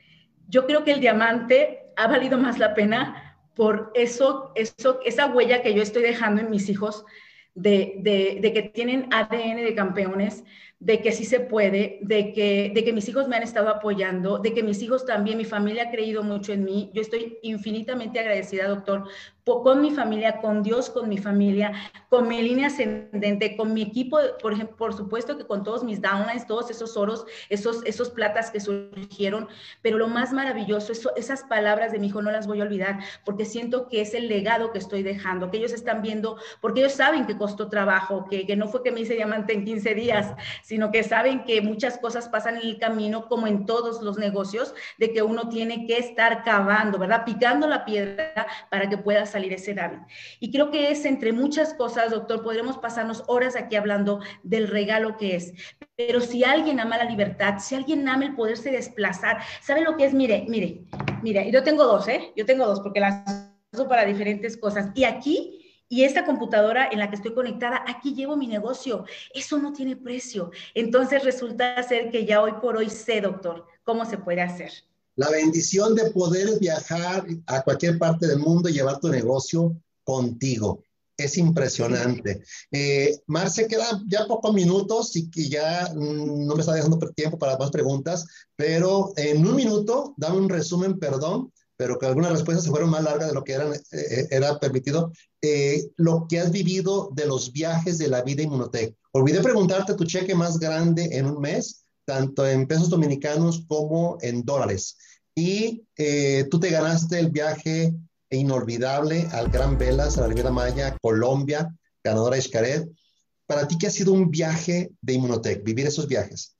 yo 0.48 0.66
creo 0.66 0.84
que 0.84 0.92
el 0.92 1.00
diamante 1.00 1.92
ha 1.96 2.06
valido 2.06 2.38
más 2.38 2.58
la 2.58 2.74
pena 2.74 3.38
por 3.54 3.90
eso, 3.94 4.52
esa 4.54 5.26
huella 5.26 5.62
que 5.62 5.72
yo 5.72 5.82
estoy 5.82 6.02
dejando 6.02 6.42
en 6.42 6.50
mis 6.50 6.68
hijos 6.68 7.06
de, 7.54 8.00
que 8.42 8.70
tienen 8.74 9.08
ADN 9.10 9.56
de 9.56 9.74
campeones, 9.74 10.44
de 10.78 11.00
que 11.00 11.12
sí 11.12 11.24
se 11.24 11.40
puede, 11.40 11.98
de 12.02 12.32
que, 12.32 12.70
de 12.74 12.84
que 12.84 12.92
mis 12.92 13.08
hijos 13.08 13.28
me 13.28 13.36
han 13.36 13.42
estado 13.42 13.68
apoyando, 13.68 14.38
de 14.38 14.52
que 14.52 14.62
mis 14.62 14.82
hijos 14.82 15.06
también, 15.06 15.38
mi 15.38 15.44
familia 15.44 15.84
ha 15.84 15.90
creído 15.90 16.22
mucho 16.22 16.52
en 16.52 16.64
mí. 16.64 16.90
Yo 16.92 17.00
estoy 17.00 17.38
infinitamente 17.42 18.20
agradecida, 18.20 18.68
doctor, 18.68 19.04
con 19.44 19.80
mi 19.80 19.92
familia, 19.92 20.40
con 20.40 20.64
Dios, 20.64 20.90
con 20.90 21.08
mi 21.08 21.18
familia, 21.18 21.72
con 22.08 22.26
mi 22.26 22.42
línea 22.42 22.66
ascendente, 22.66 23.56
con 23.56 23.72
mi 23.72 23.82
equipo, 23.82 24.18
por 24.42 24.52
ejemplo, 24.52 24.76
por 24.76 24.92
supuesto 24.92 25.38
que 25.38 25.46
con 25.46 25.62
todos 25.62 25.84
mis 25.84 26.02
downlines, 26.02 26.48
todos 26.48 26.68
esos 26.68 26.96
oros, 26.96 27.24
esos, 27.48 27.84
esos 27.84 28.10
platas 28.10 28.50
que 28.50 28.58
surgieron, 28.58 29.48
pero 29.82 29.98
lo 29.98 30.08
más 30.08 30.32
maravilloso, 30.32 30.90
eso, 30.90 31.14
esas 31.14 31.44
palabras 31.44 31.92
de 31.92 32.00
mi 32.00 32.08
hijo 32.08 32.22
no 32.22 32.32
las 32.32 32.48
voy 32.48 32.60
a 32.60 32.64
olvidar, 32.64 32.98
porque 33.24 33.44
siento 33.44 33.86
que 33.86 34.00
es 34.00 34.14
el 34.14 34.28
legado 34.28 34.72
que 34.72 34.78
estoy 34.78 35.04
dejando, 35.04 35.48
que 35.48 35.58
ellos 35.58 35.72
están 35.72 36.02
viendo, 36.02 36.36
porque 36.60 36.80
ellos 36.80 36.94
saben 36.94 37.26
que 37.26 37.38
costó 37.38 37.68
trabajo, 37.68 38.26
que, 38.28 38.46
que 38.46 38.56
no 38.56 38.66
fue 38.66 38.82
que 38.82 38.90
me 38.90 39.00
hice 39.00 39.14
diamante 39.14 39.52
en 39.52 39.64
15 39.64 39.94
días, 39.94 40.34
sino 40.66 40.90
que 40.90 41.04
saben 41.04 41.44
que 41.44 41.62
muchas 41.62 41.96
cosas 41.96 42.28
pasan 42.28 42.56
en 42.56 42.66
el 42.66 42.78
camino, 42.80 43.28
como 43.28 43.46
en 43.46 43.66
todos 43.66 44.02
los 44.02 44.18
negocios, 44.18 44.74
de 44.98 45.12
que 45.12 45.22
uno 45.22 45.48
tiene 45.48 45.86
que 45.86 45.96
estar 45.96 46.42
cavando, 46.42 46.98
¿verdad? 46.98 47.24
Picando 47.24 47.68
la 47.68 47.84
piedra 47.84 48.48
para 48.68 48.88
que 48.88 48.98
pueda 48.98 49.26
salir 49.26 49.52
ese 49.52 49.74
David. 49.74 49.98
Y 50.40 50.50
creo 50.50 50.72
que 50.72 50.90
es 50.90 51.04
entre 51.04 51.32
muchas 51.32 51.72
cosas, 51.74 52.10
doctor, 52.10 52.42
podremos 52.42 52.78
pasarnos 52.78 53.22
horas 53.28 53.54
aquí 53.54 53.76
hablando 53.76 54.18
del 54.42 54.66
regalo 54.66 55.16
que 55.16 55.36
es. 55.36 55.52
Pero 55.94 56.20
si 56.20 56.42
alguien 56.42 56.80
ama 56.80 56.98
la 56.98 57.04
libertad, 57.04 57.60
si 57.60 57.76
alguien 57.76 58.08
ama 58.08 58.24
el 58.24 58.34
poderse 58.34 58.72
desplazar, 58.72 59.38
¿sabe 59.60 59.82
lo 59.82 59.96
que 59.96 60.06
es? 60.06 60.14
Mire, 60.14 60.46
mire, 60.48 60.80
mire, 61.22 61.48
yo 61.52 61.62
tengo 61.62 61.84
dos, 61.84 62.08
¿eh? 62.08 62.32
Yo 62.34 62.44
tengo 62.44 62.66
dos 62.66 62.80
porque 62.80 62.98
las 62.98 63.52
uso 63.72 63.86
para 63.86 64.04
diferentes 64.04 64.56
cosas. 64.56 64.90
Y 64.96 65.04
aquí 65.04 65.55
y 65.88 66.02
esta 66.02 66.24
computadora 66.24 66.88
en 66.90 66.98
la 66.98 67.08
que 67.08 67.16
estoy 67.16 67.34
conectada, 67.34 67.84
aquí 67.86 68.14
llevo 68.14 68.36
mi 68.36 68.46
negocio. 68.46 69.04
Eso 69.32 69.58
no 69.58 69.72
tiene 69.72 69.96
precio. 69.96 70.50
Entonces 70.74 71.22
resulta 71.22 71.80
ser 71.82 72.10
que 72.10 72.24
ya 72.24 72.42
hoy 72.42 72.52
por 72.60 72.76
hoy 72.76 72.90
sé, 72.90 73.20
doctor, 73.20 73.66
cómo 73.84 74.04
se 74.04 74.18
puede 74.18 74.42
hacer. 74.42 74.72
La 75.14 75.30
bendición 75.30 75.94
de 75.94 76.10
poder 76.10 76.58
viajar 76.58 77.26
a 77.46 77.62
cualquier 77.62 77.98
parte 77.98 78.26
del 78.26 78.38
mundo 78.38 78.68
y 78.68 78.74
llevar 78.74 79.00
tu 79.00 79.08
negocio 79.08 79.76
contigo. 80.04 80.82
Es 81.16 81.38
impresionante. 81.38 82.42
Eh, 82.70 83.18
Marce, 83.26 83.66
quedan 83.66 84.04
ya 84.06 84.26
pocos 84.26 84.52
minutos 84.52 85.16
y 85.16 85.30
que 85.30 85.48
ya 85.48 85.90
mm, 85.94 86.46
no 86.46 86.54
me 86.54 86.60
está 86.60 86.74
dejando 86.74 86.98
tiempo 87.14 87.38
para 87.38 87.56
más 87.56 87.70
preguntas, 87.70 88.26
pero 88.54 89.14
en 89.16 89.46
un 89.46 89.56
minuto, 89.56 90.12
dame 90.18 90.36
un 90.36 90.50
resumen, 90.50 90.98
perdón, 90.98 91.50
pero 91.76 91.98
que 91.98 92.06
algunas 92.06 92.32
respuestas 92.32 92.64
se 92.64 92.70
fueron 92.70 92.90
más 92.90 93.04
largas 93.04 93.28
de 93.28 93.34
lo 93.34 93.44
que 93.44 93.52
eran, 93.52 93.72
eh, 93.74 94.28
era 94.30 94.58
permitido. 94.58 95.12
Eh, 95.42 95.90
lo 95.96 96.26
que 96.28 96.40
has 96.40 96.50
vivido 96.50 97.10
de 97.14 97.26
los 97.26 97.52
viajes 97.52 97.98
de 97.98 98.08
la 98.08 98.22
vida 98.22 98.42
Inmunotech. 98.42 98.96
Olvidé 99.12 99.40
preguntarte 99.42 99.94
tu 99.94 100.04
cheque 100.04 100.34
más 100.34 100.58
grande 100.58 101.08
en 101.12 101.26
un 101.26 101.40
mes, 101.40 101.84
tanto 102.04 102.46
en 102.46 102.66
pesos 102.66 102.88
dominicanos 102.88 103.64
como 103.68 104.18
en 104.22 104.44
dólares. 104.44 104.96
Y 105.34 105.84
eh, 105.96 106.46
tú 106.50 106.58
te 106.58 106.70
ganaste 106.70 107.18
el 107.18 107.30
viaje 107.30 107.94
inolvidable 108.30 109.28
al 109.32 109.50
Gran 109.50 109.76
Velas, 109.76 110.16
a 110.16 110.22
la 110.22 110.28
Riviera 110.28 110.50
Maya, 110.50 110.96
Colombia, 111.00 111.74
ganadora 112.02 112.36
de 112.36 112.42
Xcaret. 112.42 112.88
Para 113.46 113.68
ti, 113.68 113.76
¿qué 113.78 113.86
ha 113.86 113.90
sido 113.90 114.12
un 114.12 114.30
viaje 114.30 114.90
de 115.00 115.12
Inmunotech, 115.12 115.62
vivir 115.62 115.86
esos 115.86 116.08
viajes? 116.08 116.55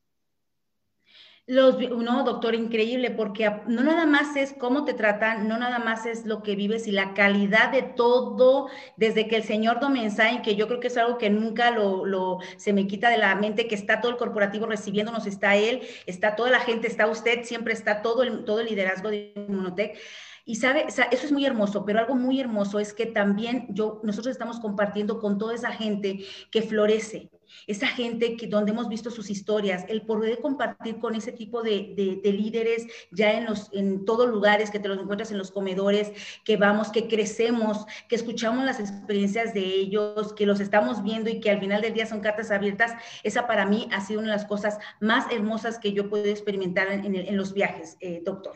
Los, 1.49 1.79
no, 1.79 2.25
doctor, 2.25 2.57
increíble, 2.57 3.13
porque 3.13 3.49
no 3.69 3.85
nada 3.85 4.05
más 4.05 4.35
es 4.35 4.53
cómo 4.53 4.85
te 4.85 4.95
tratan, 4.95 5.47
no 5.47 5.57
nada 5.59 5.79
más 5.79 6.05
es 6.05 6.27
lo 6.27 6.43
que 6.43 6.57
vives 6.57 6.89
y 6.89 6.91
la 6.91 7.15
calidad 7.15 7.71
de 7.71 7.83
todo, 7.83 8.69
desde 8.97 9.29
que 9.29 9.37
el 9.37 9.45
señor 9.45 9.79
Domensain, 9.79 10.43
que 10.43 10.57
yo 10.57 10.67
creo 10.67 10.81
que 10.81 10.89
es 10.89 10.97
algo 10.97 11.19
que 11.19 11.31
nunca 11.31 11.71
lo, 11.71 12.05
lo, 12.05 12.39
se 12.57 12.73
me 12.73 12.89
quita 12.89 13.11
de 13.11 13.19
la 13.19 13.37
mente, 13.37 13.69
que 13.69 13.77
está 13.77 14.01
todo 14.01 14.11
el 14.11 14.19
corporativo 14.19 14.67
recibiéndonos, 14.67 15.29
está 15.29 15.55
él, 15.55 15.83
está 16.07 16.35
toda 16.35 16.51
la 16.51 16.59
gente, 16.59 16.89
está 16.89 17.07
usted, 17.07 17.45
siempre 17.45 17.75
está 17.75 18.03
todo 18.03 18.25
el, 18.25 18.45
todo 18.45 18.59
el 18.59 18.67
liderazgo 18.67 19.11
de 19.11 19.33
Inmunotech. 19.37 19.97
Y 20.45 20.57
sabe, 20.57 20.87
eso 20.89 21.03
es 21.11 21.33
muy 21.33 21.45
hermoso, 21.45 21.85
pero 21.85 22.01
algo 22.01 22.17
muy 22.17 22.41
hermoso 22.41 22.81
es 22.81 22.93
que 22.93 23.07
también 23.07 23.67
yo, 23.71 24.01
nosotros 24.03 24.33
estamos 24.33 24.59
compartiendo 24.59 25.21
con 25.21 25.39
toda 25.39 25.55
esa 25.55 25.71
gente 25.71 26.25
que 26.51 26.63
florece, 26.63 27.31
esa 27.67 27.87
gente 27.87 28.37
que 28.37 28.47
donde 28.47 28.73
hemos 28.73 28.89
visto 28.89 29.11
sus 29.11 29.31
historias, 29.31 29.85
el 29.89 30.03
poder 30.03 30.41
compartir 30.41 30.99
con 30.99 31.15
ese 31.15 31.33
tipo 31.33 31.63
de, 31.63 31.95
líderes 32.25 32.87
ya 33.11 33.33
en 33.33 33.47
los 33.47 33.71
en 33.73 34.05
todos 34.05 34.29
lugares 34.29 34.71
que 34.71 34.79
te 34.79 34.89
los 34.89 34.99
encuentras 34.99 35.31
en 35.31 35.39
los 35.39 35.51
comedores, 35.51 36.13
que 36.45 36.57
vamos, 36.57 36.91
que 36.91 37.09
crecemos, 37.09 37.87
que 38.09 38.17
escuchamos 38.17 38.65
las 38.65 38.81
experiencias 38.81 39.55
de 39.55 39.65
ellos, 39.65 40.33
que 40.35 40.47
los 40.47 40.61
estamos 40.61 41.03
viendo 41.03 41.31
y 41.31 41.41
que 41.41 41.51
al 41.51 41.61
final 41.61 41.83
del 41.83 41.95
día 41.95 42.07
son 42.07 42.21
cartas 42.21 42.51
abiertas, 42.51 42.93
esa 43.23 43.47
para 43.47 43.67
mí 43.67 43.89
ha 43.93 44.05
sido 44.05 44.21
una 44.21 44.31
de 44.31 44.37
las 44.37 44.47
cosas 44.47 44.79
más 45.01 45.31
hermosas 45.33 45.79
que 45.79 45.93
yo 45.93 46.09
puedo 46.09 46.27
experimentar 46.27 46.91
en, 46.91 47.37
los 47.37 47.53
viajes, 47.53 47.97
eh, 48.01 48.23
doctor. 48.25 48.55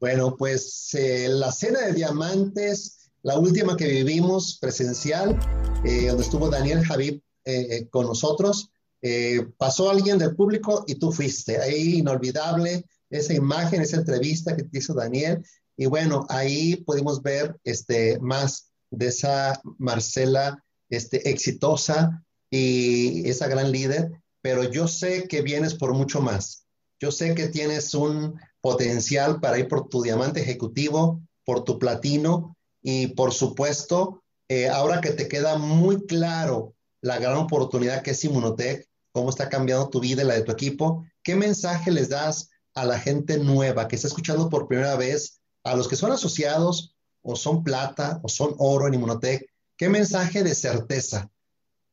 Bueno, 0.00 0.36
pues 0.36 0.94
eh, 0.94 1.26
la 1.28 1.50
cena 1.52 1.80
de 1.80 1.92
diamantes, 1.92 3.10
la 3.22 3.38
última 3.38 3.76
que 3.76 3.86
vivimos 3.86 4.58
presencial, 4.60 5.38
eh, 5.84 6.08
donde 6.08 6.22
estuvo 6.22 6.50
Daniel 6.50 6.84
Javib 6.84 7.22
eh, 7.46 7.66
eh, 7.70 7.88
con 7.90 8.06
nosotros. 8.06 8.72
Eh, 9.02 9.46
pasó 9.56 9.88
alguien 9.88 10.18
del 10.18 10.34
público 10.34 10.84
y 10.88 10.96
tú 10.96 11.12
fuiste. 11.12 11.58
Ahí 11.58 11.98
inolvidable 11.98 12.84
esa 13.08 13.34
imagen, 13.34 13.82
esa 13.82 13.98
entrevista 13.98 14.56
que 14.56 14.64
te 14.64 14.78
hizo 14.78 14.94
Daniel. 14.94 15.44
Y 15.76 15.86
bueno, 15.86 16.26
ahí 16.28 16.74
pudimos 16.74 17.22
ver 17.22 17.56
este, 17.62 18.18
más 18.18 18.72
de 18.90 19.06
esa 19.06 19.60
Marcela 19.78 20.60
este, 20.90 21.30
exitosa 21.30 22.24
y 22.50 23.28
esa 23.28 23.46
gran 23.46 23.70
líder, 23.70 24.10
pero 24.42 24.64
yo 24.64 24.88
sé 24.88 25.28
que 25.28 25.42
vienes 25.42 25.74
por 25.74 25.94
mucho 25.94 26.20
más. 26.20 26.66
Yo 26.98 27.12
sé 27.12 27.36
que 27.36 27.46
tienes 27.46 27.94
un 27.94 28.40
potencial 28.60 29.38
para 29.38 29.60
ir 29.60 29.68
por 29.68 29.88
tu 29.88 30.02
diamante 30.02 30.40
ejecutivo, 30.40 31.22
por 31.44 31.62
tu 31.62 31.78
platino 31.78 32.56
y 32.82 33.08
por 33.08 33.32
supuesto, 33.32 34.24
ahora 34.72 35.00
que 35.00 35.10
te 35.10 35.28
queda 35.28 35.58
muy 35.58 36.06
claro 36.06 36.75
la 37.00 37.18
gran 37.18 37.36
oportunidad 37.36 38.02
que 38.02 38.12
es 38.12 38.24
Inmunotech, 38.24 38.88
cómo 39.12 39.30
está 39.30 39.48
cambiando 39.48 39.88
tu 39.88 40.00
vida 40.00 40.22
y 40.22 40.26
la 40.26 40.34
de 40.34 40.42
tu 40.42 40.52
equipo. 40.52 41.06
¿Qué 41.22 41.36
mensaje 41.36 41.90
les 41.90 42.08
das 42.08 42.50
a 42.74 42.84
la 42.84 42.98
gente 42.98 43.38
nueva 43.38 43.88
que 43.88 43.96
está 43.96 44.08
escuchando 44.08 44.50
por 44.50 44.68
primera 44.68 44.96
vez, 44.96 45.40
a 45.64 45.74
los 45.74 45.88
que 45.88 45.96
son 45.96 46.12
asociados 46.12 46.94
o 47.22 47.34
son 47.34 47.64
plata 47.64 48.20
o 48.22 48.28
son 48.28 48.54
oro 48.58 48.86
en 48.86 48.94
Inmunotech? 48.94 49.50
¿Qué 49.76 49.88
mensaje 49.88 50.42
de 50.42 50.54
certeza 50.54 51.30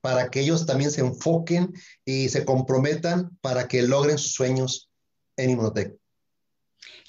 para 0.01 0.29
que 0.29 0.41
ellos 0.41 0.65
también 0.65 0.91
se 0.91 1.01
enfoquen 1.01 1.73
y 2.03 2.29
se 2.29 2.43
comprometan 2.43 3.37
para 3.41 3.67
que 3.67 3.81
logren 3.83 4.17
sus 4.17 4.33
sueños 4.33 4.89
en 5.37 5.51
Inmunotech? 5.51 5.95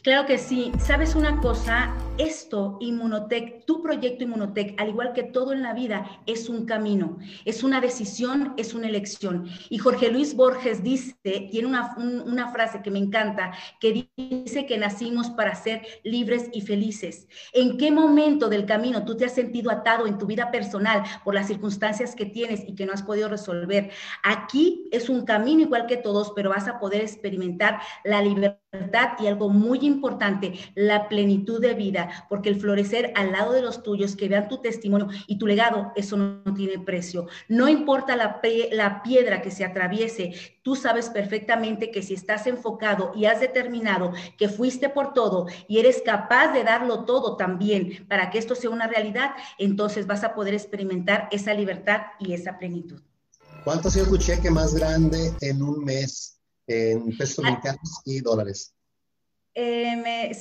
Claro 0.04 0.26
que 0.26 0.36
sí. 0.36 0.70
¿Sabes 0.78 1.14
una 1.14 1.40
cosa? 1.40 1.96
Esto, 2.18 2.76
Inmunotech, 2.80 3.64
tu 3.64 3.82
proyecto 3.82 4.22
Inmunotech, 4.22 4.78
al 4.78 4.90
igual 4.90 5.14
que 5.14 5.22
todo 5.22 5.54
en 5.54 5.62
la 5.62 5.72
vida, 5.72 6.20
es 6.26 6.50
un 6.50 6.66
camino, 6.66 7.16
es 7.46 7.64
una 7.64 7.80
decisión, 7.80 8.52
es 8.58 8.74
una 8.74 8.86
elección. 8.86 9.48
Y 9.70 9.78
Jorge 9.78 10.10
Luis 10.10 10.36
Borges 10.36 10.82
dice, 10.82 11.48
tiene 11.50 11.66
una, 11.66 11.96
una 11.96 12.52
frase 12.52 12.82
que 12.82 12.90
me 12.90 12.98
encanta, 12.98 13.52
que 13.80 14.10
dice 14.16 14.66
que 14.66 14.76
nacimos 14.76 15.30
para 15.30 15.54
ser 15.54 15.82
libres 16.04 16.50
y 16.52 16.60
felices. 16.60 17.26
¿En 17.54 17.78
qué 17.78 17.90
momento 17.90 18.50
del 18.50 18.66
camino 18.66 19.06
tú 19.06 19.16
te 19.16 19.24
has 19.24 19.34
sentido 19.34 19.70
atado 19.70 20.06
en 20.06 20.18
tu 20.18 20.26
vida 20.26 20.50
personal 20.50 21.02
por 21.24 21.34
las 21.34 21.46
circunstancias 21.46 22.14
que 22.14 22.26
tienes 22.26 22.62
y 22.68 22.74
que 22.74 22.84
no 22.84 22.92
has 22.92 23.02
podido 23.02 23.30
resolver? 23.30 23.90
Aquí 24.22 24.86
es 24.92 25.08
un 25.08 25.24
camino 25.24 25.62
igual 25.62 25.86
que 25.86 25.96
todos, 25.96 26.32
pero 26.36 26.50
vas 26.50 26.68
a 26.68 26.78
poder 26.78 27.00
experimentar 27.00 27.80
la 28.04 28.20
libertad 28.20 28.60
y 29.18 29.26
algo 29.26 29.48
muy 29.48 29.78
importante, 29.78 29.93
la 30.74 31.08
plenitud 31.08 31.60
de 31.60 31.74
vida, 31.74 32.26
porque 32.28 32.48
el 32.48 32.60
florecer 32.60 33.12
al 33.16 33.32
lado 33.32 33.52
de 33.52 33.62
los 33.62 33.82
tuyos, 33.82 34.16
que 34.16 34.28
vean 34.28 34.48
tu 34.48 34.58
testimonio 34.58 35.08
y 35.26 35.38
tu 35.38 35.46
legado, 35.46 35.92
eso 35.96 36.16
no, 36.16 36.54
tiene 36.54 36.78
precio. 36.78 37.26
No 37.48 37.68
importa 37.68 38.16
la, 38.16 38.40
la 38.72 39.02
piedra 39.02 39.42
que 39.42 39.50
se 39.50 39.64
atraviese, 39.64 40.34
tú 40.62 40.76
sabes 40.76 41.08
perfectamente 41.08 41.90
que 41.90 42.02
si 42.02 42.14
estás 42.14 42.46
enfocado 42.46 43.12
y 43.14 43.26
has 43.26 43.40
determinado 43.40 44.12
que 44.38 44.48
fuiste 44.48 44.88
por 44.88 45.12
todo 45.12 45.46
y 45.68 45.78
eres 45.78 46.02
capaz 46.04 46.52
de 46.52 46.64
darlo 46.64 47.04
todo 47.04 47.36
también 47.36 48.06
para 48.08 48.30
que 48.30 48.38
esto 48.38 48.54
sea 48.54 48.70
una 48.70 48.86
realidad, 48.86 49.30
entonces 49.58 50.06
vas 50.06 50.24
a 50.24 50.34
poder 50.34 50.54
experimentar 50.54 51.28
esa 51.30 51.54
libertad 51.54 52.02
y 52.18 52.32
esa 52.32 52.58
plenitud. 52.58 53.00
¿Cuánto 53.64 53.88
ha 53.88 53.90
sido 53.90 54.06
tu 54.06 54.18
cheque 54.18 54.50
más 54.50 54.74
grande 54.74 55.32
en 55.40 55.62
un 55.62 55.84
mes? 55.84 56.34
en 56.66 57.16
pesos 57.16 57.44
ah. 57.44 57.50
mexicanos 57.50 58.00
y 58.04 58.20
dólares? 58.20 58.73
Eh, 59.54 60.32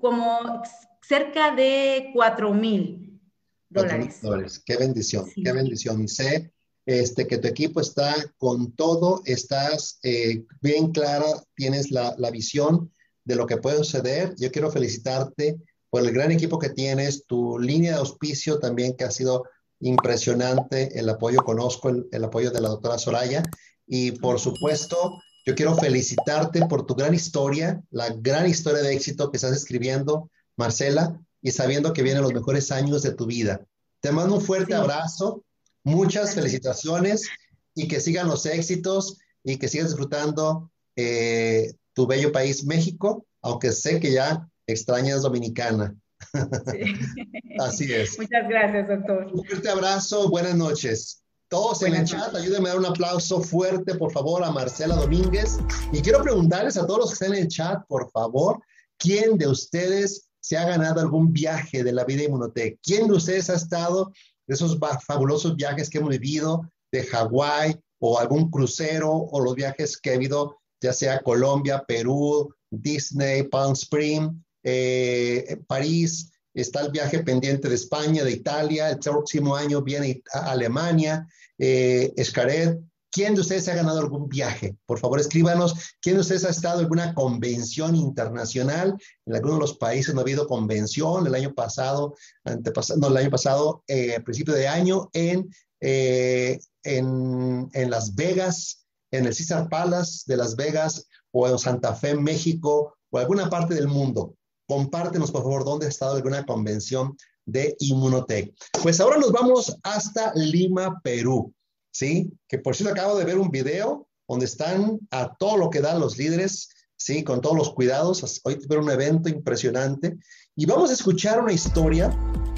como 0.00 0.62
cerca 1.00 1.54
de 1.54 2.10
4 2.12 2.52
mil 2.52 3.20
dólares. 3.68 4.20
dólares. 4.20 4.62
Qué 4.64 4.76
bendición, 4.76 5.30
qué 5.34 5.52
bendición. 5.52 6.02
Y 6.02 6.08
sé 6.08 6.52
este, 6.84 7.26
que 7.26 7.38
tu 7.38 7.48
equipo 7.48 7.80
está 7.80 8.14
con 8.38 8.72
todo, 8.72 9.22
estás 9.24 9.98
eh, 10.02 10.44
bien 10.60 10.92
clara, 10.92 11.26
tienes 11.54 11.90
la, 11.90 12.14
la, 12.18 12.30
visión 12.30 12.92
de 13.24 13.36
lo 13.36 13.46
que 13.46 13.56
puede 13.56 13.78
suceder. 13.78 14.34
Yo 14.36 14.50
quiero 14.50 14.70
felicitarte 14.70 15.56
por 15.90 16.02
el 16.02 16.12
gran 16.12 16.32
equipo 16.32 16.58
que 16.58 16.70
tienes, 16.70 17.26
tu 17.26 17.58
línea 17.58 17.92
de 17.92 17.98
auspicio 17.98 18.58
también 18.58 18.96
que 18.96 19.04
ha 19.04 19.10
sido 19.10 19.44
impresionante, 19.80 20.98
el 20.98 21.08
apoyo, 21.08 21.38
conozco 21.42 21.88
el, 21.88 22.06
el 22.10 22.24
apoyo 22.24 22.50
de 22.50 22.60
la 22.60 22.68
doctora 22.68 22.98
Soraya 22.98 23.42
y 23.86 24.12
por 24.12 24.40
supuesto 24.40 25.20
yo 25.46 25.54
quiero 25.54 25.76
felicitarte 25.76 26.66
por 26.66 26.84
tu 26.86 26.96
gran 26.96 27.14
historia, 27.14 27.80
la 27.90 28.10
gran 28.10 28.48
historia 28.48 28.82
de 28.82 28.92
éxito 28.92 29.30
que 29.30 29.36
estás 29.36 29.52
escribiendo, 29.56 30.28
Marcela, 30.56 31.20
y 31.40 31.52
sabiendo 31.52 31.92
que 31.92 32.02
vienen 32.02 32.22
los 32.22 32.34
mejores 32.34 32.72
años 32.72 33.02
de 33.02 33.14
tu 33.14 33.26
vida. 33.26 33.64
Te 34.00 34.10
mando 34.10 34.34
un 34.34 34.40
fuerte 34.40 34.74
abrazo, 34.74 35.44
muchas 35.84 36.34
felicitaciones 36.34 37.28
y 37.76 37.86
que 37.86 38.00
sigan 38.00 38.26
los 38.26 38.44
éxitos 38.44 39.18
y 39.44 39.56
que 39.56 39.68
sigas 39.68 39.88
disfrutando 39.88 40.72
eh, 40.96 41.72
tu 41.94 42.08
bello 42.08 42.32
país, 42.32 42.64
México, 42.64 43.24
aunque 43.40 43.70
sé 43.70 44.00
que 44.00 44.12
ya 44.12 44.48
extrañas 44.66 45.22
Dominicana. 45.22 45.94
Así 47.60 47.92
es. 47.92 48.18
Muchas 48.18 48.48
gracias, 48.48 48.88
doctor. 48.88 49.30
Un 49.32 49.44
fuerte 49.44 49.68
abrazo, 49.68 50.28
buenas 50.28 50.56
noches. 50.56 51.22
Todos 51.48 51.82
en 51.82 51.94
el 51.94 52.04
chat, 52.04 52.34
ayúdenme 52.34 52.68
a 52.68 52.72
dar 52.72 52.80
un 52.80 52.86
aplauso 52.86 53.40
fuerte, 53.40 53.94
por 53.94 54.10
favor, 54.10 54.42
a 54.42 54.50
Marcela 54.50 54.96
Domínguez. 54.96 55.58
Y 55.92 56.00
quiero 56.00 56.20
preguntarles 56.20 56.76
a 56.76 56.84
todos 56.84 56.98
los 56.98 57.08
que 57.10 57.14
están 57.14 57.34
en 57.34 57.44
el 57.44 57.48
chat, 57.48 57.86
por 57.86 58.10
favor, 58.10 58.60
¿quién 58.98 59.38
de 59.38 59.46
ustedes 59.46 60.28
se 60.40 60.56
ha 60.56 60.66
ganado 60.66 61.00
algún 61.00 61.32
viaje 61.32 61.84
de 61.84 61.92
la 61.92 62.04
vida 62.04 62.24
Inmunotech? 62.24 62.80
¿Quién 62.82 63.06
de 63.06 63.14
ustedes 63.14 63.48
ha 63.50 63.54
estado 63.54 64.12
de 64.48 64.54
esos 64.54 64.76
fabulosos 65.06 65.54
viajes 65.54 65.88
que 65.88 65.98
hemos 65.98 66.10
vivido 66.10 66.68
de 66.90 67.04
Hawái 67.04 67.80
o 68.00 68.18
algún 68.18 68.50
crucero 68.50 69.12
o 69.12 69.40
los 69.40 69.54
viajes 69.54 69.96
que 69.98 70.14
he 70.14 70.18
vivido, 70.18 70.58
ya 70.80 70.92
sea 70.92 71.22
Colombia, 71.22 71.84
Perú, 71.86 72.52
Disney, 72.70 73.44
Palm 73.44 73.74
Spring, 73.74 74.42
eh, 74.64 75.60
París? 75.68 76.32
Está 76.60 76.80
el 76.80 76.90
viaje 76.90 77.22
pendiente 77.22 77.68
de 77.68 77.74
España, 77.74 78.24
de 78.24 78.32
Italia, 78.32 78.90
el 78.90 78.98
próximo 78.98 79.54
año 79.54 79.82
viene 79.82 80.22
Alemania, 80.32 81.28
eh, 81.58 82.12
Escaret. 82.16 82.80
¿Quién 83.12 83.34
de 83.34 83.40
ustedes 83.40 83.68
ha 83.68 83.74
ganado 83.74 84.00
algún 84.00 84.28
viaje? 84.28 84.76
Por 84.84 84.98
favor, 84.98 85.20
escríbanos. 85.20 85.74
¿Quién 86.02 86.16
de 86.16 86.20
ustedes 86.22 86.44
ha 86.44 86.50
estado 86.50 86.80
en 86.80 86.84
alguna 86.84 87.14
convención 87.14 87.94
internacional? 87.94 88.94
En 89.24 89.34
alguno 89.34 89.54
de 89.54 89.60
los 89.60 89.78
países 89.78 90.14
no 90.14 90.20
ha 90.20 90.22
habido 90.22 90.46
convención. 90.46 91.26
El 91.26 91.34
año 91.34 91.54
pasado, 91.54 92.14
no, 92.44 93.08
el 93.08 93.16
año 93.16 93.30
pasado, 93.30 93.84
eh, 93.86 94.20
principio 94.20 94.52
de 94.52 94.68
año, 94.68 95.08
en, 95.14 95.48
eh, 95.80 96.58
en, 96.82 97.70
en 97.72 97.90
Las 97.90 98.14
Vegas, 98.14 98.86
en 99.10 99.26
el 99.26 99.34
César 99.34 99.68
Palace 99.68 100.24
de 100.26 100.36
Las 100.36 100.56
Vegas 100.56 101.06
o 101.30 101.48
en 101.48 101.58
Santa 101.58 101.94
Fe, 101.94 102.14
México, 102.14 102.96
o 103.10 103.18
alguna 103.18 103.48
parte 103.48 103.74
del 103.74 103.88
mundo. 103.88 104.34
Compártenos 104.66 105.30
por 105.30 105.42
favor 105.42 105.64
dónde 105.64 105.86
has 105.86 105.94
estado 105.94 106.16
alguna 106.16 106.44
convención 106.44 107.16
de 107.44 107.76
Inmunotech. 107.78 108.54
Pues 108.82 109.00
ahora 109.00 109.18
nos 109.18 109.32
vamos 109.32 109.76
hasta 109.82 110.32
Lima, 110.34 111.00
Perú, 111.02 111.54
¿sí? 111.92 112.32
Que 112.48 112.58
por 112.58 112.74
cierto 112.74 112.92
acabo 112.92 113.16
de 113.16 113.24
ver 113.24 113.38
un 113.38 113.50
video 113.50 114.08
donde 114.28 114.46
están 114.46 114.98
a 115.10 115.36
todo 115.36 115.56
lo 115.56 115.70
que 115.70 115.80
dan 115.80 116.00
los 116.00 116.18
líderes, 116.18 116.68
¿sí? 116.96 117.22
Con 117.22 117.40
todos 117.40 117.56
los 117.56 117.72
cuidados. 117.72 118.40
Hoy 118.44 118.58
tuve 118.58 118.78
un 118.78 118.90
evento 118.90 119.28
impresionante 119.28 120.18
y 120.56 120.66
vamos 120.66 120.90
a 120.90 120.94
escuchar 120.94 121.40
una 121.40 121.52
historia 121.52 122.10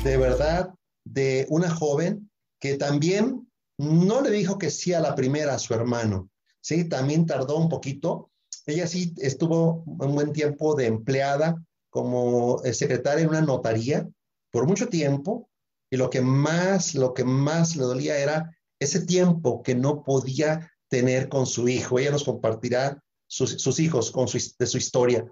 de 0.03 0.16
verdad 0.16 0.71
de 1.05 1.47
una 1.51 1.71
joven 1.71 2.31
que 2.59 2.77
también 2.77 3.47
no 3.77 4.23
le 4.23 4.31
dijo 4.31 4.59
que 4.59 4.71
sí 4.71 4.92
a 4.92 5.01
la 5.01 5.14
primera 5.14 5.55
a 5.55 5.59
su 5.59 5.75
hermano, 5.75 6.31
¿sí? 6.61 6.85
También 6.85 7.27
tardó 7.27 7.59
un 7.59 7.68
poquito. 7.68 8.31
Ella 8.66 8.87
sí 8.87 9.14
estuvo 9.18 9.85
un 9.87 10.14
buen 10.14 10.33
tiempo 10.33 10.75
de 10.75 10.87
empleada 10.87 11.62
como 11.90 12.62
eh, 12.64 12.74
secretaria 12.74 13.22
en 13.22 13.31
una 13.31 13.40
notaría 13.40 14.09
por 14.51 14.66
mucho 14.66 14.88
tiempo 14.88 15.48
y 15.90 15.96
lo 15.96 16.11
que 16.11 16.20
más, 16.20 16.94
lo 16.94 17.14
que 17.14 17.24
más 17.24 17.77
le 17.77 17.85
dolía 17.85 18.18
era 18.18 18.57
ese 18.79 19.01
tiempo 19.01 19.62
que 19.62 19.74
no 19.74 20.03
podía 20.03 20.70
tener 20.88 21.29
con 21.29 21.46
su 21.46 21.68
hijo. 21.68 21.98
Ella 21.98 22.12
nos 22.12 22.24
compartirá 22.24 23.03
sus, 23.27 23.79
hijos 23.79 24.11
con 24.11 24.29
su, 24.29 24.38
de 24.59 24.66
su 24.66 24.79
historia. 24.79 25.27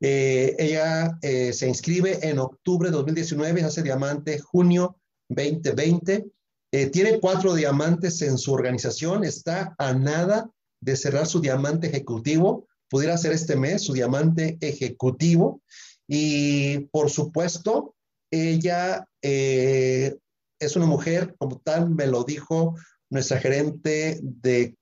Eh, 0.00 0.56
ella 0.58 1.18
eh, 1.22 1.52
se 1.52 1.68
inscribe 1.68 2.18
en 2.26 2.38
octubre 2.38 2.90
de 2.90 2.96
2019, 2.96 3.62
hace 3.62 3.82
diamante 3.82 4.38
junio 4.38 4.96
2020. 5.28 6.26
Eh, 6.72 6.86
tiene 6.86 7.20
cuatro 7.20 7.54
diamantes 7.54 8.22
en 8.22 8.38
su 8.38 8.52
organización, 8.52 9.24
está 9.24 9.74
a 9.78 9.92
nada 9.92 10.50
de 10.80 10.96
cerrar 10.96 11.26
su 11.26 11.40
diamante 11.40 11.86
ejecutivo. 11.86 12.66
Pudiera 12.88 13.16
ser 13.16 13.32
este 13.32 13.56
mes 13.56 13.82
su 13.82 13.92
diamante 13.92 14.58
ejecutivo. 14.60 15.62
Y 16.08 16.80
por 16.90 17.10
supuesto, 17.10 17.94
ella 18.30 19.06
es 19.22 20.76
una 20.76 20.86
mujer, 20.86 21.34
como 21.38 21.58
tal 21.60 21.90
me 21.90 22.06
lo 22.06 22.24
dijo 22.24 22.74
nuestra 23.10 23.38
gerente 23.38 24.20
de, 24.22 24.76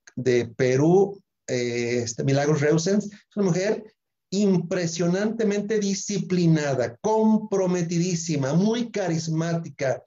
Perú, 0.55 1.21
este, 1.47 2.23
Milagros 2.23 2.61
Reusens, 2.61 3.05
es 3.05 3.35
una 3.35 3.47
mujer 3.47 3.83
impresionantemente 4.31 5.79
disciplinada, 5.79 6.95
comprometidísima, 7.01 8.53
muy 8.53 8.89
carismática, 8.89 10.01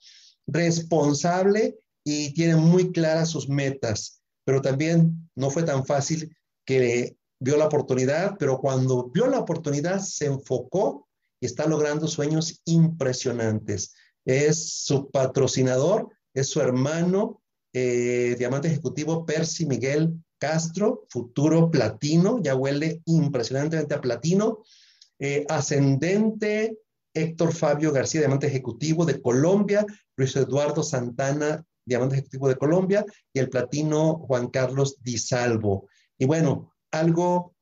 responsable 0.46 1.76
y 2.04 2.32
tiene 2.32 2.56
muy 2.56 2.92
claras 2.92 3.30
sus 3.30 3.48
metas. 3.48 4.22
Pero 4.46 4.62
también 4.62 5.30
no 5.34 5.50
fue 5.50 5.62
tan 5.62 5.84
fácil 5.84 6.34
que 6.66 7.16
vio 7.40 7.56
la 7.56 7.66
oportunidad, 7.66 8.36
pero 8.38 8.58
cuando 8.58 9.10
vio 9.10 9.26
la 9.26 9.38
oportunidad 9.38 10.00
se 10.00 10.26
enfocó 10.26 11.08
y 11.40 11.46
está 11.46 11.66
logrando 11.66 12.08
sueños 12.08 12.62
impresionantes. 12.64 13.94
Es 14.24 14.82
su 14.84 15.10
patrocinador, 15.10 16.08
es 16.32 16.48
su 16.48 16.60
hermano, 16.60 17.42
eh, 17.72 18.34
diamante 18.38 18.68
ejecutivo 18.68 19.26
Percy 19.26 19.66
Miguel 19.66 20.14
Castro, 20.38 21.06
futuro 21.08 21.70
platino, 21.70 22.40
ya 22.42 22.54
huele 22.54 23.02
impresionantemente 23.06 23.94
a 23.94 24.00
platino. 24.00 24.62
Eh, 25.18 25.44
ascendente 25.48 26.78
Héctor 27.14 27.54
Fabio 27.54 27.92
García, 27.92 28.20
diamante 28.20 28.46
ejecutivo 28.48 29.04
de 29.04 29.20
Colombia, 29.20 29.86
Luis 30.16 30.34
Eduardo 30.36 30.82
Santana, 30.82 31.64
diamante 31.84 32.16
ejecutivo 32.16 32.48
de 32.48 32.56
Colombia, 32.56 33.04
y 33.32 33.38
el 33.38 33.48
platino 33.48 34.18
Juan 34.18 34.48
Carlos 34.48 34.96
Di 35.02 35.18
Salvo. 35.18 35.88
Y 36.18 36.26
bueno, 36.26 36.73
algo 36.98 37.54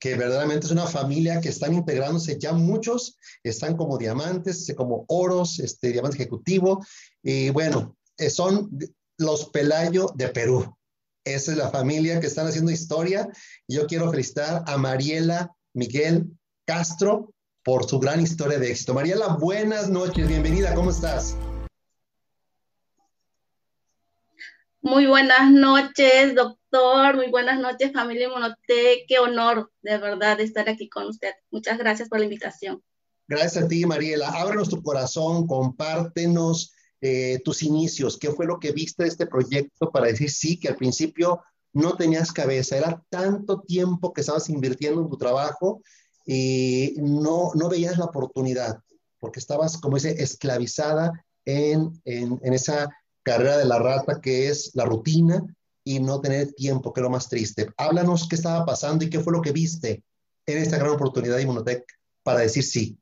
que 0.00 0.16
verdaderamente 0.16 0.66
es 0.66 0.72
una 0.72 0.86
familia 0.86 1.40
que 1.40 1.48
están 1.48 1.74
integrándose 1.74 2.38
ya 2.38 2.52
muchos, 2.52 3.18
están 3.42 3.76
como 3.76 3.98
diamantes, 3.98 4.72
como 4.76 5.04
oros, 5.08 5.58
este, 5.58 5.92
diamante 5.92 6.16
ejecutivo, 6.16 6.84
y 7.22 7.50
bueno, 7.50 7.96
eh, 8.18 8.30
son 8.30 8.70
los 9.18 9.46
Pelayo 9.50 10.12
de 10.14 10.28
Perú. 10.28 10.76
Esa 11.24 11.52
es 11.52 11.58
la 11.58 11.70
familia 11.70 12.20
que 12.20 12.26
están 12.26 12.46
haciendo 12.46 12.70
historia. 12.70 13.28
Yo 13.66 13.86
quiero 13.86 14.10
felicitar 14.10 14.64
a 14.66 14.76
Mariela 14.78 15.54
Miguel 15.74 16.26
Castro 16.66 17.34
por 17.64 17.88
su 17.88 17.98
gran 17.98 18.20
historia 18.20 18.58
de 18.58 18.70
éxito. 18.70 18.94
Mariela, 18.94 19.36
buenas 19.36 19.88
noches, 19.90 20.26
bienvenida, 20.26 20.74
¿cómo 20.74 20.90
estás? 20.90 21.36
Muy 24.88 25.06
buenas 25.06 25.50
noches, 25.52 26.34
doctor. 26.34 27.14
Muy 27.14 27.28
buenas 27.30 27.60
noches, 27.60 27.92
familia 27.92 28.30
Monote. 28.30 29.04
Qué 29.06 29.18
honor, 29.18 29.70
de 29.82 29.98
verdad, 29.98 30.40
estar 30.40 30.66
aquí 30.66 30.88
con 30.88 31.08
usted. 31.08 31.32
Muchas 31.50 31.76
gracias 31.76 32.08
por 32.08 32.20
la 32.20 32.24
invitación. 32.24 32.82
Gracias 33.28 33.64
a 33.64 33.68
ti, 33.68 33.84
Mariela. 33.84 34.30
Ábrenos 34.30 34.70
tu 34.70 34.82
corazón, 34.82 35.46
compártenos 35.46 36.72
eh, 37.02 37.38
tus 37.44 37.62
inicios, 37.62 38.16
qué 38.16 38.30
fue 38.30 38.46
lo 38.46 38.58
que 38.58 38.72
viste 38.72 39.02
de 39.02 39.10
este 39.10 39.26
proyecto 39.26 39.90
para 39.92 40.06
decir 40.06 40.30
sí, 40.30 40.58
que 40.58 40.68
al 40.68 40.76
principio 40.76 41.42
no 41.74 41.94
tenías 41.94 42.32
cabeza, 42.32 42.78
era 42.78 43.04
tanto 43.10 43.60
tiempo 43.60 44.14
que 44.14 44.22
estabas 44.22 44.48
invirtiendo 44.48 45.02
en 45.02 45.10
tu 45.10 45.18
trabajo 45.18 45.82
y 46.24 46.94
no, 46.96 47.50
no 47.54 47.68
veías 47.68 47.98
la 47.98 48.06
oportunidad, 48.06 48.80
porque 49.20 49.38
estabas, 49.38 49.76
como 49.76 49.96
dice, 49.96 50.22
esclavizada 50.22 51.12
en, 51.44 51.92
en, 52.06 52.40
en 52.42 52.54
esa 52.54 52.88
carrera 53.28 53.58
de 53.58 53.66
la 53.66 53.78
rata 53.78 54.20
que 54.20 54.48
es 54.48 54.70
la 54.74 54.86
rutina 54.86 55.44
y 55.84 56.00
no 56.00 56.20
tener 56.20 56.52
tiempo, 56.54 56.92
que 56.92 57.00
es 57.00 57.02
lo 57.02 57.10
más 57.10 57.28
triste. 57.28 57.68
Háblanos 57.76 58.26
qué 58.28 58.36
estaba 58.36 58.64
pasando 58.64 59.04
y 59.04 59.10
qué 59.10 59.20
fue 59.20 59.32
lo 59.32 59.42
que 59.42 59.52
viste 59.52 60.02
en 60.46 60.58
esta 60.58 60.78
gran 60.78 60.92
oportunidad 60.92 61.36
de 61.36 61.42
Inmunotech 61.42 61.84
para 62.22 62.40
decir 62.40 62.62
sí. 62.62 62.98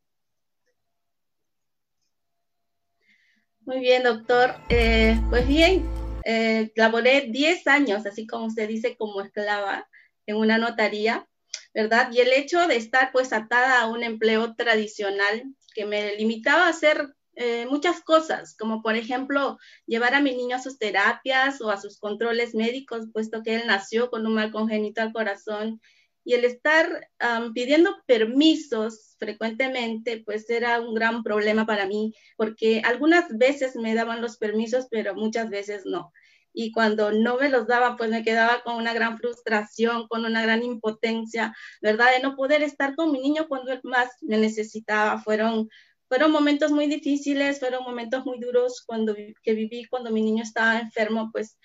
Muy 3.61 3.81
bien, 3.81 4.03
doctor. 4.03 4.55
Eh, 4.69 5.21
pues 5.31 5.47
bien, 5.47 5.89
eh, 6.25 6.73
laboré 6.75 7.29
10 7.31 7.67
años, 7.67 8.07
así 8.07 8.27
como 8.27 8.47
usted 8.47 8.69
dice, 8.69 8.97
como 8.97 9.21
esclava 9.21 9.89
en 10.27 10.37
una 10.37 10.59
notaría, 10.59 11.29
¿verdad? 11.73 12.11
Y 12.12 12.21
el 12.21 12.33
hecho 12.33 12.67
de 12.67 12.77
estar 12.77 13.11
pues 13.12 13.33
atada 13.33 13.81
a 13.81 13.87
un 13.89 14.03
empleo 14.03 14.55
tradicional 14.55 15.45
que 15.75 15.87
me 15.87 16.17
limitaba 16.17 16.67
a 16.67 16.71
hacer 16.71 17.16
eh, 17.37 17.66
muchas 17.70 18.01
cosas, 18.03 18.57
como 18.57 18.83
por 18.83 18.96
ejemplo 18.96 19.59
llevar 19.87 20.14
a 20.14 20.20
mi 20.20 20.35
niño 20.35 20.57
a 20.57 20.62
sus 20.62 20.79
terapias 20.79 21.61
o 21.61 21.70
a 21.70 21.81
sus 21.81 21.99
controles 21.99 22.55
médicos, 22.55 23.07
puesto 23.12 23.42
que 23.42 23.57
él 23.57 23.62
nació 23.66 24.11
con 24.11 24.27
un 24.27 24.35
mal 24.35 24.51
congénito 24.51 25.03
al 25.03 25.12
corazón 25.12 25.81
y 26.25 26.35
el 26.35 26.44
estar 26.44 27.09
pidiendo 27.55 27.94
permisos 28.07 29.14
frecuentemente, 29.18 30.22
pues 30.27 30.51
era 30.51 30.81
un 30.81 30.92
gran 30.92 31.22
problema 31.22 31.66
para 31.66 31.87
mí, 31.87 32.14
porque 32.37 32.83
algunas 32.85 33.29
veces 33.38 33.77
me 33.77 33.94
daban 33.94 34.20
los 34.20 34.37
permisos, 34.37 34.88
pero 34.90 35.14
muchas 35.14 35.51
veces 35.51 35.83
no. 35.85 36.12
Y 36.53 36.72
cuando 36.72 37.12
no 37.12 37.37
me 37.37 37.49
los 37.51 37.66
daban, 37.68 37.96
pues 37.96 38.11
me 38.11 38.25
quedaba 38.25 38.62
con 38.64 38.77
una 38.77 38.92
gran 38.92 39.18
frustración, 39.18 40.09
con 40.09 40.25
una 40.25 40.42
gran 40.42 40.64
impotencia, 40.64 41.55
¿verdad? 41.83 42.11
De 42.16 42.22
no 42.22 42.35
poder 42.35 42.62
estar 42.62 42.96
con 42.96 43.12
mi 43.12 43.20
niño 43.20 43.46
cuando 43.46 43.72
él 43.72 43.81
más 43.85 44.09
me 44.22 44.38
necesitaba. 44.38 45.20
Fueron, 45.20 45.68
fueron 46.09 46.33
momentos 46.33 46.73
muy 46.73 46.87
difíciles, 46.87 47.61
fueron 47.61 47.85
momentos 47.85 48.25
muy 48.25 48.38
duros 48.38 48.83
cuando, 48.87 49.14
que 49.14 49.55
viví 49.55 49.87
cuando 49.87 50.11
mi 50.11 50.23
niño 50.23 50.42
estaba 50.42 50.79
enfermo, 50.79 51.31
pues 51.33 51.59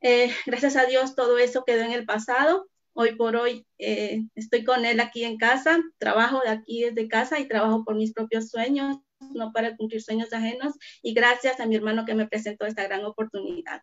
eh, 0.00 0.30
gracias 0.46 0.76
a 0.76 0.86
Dios 0.86 1.14
todo 1.14 1.38
eso 1.38 1.64
quedó 1.64 1.82
en 1.82 1.92
el 1.92 2.04
pasado 2.04 2.68
Hoy 2.98 3.14
por 3.14 3.36
hoy 3.36 3.66
eh, 3.76 4.24
estoy 4.34 4.64
con 4.64 4.86
él 4.86 5.00
aquí 5.00 5.24
en 5.24 5.36
casa, 5.36 5.82
trabajo 5.98 6.40
de 6.40 6.48
aquí 6.48 6.82
desde 6.82 7.08
casa 7.08 7.38
y 7.38 7.46
trabajo 7.46 7.84
por 7.84 7.94
mis 7.94 8.14
propios 8.14 8.48
sueños, 8.48 8.96
no 9.34 9.52
para 9.52 9.76
cumplir 9.76 10.00
sueños 10.00 10.32
ajenos. 10.32 10.72
Y 11.02 11.12
gracias 11.12 11.60
a 11.60 11.66
mi 11.66 11.76
hermano 11.76 12.06
que 12.06 12.14
me 12.14 12.26
presentó 12.26 12.64
esta 12.64 12.84
gran 12.84 13.04
oportunidad. 13.04 13.82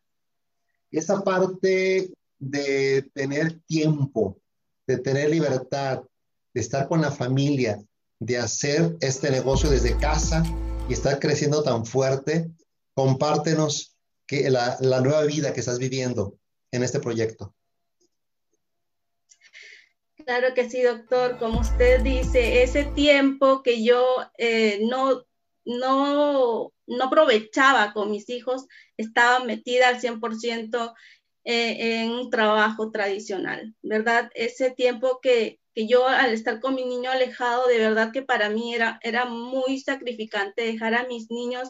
Esa 0.90 1.24
parte 1.24 2.12
de 2.40 3.04
tener 3.14 3.60
tiempo, 3.68 4.42
de 4.88 4.98
tener 4.98 5.30
libertad, 5.30 6.02
de 6.52 6.62
estar 6.62 6.88
con 6.88 7.00
la 7.00 7.12
familia, 7.12 7.80
de 8.26 8.38
hacer 8.38 8.96
este 9.02 9.32
negocio 9.32 9.70
desde 9.70 9.98
casa 9.98 10.44
y 10.90 10.94
estar 10.94 11.20
creciendo 11.20 11.64
tan 11.64 11.86
fuerte, 11.86 12.50
compártenos 12.94 13.96
la 14.30 15.02
nueva 15.02 15.24
vida 15.24 15.54
que 15.54 15.60
estás 15.60 15.80
viviendo 15.80 16.38
en 16.72 16.84
este 16.84 17.00
proyecto. 17.00 17.54
Claro 20.26 20.54
que 20.54 20.70
sí, 20.70 20.82
doctor. 20.82 21.38
Como 21.38 21.60
usted 21.60 22.02
dice, 22.02 22.64
ese 22.64 22.86
tiempo 22.86 23.62
que 23.62 23.84
yo 23.84 24.06
eh, 24.38 24.80
no, 24.84 25.24
no, 25.66 26.72
no 26.88 27.04
aprovechaba 27.04 27.94
con 27.94 28.12
mis 28.12 28.30
hijos, 28.30 28.66
estaba 28.98 29.44
metida 29.44 29.90
al 29.90 30.00
100% 30.00 30.94
eh, 31.44 32.04
en 32.04 32.12
un 32.12 32.30
trabajo 32.30 32.92
tradicional, 32.92 33.76
¿verdad? 33.82 34.32
Ese 34.34 34.72
tiempo 34.72 35.20
que, 35.22 35.60
que, 35.74 35.88
yo 35.88 36.08
al 36.08 36.34
estar 36.34 36.60
con 36.60 36.76
mi 36.76 36.86
niño 36.86 37.12
alejado, 37.12 37.68
de 37.68 37.80
verdad 37.80 38.12
que 38.12 38.22
para 38.22 38.50
mí 38.50 38.74
era, 38.76 39.00
era 39.04 39.26
muy 39.26 39.80
sacrificante 39.80 40.64
dejar 40.64 40.96
a 40.96 41.08
mis 41.08 41.30
niños 41.32 41.70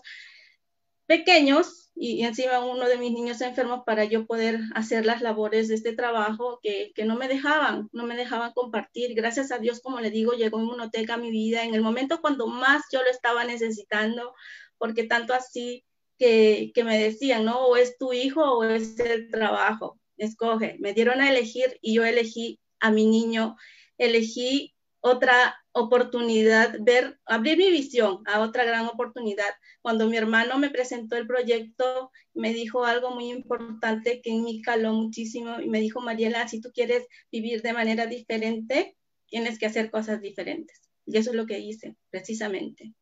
pequeños 1.06 1.91
y, 1.95 2.24
encima 2.24 2.60
uno 2.66 2.88
de 2.88 2.97
mis 2.97 3.12
niños 3.12 3.41
enfermos 3.41 3.84
para 3.86 4.06
yo 4.06 4.26
poder 4.26 4.60
hacer 4.74 5.06
las 5.06 5.22
labores 5.22 5.68
de 5.68 5.76
este 5.76 5.93
trabajo 5.93 6.60
que, 6.62 6.91
que, 6.95 7.06
no 7.06 7.16
me 7.16 7.28
dejaban, 7.28 7.89
no 7.91 8.06
me 8.06 8.16
dejaban 8.16 8.54
compartir. 8.54 9.14
Gracias 9.14 9.51
a 9.51 9.60
Dios, 9.60 9.80
como 9.82 9.99
le 9.99 10.10
digo, 10.10 10.34
llegó 10.34 10.60
Inmunoteca 10.60 11.16
a 11.16 11.18
mi 11.18 11.32
vida 11.32 11.64
en 11.64 11.76
el 11.76 11.82
momento 11.82 12.22
cuando 12.22 12.47
más 12.47 12.84
yo 12.91 13.04
lo 13.04 13.10
estaba 13.10 13.43
necesitando, 13.43 14.34
porque 14.78 15.04
tanto 15.04 15.34
así 15.34 15.86
que, 16.18 16.72
que 16.74 16.84
me 16.84 16.97
decían, 16.97 17.45
¿no? 17.45 17.68
O 17.68 17.78
es 17.78 17.97
tu 17.97 18.14
hijo 18.14 18.41
o 18.41 18.64
es 18.64 18.99
el 18.99 19.30
trabajo, 19.30 19.99
escoge. 20.18 20.78
Me 20.80 20.93
dieron 20.93 21.22
a 21.22 21.30
elegir 21.30 21.78
y 21.82 21.95
yo 21.95 22.06
elegí 22.06 22.60
a 22.80 22.91
mi 22.91 23.06
niño, 23.06 23.56
elegí 23.98 24.74
otra 25.06 25.56
oportunidad, 25.74 26.78
ver, 26.80 27.20
abrir 27.26 27.58
mi 27.58 27.70
visión 27.70 28.20
a 28.26 28.39
otra 28.39 28.64
gran 28.64 28.88
oportunidad. 28.88 29.50
Cuando 29.82 30.08
mi 30.08 30.16
hermano 30.16 30.58
me 30.60 30.70
presentó 30.70 31.18
el 31.18 31.28
proyecto, 31.28 32.10
me 32.34 32.54
dijo 32.54 32.86
algo 32.86 33.12
muy 33.12 33.30
importante 33.30 34.22
que 34.22 34.30
en 34.30 34.44
mí 34.44 34.62
caló 34.62 34.94
muchísimo 34.94 35.60
y 35.60 35.68
me 35.68 35.82
dijo, 35.82 36.00
Mariela, 36.00 36.48
si 36.48 36.62
tú 36.62 36.72
quieres 36.74 37.06
vivir 37.32 37.62
de 37.62 37.74
manera 37.74 38.06
diferente, 38.06 38.96
tienes 39.28 39.60
que 39.60 39.66
hacer 39.66 39.91
cosas 39.91 40.22
diferentes. 40.22 40.80
Y 41.06 41.18
eso 41.18 41.32
es 41.32 41.36
lo 41.36 41.46
que 41.46 41.60
hice, 41.60 41.96
precisamente. 42.10 42.94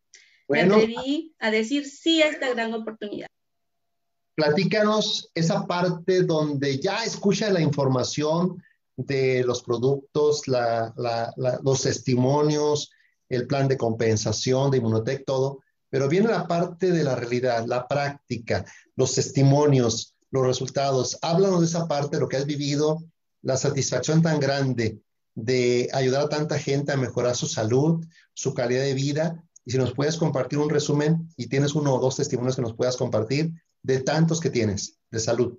me 0.47 0.61
atreví 0.61 1.35
a 1.37 1.51
decir 1.51 1.85
sí 1.85 2.23
a 2.23 2.29
esta 2.29 2.49
gran 2.49 2.73
oportunidad. 2.73 3.27
Platícanos 4.33 5.29
esa 5.35 5.67
parte 5.67 6.23
donde 6.23 6.79
ya 6.79 7.03
escucha 7.03 7.51
la 7.51 7.61
información, 7.61 8.63
de 8.97 9.43
los 9.43 9.63
productos, 9.63 10.43
los 10.47 11.81
testimonios, 11.81 12.91
el 13.29 13.47
plan 13.47 13.67
de 13.67 13.77
compensación 13.77 14.71
de 14.71 14.77
Inmunotech, 14.77 15.25
todo, 15.25 15.59
pero 15.89 16.07
viene 16.07 16.29
la 16.29 16.47
parte 16.47 16.91
de 16.91 17.03
la 17.03 17.15
realidad, 17.15 17.65
la 17.65 17.87
práctica, 17.87 18.65
los 18.95 19.13
testimonios, 19.13 20.15
los 20.31 20.45
resultados. 20.45 21.17
Háblanos 21.21 21.59
de 21.59 21.65
esa 21.65 21.87
parte, 21.87 22.19
lo 22.19 22.27
que 22.27 22.37
has 22.37 22.45
vivido, 22.45 23.03
la 23.41 23.57
satisfacción 23.57 24.21
tan 24.21 24.39
grande 24.39 25.01
de 25.35 25.89
ayudar 25.93 26.23
a 26.23 26.29
tanta 26.29 26.59
gente 26.59 26.91
a 26.91 26.97
mejorar 26.97 27.35
su 27.35 27.47
salud, 27.47 28.05
su 28.33 28.53
calidad 28.53 28.83
de 28.83 28.93
vida. 28.93 29.43
Y 29.65 29.71
si 29.71 29.77
nos 29.77 29.93
puedes 29.93 30.17
compartir 30.17 30.59
un 30.59 30.69
resumen 30.69 31.29
y 31.37 31.47
tienes 31.47 31.75
uno 31.75 31.95
o 31.95 31.99
dos 31.99 32.17
testimonios 32.17 32.55
que 32.55 32.61
nos 32.61 32.73
puedas 32.73 32.97
compartir 32.97 33.51
de 33.83 34.01
tantos 34.01 34.39
que 34.39 34.49
tienes 34.49 34.97
de 35.09 35.19
salud. 35.19 35.57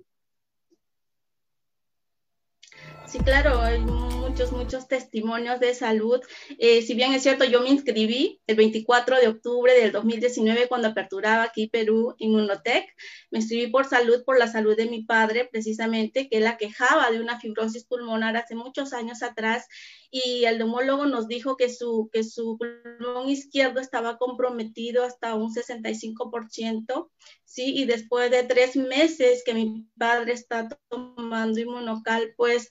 Sí, 3.13 3.19
claro, 3.19 3.61
hay 3.61 3.79
muchos, 3.79 4.51
muchos 4.51 4.87
testimonios 4.87 5.59
de 5.59 5.75
salud. 5.75 6.19
Eh, 6.57 6.81
si 6.81 6.95
bien 6.95 7.13
es 7.13 7.21
cierto, 7.21 7.43
yo 7.45 7.61
me 7.61 7.69
inscribí 7.69 8.41
el 8.47 8.55
24 8.55 9.19
de 9.19 9.27
octubre 9.27 9.71
del 9.71 9.91
2019 9.91 10.67
cuando 10.67 10.87
aperturaba 10.87 11.43
aquí 11.43 11.67
Perú 11.67 12.15
Inmunotech. 12.17 12.87
Me 13.29 13.37
inscribí 13.37 13.67
por 13.67 13.85
salud, 13.85 14.23
por 14.25 14.39
la 14.39 14.47
salud 14.47 14.75
de 14.75 14.87
mi 14.87 15.03
padre, 15.03 15.47
precisamente, 15.51 16.27
que 16.27 16.37
él 16.37 16.47
aquejaba 16.47 17.11
de 17.11 17.21
una 17.21 17.39
fibrosis 17.39 17.85
pulmonar 17.85 18.35
hace 18.35 18.55
muchos 18.55 18.93
años 18.93 19.21
atrás 19.21 19.67
y 20.09 20.45
el 20.45 20.57
neumólogo 20.57 21.05
nos 21.05 21.27
dijo 21.27 21.55
que 21.55 21.69
su, 21.69 22.09
que 22.11 22.23
su 22.23 22.57
pulmón 22.57 23.29
izquierdo 23.29 23.79
estaba 23.79 24.17
comprometido 24.17 25.03
hasta 25.03 25.35
un 25.35 25.53
65%, 25.53 27.09
¿sí? 27.45 27.75
Y 27.77 27.85
después 27.85 28.31
de 28.31 28.43
tres 28.43 28.75
meses 28.75 29.43
que 29.45 29.53
mi 29.53 29.87
padre 29.99 30.33
está 30.33 30.67
tomando 30.89 31.59
inmunocal, 31.59 32.33
pues 32.37 32.69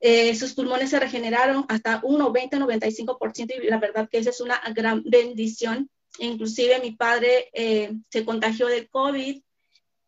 eh, 0.00 0.34
sus 0.34 0.54
pulmones 0.54 0.90
se 0.90 1.00
regeneraron 1.00 1.64
hasta 1.68 2.00
un 2.02 2.20
90-95% 2.20 3.54
y 3.62 3.66
la 3.66 3.78
verdad 3.78 4.08
que 4.10 4.18
esa 4.18 4.30
es 4.30 4.40
una 4.40 4.60
gran 4.74 5.02
bendición. 5.04 5.90
Inclusive 6.18 6.80
mi 6.80 6.92
padre 6.92 7.48
eh, 7.52 7.92
se 8.10 8.24
contagió 8.24 8.66
del 8.66 8.88
COVID 8.88 9.40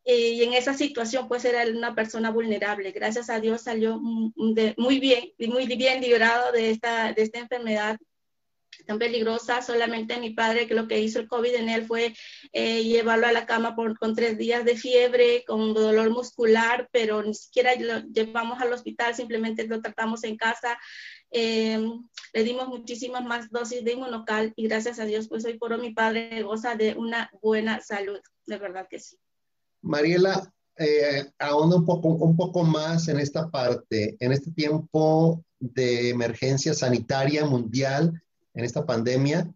eh, 0.05 0.29
y 0.31 0.43
en 0.43 0.55
esa 0.55 0.75
situación 0.75 1.29
pues 1.29 1.45
era 1.45 1.67
una 1.71 1.95
persona 1.95 2.31
vulnerable. 2.31 2.93
Gracias 2.93 3.31
a 3.31 3.41
Dios 3.41 3.63
salió 3.63 3.99
muy 4.01 5.01
bien, 5.01 5.33
muy 5.49 5.67
bien 5.67 6.01
librado 6.01 6.53
de 6.53 6.71
esta, 6.71 7.13
de 7.13 7.23
esta 7.23 7.39
enfermedad 7.39 7.99
tan 8.87 8.99
peligrosa. 8.99 9.63
Solamente 9.63 10.21
mi 10.21 10.31
padre, 10.31 10.67
que 10.67 10.75
lo 10.75 10.89
que 10.89 11.01
hizo 11.01 11.19
el 11.19 11.29
COVID 11.29 11.55
en 11.55 11.69
él 11.69 11.87
fue 11.87 12.15
eh, 12.53 12.83
llevarlo 12.85 13.27
a 13.27 13.33
la 13.33 13.47
cama 13.47 13.75
por, 13.75 13.99
con 13.99 14.15
tres 14.15 14.39
días 14.39 14.65
de 14.65 14.77
fiebre, 14.77 15.45
con 15.47 15.75
dolor 15.75 16.11
muscular, 16.11 16.89
pero 16.93 17.23
ni 17.23 17.35
siquiera 17.35 17.75
lo 17.79 18.01
llevamos 18.01 18.61
al 18.61 18.73
hospital, 18.73 19.15
simplemente 19.15 19.67
lo 19.67 19.81
tratamos 19.81 20.25
en 20.25 20.37
casa. 20.37 20.79
Em, 21.31 22.09
le 22.33 22.43
dimos 22.45 22.69
muchísimas 22.69 23.25
más 23.25 23.51
dosis 23.51 23.85
de 23.85 23.93
inmunocal 23.93 24.53
y 24.57 24.67
gracias 24.67 24.99
a 24.99 25.05
Dios, 25.05 25.29
pues 25.29 25.45
hoy 25.45 25.59
por 25.59 25.73
hoy 25.73 25.81
mi 25.81 25.93
padre 25.93 26.43
goza 26.43 26.75
de 26.75 26.95
una 26.95 27.31
buena 27.43 27.81
salud, 27.81 28.21
de 28.47 28.57
verdad 28.57 28.87
que 28.89 28.99
sí. 28.99 29.19
Mariela, 29.83 30.51
eh, 30.79 31.27
un 31.55 31.85
poco, 31.85 32.09
un 32.09 32.37
poco 32.37 32.65
más 32.65 33.09
en 33.09 33.19
esta 33.19 33.51
parte, 33.51 34.17
en 34.21 34.33
este 34.33 34.51
tiempo 34.53 35.45
de 35.59 36.11
emergencia 36.11 36.73
sanitaria 36.73 37.45
mundial, 37.45 38.23
en 38.59 38.65
esta 38.65 38.85
pandemia. 38.85 39.49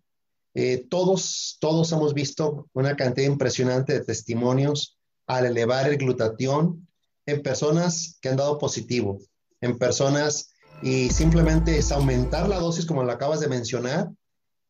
Eh, 0.55 0.86
todos, 0.88 1.59
todos 1.61 1.90
hemos 1.90 2.14
visto 2.14 2.68
una 2.72 2.94
cantidad 2.94 3.26
impresionante 3.26 3.94
de 3.94 4.05
testimonios 4.05 4.96
al 5.26 5.46
elevar 5.46 5.88
el 5.88 5.96
glutatión 5.96 6.86
en 7.26 7.42
personas 7.42 8.18
que 8.20 8.28
han 8.28 8.36
dado 8.36 8.59
positivo, 8.59 9.20
en 9.61 9.76
personas 9.76 10.50
y 10.82 11.11
simplemente 11.11 11.76
es 11.78 11.90
aumentar 11.90 12.48
la 12.48 12.61
dosis 12.61 12.86
como 12.86 13.03
lo 13.03 13.11
acabas 13.11 13.40
de 13.40 13.48
mencionar 13.48 14.09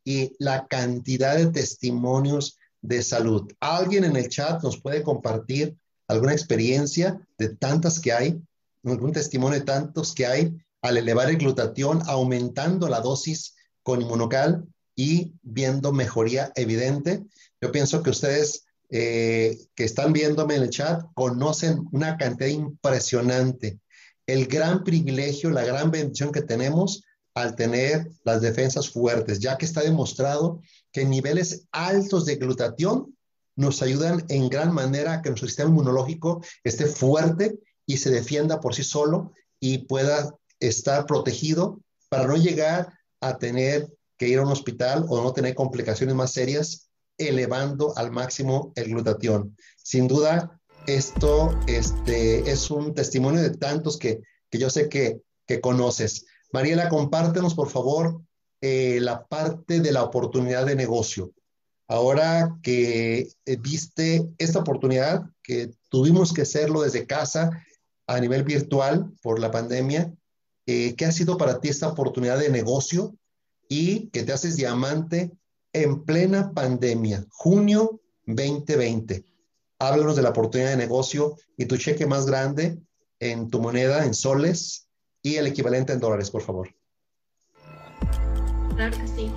y 0.02 0.34
la 0.38 0.66
cantidad 0.66 1.36
de 1.36 1.48
testimonios 1.48 2.56
de 2.80 3.02
salud. 3.02 3.52
¿Alguien 3.60 4.04
en 4.04 4.16
el 4.16 4.28
chat 4.28 4.62
nos 4.62 4.80
puede 4.80 5.02
compartir 5.02 5.76
alguna 6.08 6.32
experiencia 6.32 7.20
de 7.36 7.50
tantas 7.50 8.00
que 8.00 8.12
hay, 8.12 8.42
algún 8.84 9.12
testimonio 9.12 9.58
de 9.58 9.66
tantos 9.66 10.14
que 10.14 10.26
hay 10.26 10.56
al 10.80 10.96
elevar 10.96 11.28
el 11.28 11.36
glutatión, 11.36 12.02
aumentando 12.06 12.88
la 12.88 13.00
dosis 13.00 13.54
con 13.82 14.02
inmunocal 14.02 14.64
y 14.94 15.32
viendo 15.42 15.92
mejoría 15.92 16.52
evidente. 16.54 17.24
Yo 17.60 17.72
pienso 17.72 18.02
que 18.02 18.10
ustedes 18.10 18.64
eh, 18.90 19.58
que 19.74 19.84
están 19.84 20.12
viéndome 20.12 20.56
en 20.56 20.64
el 20.64 20.70
chat 20.70 21.02
conocen 21.14 21.86
una 21.92 22.18
cantidad 22.18 22.50
impresionante, 22.50 23.78
el 24.26 24.46
gran 24.46 24.84
privilegio, 24.84 25.50
la 25.50 25.64
gran 25.64 25.90
bendición 25.90 26.30
que 26.30 26.42
tenemos 26.42 27.02
al 27.34 27.56
tener 27.56 28.10
las 28.24 28.42
defensas 28.42 28.90
fuertes, 28.90 29.40
ya 29.40 29.56
que 29.56 29.64
está 29.64 29.80
demostrado 29.80 30.60
que 30.92 31.06
niveles 31.06 31.66
altos 31.72 32.26
de 32.26 32.36
glutatión 32.36 33.16
nos 33.56 33.80
ayudan 33.80 34.24
en 34.28 34.50
gran 34.50 34.72
manera 34.74 35.14
a 35.14 35.22
que 35.22 35.30
nuestro 35.30 35.48
sistema 35.48 35.70
inmunológico 35.70 36.44
esté 36.62 36.84
fuerte 36.84 37.58
y 37.86 37.96
se 37.96 38.10
defienda 38.10 38.60
por 38.60 38.74
sí 38.74 38.82
solo 38.82 39.32
y 39.58 39.78
pueda 39.86 40.34
estar 40.60 41.06
protegido 41.06 41.80
para 42.08 42.26
no 42.26 42.36
llegar 42.36 42.92
a 43.22 43.38
tener 43.38 43.88
que 44.18 44.28
ir 44.28 44.38
a 44.38 44.42
un 44.42 44.52
hospital 44.52 45.06
o 45.08 45.22
no 45.22 45.32
tener 45.32 45.54
complicaciones 45.54 46.14
más 46.14 46.32
serias, 46.32 46.90
elevando 47.18 47.96
al 47.96 48.10
máximo 48.10 48.72
el 48.76 48.90
glutatión. 48.90 49.56
Sin 49.76 50.08
duda, 50.08 50.60
esto 50.86 51.58
este, 51.66 52.50
es 52.50 52.70
un 52.70 52.94
testimonio 52.94 53.40
de 53.40 53.50
tantos 53.50 53.96
que, 53.96 54.20
que 54.50 54.58
yo 54.58 54.70
sé 54.70 54.88
que, 54.88 55.20
que 55.46 55.60
conoces. 55.60 56.26
Mariela, 56.52 56.88
compártenos, 56.88 57.54
por 57.54 57.70
favor, 57.70 58.20
eh, 58.60 58.98
la 59.00 59.26
parte 59.26 59.80
de 59.80 59.92
la 59.92 60.04
oportunidad 60.04 60.66
de 60.66 60.76
negocio. 60.76 61.32
Ahora 61.88 62.58
que 62.62 63.28
eh, 63.44 63.56
viste 63.56 64.28
esta 64.38 64.60
oportunidad, 64.60 65.24
que 65.42 65.72
tuvimos 65.88 66.32
que 66.32 66.42
hacerlo 66.42 66.82
desde 66.82 67.06
casa 67.06 67.50
a 68.06 68.20
nivel 68.20 68.44
virtual 68.44 69.12
por 69.22 69.40
la 69.40 69.50
pandemia, 69.50 70.12
eh, 70.72 70.94
¿qué 70.96 71.04
ha 71.04 71.12
sido 71.12 71.36
para 71.36 71.60
ti 71.60 71.68
esta 71.68 71.88
oportunidad 71.88 72.38
de 72.38 72.48
negocio 72.48 73.14
y 73.68 74.08
que 74.08 74.22
te 74.22 74.32
haces 74.32 74.56
diamante 74.56 75.30
en 75.72 76.04
plena 76.04 76.52
pandemia, 76.52 77.26
junio 77.30 78.00
2020? 78.26 79.24
Háblanos 79.78 80.16
de 80.16 80.22
la 80.22 80.30
oportunidad 80.30 80.70
de 80.70 80.76
negocio 80.76 81.36
y 81.56 81.66
tu 81.66 81.76
cheque 81.76 82.06
más 82.06 82.26
grande 82.26 82.78
en 83.20 83.50
tu 83.50 83.60
moneda, 83.60 84.04
en 84.04 84.14
soles 84.14 84.88
y 85.22 85.36
el 85.36 85.46
equivalente 85.46 85.92
en 85.92 86.00
dólares, 86.00 86.30
por 86.30 86.42
favor. 86.42 86.74
Claro 88.74 88.96
que 88.96 89.08
sí. 89.08 89.30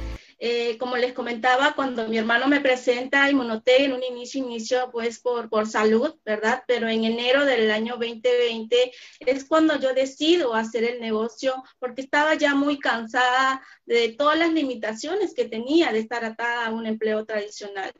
Eh, 0.47 0.77
como 0.77 0.95
les 0.95 1.11
comentaba, 1.13 1.73
cuando 1.73 2.07
mi 2.07 2.19
hermano 2.19 2.47
me 2.47 2.61
presenta 2.61 3.31
Inmunotech 3.31 3.79
en 3.79 3.93
un 3.93 4.03
inicio, 4.03 4.45
inicio 4.45 4.91
pues 4.91 5.19
por, 5.19 5.49
por 5.49 5.65
salud, 5.65 6.19
¿verdad? 6.23 6.63
Pero 6.67 6.87
en 6.87 7.03
enero 7.03 7.45
del 7.45 7.71
año 7.71 7.93
2020 7.93 8.91
es 9.21 9.45
cuando 9.45 9.79
yo 9.79 9.95
decido 9.95 10.53
hacer 10.53 10.83
el 10.83 11.01
negocio 11.01 11.63
porque 11.79 12.01
estaba 12.01 12.35
ya 12.35 12.53
muy 12.53 12.77
cansada 12.77 13.59
de 13.87 14.09
todas 14.09 14.37
las 14.37 14.53
limitaciones 14.53 15.33
que 15.33 15.45
tenía 15.45 15.91
de 15.91 15.97
estar 15.97 16.23
atada 16.23 16.67
a 16.67 16.71
un 16.71 16.85
empleo 16.85 17.25
tradicional. 17.25 17.91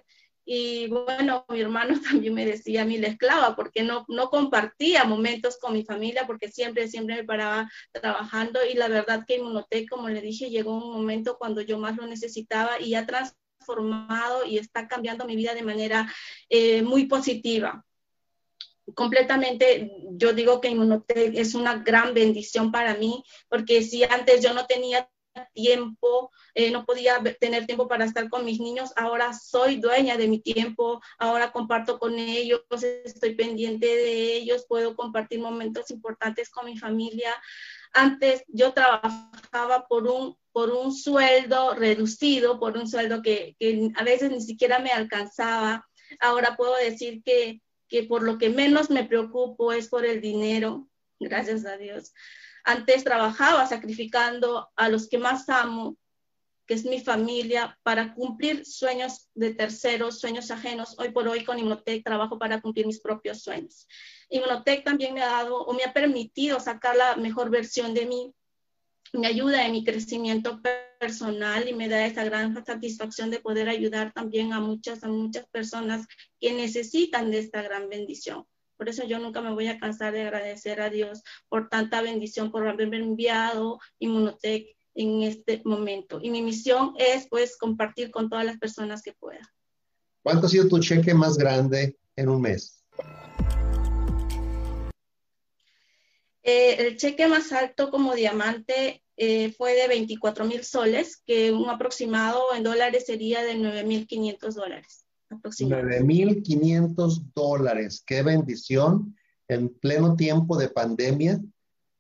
Y 0.46 0.88
bueno, 0.88 1.46
mi 1.50 1.62
hermano 1.62 2.00
también 2.02 2.34
me 2.34 2.46
decía 2.46 2.84
a 2.84 2.86
mí 2.86 2.98
la 2.98 3.08
esclava, 3.08 3.56
porque 3.56 3.84
no, 3.84 4.06
no 4.08 4.30
compartía 4.30 5.04
momentos 5.04 5.58
con 5.58 5.74
mi 5.74 5.84
familia, 5.84 6.28
porque 6.28 6.50
siempre, 6.50 6.88
siempre 6.88 7.16
me 7.16 7.24
paraba 7.24 7.70
trabajando. 7.92 8.60
Y 8.64 8.76
la 8.76 8.88
verdad 8.88 9.26
que 9.28 9.38
Inmunotech, 9.38 9.90
como 9.90 10.10
le 10.10 10.22
dije, 10.22 10.50
llegó 10.50 10.78
un 10.78 10.94
momento 10.94 11.38
cuando 11.38 11.62
yo 11.62 11.80
más 11.80 11.98
lo 11.98 12.06
necesitaba 12.06 12.80
y 12.80 12.94
ha 12.94 13.06
transformado 13.06 14.46
y 14.46 14.60
está 14.60 14.88
cambiando 14.88 15.26
mi 15.26 15.36
vida 15.36 15.56
de 15.56 15.64
manera 15.64 16.14
eh, 16.50 16.84
muy 16.84 17.06
positiva 17.08 17.84
completamente, 18.94 19.92
yo 20.12 20.34
digo 20.34 20.62
que 20.62 20.70
Inmunotech 20.70 21.36
es 21.36 21.56
una 21.56 21.78
gran 21.80 22.14
bendición 22.14 22.72
para 22.72 22.96
mí, 22.96 23.24
porque 23.50 23.82
si 23.82 24.04
antes 24.04 24.44
yo 24.44 24.54
no 24.54 24.68
tenía 24.68 25.10
tiempo, 25.54 26.32
eh, 26.54 26.72
no 26.72 26.86
podía 26.86 27.22
tener 27.40 27.66
tiempo 27.66 27.88
para 27.88 28.06
estar 28.06 28.30
con 28.30 28.46
mis 28.46 28.60
niños, 28.60 28.92
ahora 28.96 29.34
soy 29.34 29.78
dueña 29.78 30.18
de 30.18 30.28
mi 30.28 30.40
tiempo, 30.40 31.02
ahora 31.18 31.52
comparto 31.52 32.00
con 32.00 32.18
ellos, 32.18 32.62
estoy 33.04 33.36
pendiente 33.36 33.88
de 33.88 34.36
ellos, 34.36 34.66
puedo 34.68 34.96
compartir 34.96 35.40
momentos 35.40 35.92
importantes 35.92 36.50
con 36.50 36.66
mi 36.66 36.78
familia. 36.78 37.34
Antes 37.94 38.44
yo 38.48 38.74
trabajaba 38.74 39.86
por 39.88 40.08
un, 40.08 40.38
por 40.52 40.72
un 40.72 40.94
sueldo 40.94 41.74
reducido, 41.76 42.60
por 42.60 42.78
un 42.78 42.88
sueldo 42.88 43.22
que, 43.22 43.56
que 43.60 43.92
a 43.96 44.04
veces 44.04 44.32
ni 44.32 44.42
siquiera 44.42 44.80
me 44.80 44.92
alcanzaba. 44.92 45.88
Ahora 46.20 46.56
puedo 46.58 46.76
decir 46.76 47.24
que, 47.24 47.62
que 47.88 48.04
por 48.04 48.24
lo 48.24 48.38
que 48.38 48.50
menos 48.50 48.90
me 48.90 49.06
preocupo 49.06 49.72
es 49.72 49.88
por 49.88 50.06
el 50.06 50.22
dinero, 50.22 50.88
gracias 51.20 51.66
a 51.66 51.78
Dios. 51.78 52.14
Antes 52.68 53.04
trabajaba 53.04 53.68
sacrificando 53.68 54.70
a 54.76 54.90
los 54.90 55.08
que 55.08 55.20
más 55.20 55.48
amo, 55.50 55.98
que 56.66 56.74
es 56.74 56.84
mi 56.84 57.00
familia, 57.00 57.78
para 57.84 58.16
cumplir 58.16 58.66
sueños 58.66 59.30
de 59.36 59.54
terceros, 59.54 60.20
sueños 60.20 60.50
ajenos. 60.50 60.98
Hoy 60.98 61.12
por 61.12 61.28
hoy 61.28 61.46
con 61.46 61.60
Inmunotech 61.60 62.04
trabajo 62.04 62.40
para 62.40 62.62
cumplir 62.62 62.88
mis 62.88 63.00
propios 63.00 63.44
sueños. 63.44 63.88
Inmunotech 64.30 64.84
también 64.84 65.14
me 65.14 65.22
ha 65.22 65.28
dado 65.28 65.64
o 65.64 65.74
me 65.74 65.84
ha 65.84 65.94
permitido 65.94 66.60
sacar 66.60 66.96
la 66.96 67.16
mejor 67.18 67.52
versión 67.52 67.94
de 67.94 68.08
mí, 68.08 68.34
me 69.14 69.28
ayuda 69.28 69.64
en 69.64 69.72
mi 69.72 69.84
crecimiento 69.84 70.60
personal 71.00 71.70
y 71.70 71.74
me 71.74 71.88
da 71.88 72.04
esa 72.04 72.24
gran 72.24 72.66
satisfacción 72.66 73.30
de 73.30 73.42
poder 73.42 73.70
ayudar 73.70 74.12
también 74.12 74.54
a 74.54 74.60
muchas, 74.60 75.04
a 75.04 75.08
muchas 75.08 75.46
personas 75.50 76.08
que 76.40 76.52
necesitan 76.52 77.30
de 77.30 77.40
esta 77.40 77.62
gran 77.62 77.90
bendición. 77.90 78.48
Por 78.78 78.90
eso 78.90 79.06
yo 79.06 79.20
nunca 79.20 79.42
me 79.42 79.54
voy 79.54 79.68
a 79.68 79.78
cansar 79.78 80.14
de 80.14 80.22
agradecer 80.22 80.82
a 80.82 80.90
Dios 80.90 81.24
por 81.50 81.70
tanta 81.70 82.02
bendición, 82.02 82.52
por 82.52 82.68
haberme 82.68 82.98
enviado 82.98 83.80
Inmunotech 84.00 84.76
en 84.96 85.24
este 85.24 85.62
momento. 85.66 86.20
Y 86.22 86.30
mi 86.30 86.42
misión 86.42 86.94
es 86.98 87.28
pues 87.30 87.58
compartir 87.58 88.12
con 88.12 88.30
todas 88.30 88.46
las 88.46 88.58
personas 88.58 89.02
que 89.02 89.14
pueda. 89.14 89.42
¿Cuánto 90.24 90.48
ha 90.48 90.50
sido 90.50 90.68
tu 90.68 90.80
cheque 90.80 91.14
más 91.14 91.38
grande 91.38 91.98
en 92.16 92.30
un 92.30 92.42
mes? 92.42 92.84
Eh, 96.42 96.76
el 96.80 96.98
cheque 96.98 97.28
más 97.28 97.52
alto 97.52 97.90
como 97.90 98.14
diamante 98.14 99.04
eh, 99.18 99.52
fue 99.54 99.74
de 99.74 99.88
24 99.88 100.46
mil 100.46 100.64
soles, 100.64 101.18
que 101.26 101.52
un 101.52 101.70
aproximado 101.70 102.54
en 102.54 102.64
dólares 102.64 103.06
sería 103.06 103.44
de 103.44 103.56
9.500 103.56 104.54
dólares. 104.54 105.05
9.500 105.30 107.32
dólares. 107.34 108.04
Qué 108.06 108.24
bendición 108.24 109.16
en 109.48 109.70
pleno 109.70 110.16
tiempo 110.16 110.58
de 110.58 110.70
pandemia 110.70 111.42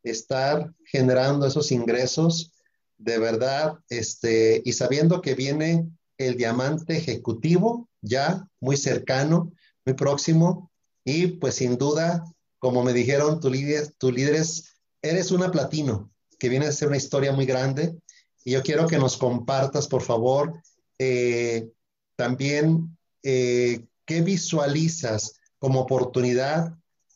estar 0.04 0.74
generando 0.86 1.48
esos 1.48 1.72
ingresos. 1.72 2.52
De 2.98 3.18
verdad, 3.18 3.80
este, 3.90 4.62
y 4.64 4.74
sabiendo 4.74 5.22
que 5.22 5.36
viene 5.36 5.90
el 6.18 6.38
diamante 6.38 6.98
ejecutivo 6.98 7.90
ya 8.02 8.48
muy 8.62 8.78
cercano, 8.78 9.52
muy 9.86 9.96
próximo, 9.96 10.72
y 11.04 11.28
pues 11.28 11.56
sin 11.56 11.78
duda, 11.78 12.24
como 12.60 12.84
me 12.84 12.94
dijeron 12.94 13.40
tus 13.40 13.52
líderes, 13.52 13.94
tu 13.98 14.12
líderes, 14.12 14.76
eres 15.02 15.32
una 15.32 15.52
platino, 15.52 16.12
que 16.40 16.50
viene 16.50 16.68
a 16.68 16.72
ser 16.72 16.88
una 16.88 16.98
historia 16.98 17.32
muy 17.32 17.46
grande, 17.46 17.96
y 18.44 18.52
yo 18.52 18.64
quiero 18.64 18.88
que 18.88 18.98
nos 18.98 19.18
compartas, 19.18 19.88
por 19.88 20.02
favor, 20.02 20.62
eh, 21.00 21.70
también 22.16 22.98
eh, 23.26 23.84
¿qué 24.06 24.22
visualizas 24.22 25.40
como 25.58 25.82
oportunidad 25.82 26.76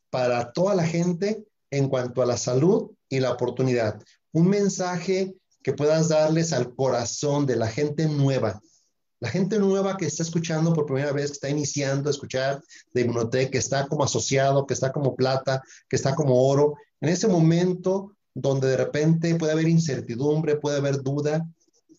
para 0.10 0.52
toda 0.52 0.74
la 0.74 0.86
gente 0.86 1.46
en 1.70 1.88
cuanto 1.88 2.24
a 2.24 2.26
la 2.26 2.36
salud 2.36 2.92
y 3.08 3.20
la 3.20 3.32
oportunidad? 3.32 4.02
Un 4.32 4.50
mensaje 4.50 5.36
que 5.62 5.74
puedas 5.74 6.10
darles 6.10 6.52
al 6.52 6.74
corazón 6.74 7.46
de 7.46 7.58
la 7.58 7.68
gente 7.68 8.08
nueva, 8.08 8.60
la 9.20 9.30
gente 9.30 9.60
nueva 9.60 9.98
que 9.98 10.06
está 10.08 10.24
escuchando 10.24 10.74
por 10.74 10.88
primera 10.88 11.12
vez, 11.12 11.28
que 11.28 11.34
está 11.34 11.50
iniciando 11.50 12.10
a 12.10 12.12
escuchar 12.12 12.64
de 12.92 13.02
Inmunotech, 13.02 13.52
que 13.52 13.60
está 13.60 13.86
como 13.88 14.04
asociado, 14.04 14.66
que 14.66 14.74
está 14.74 14.92
como 14.92 15.16
plata, 15.16 15.62
que 15.88 15.96
está 15.96 16.16
como 16.16 16.48
oro, 16.48 16.76
en 17.02 17.10
ese 17.10 17.28
momento 17.28 18.16
donde 18.34 18.68
de 18.68 18.78
repente 18.78 19.36
puede 19.36 19.52
haber 19.52 19.68
incertidumbre, 19.68 20.56
puede 20.56 20.78
haber 20.78 21.04
duda, 21.04 21.48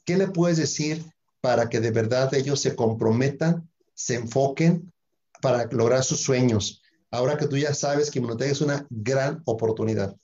¿qué 0.05 0.17
le 0.17 0.29
puedes 0.29 0.57
decir 0.57 1.05
para 1.41 1.69
que 1.69 1.79
de 1.79 1.93
verdad 1.93 2.35
ellos 2.35 2.61
se 2.61 2.75
comprometan 2.75 3.70
se 4.01 4.15
enfoquen 4.15 4.93
para 5.43 5.67
lograr 5.67 6.03
sus 6.03 6.23
sueños. 6.23 6.83
Ahora 7.11 7.37
que 7.37 7.47
tú 7.47 7.57
ya 7.57 7.75
sabes 7.75 8.11
que 8.11 8.19
Inmunotech 8.19 8.53
es 8.53 8.61
una 8.63 8.87
gran 8.89 9.43
oportunidad. 9.45 10.17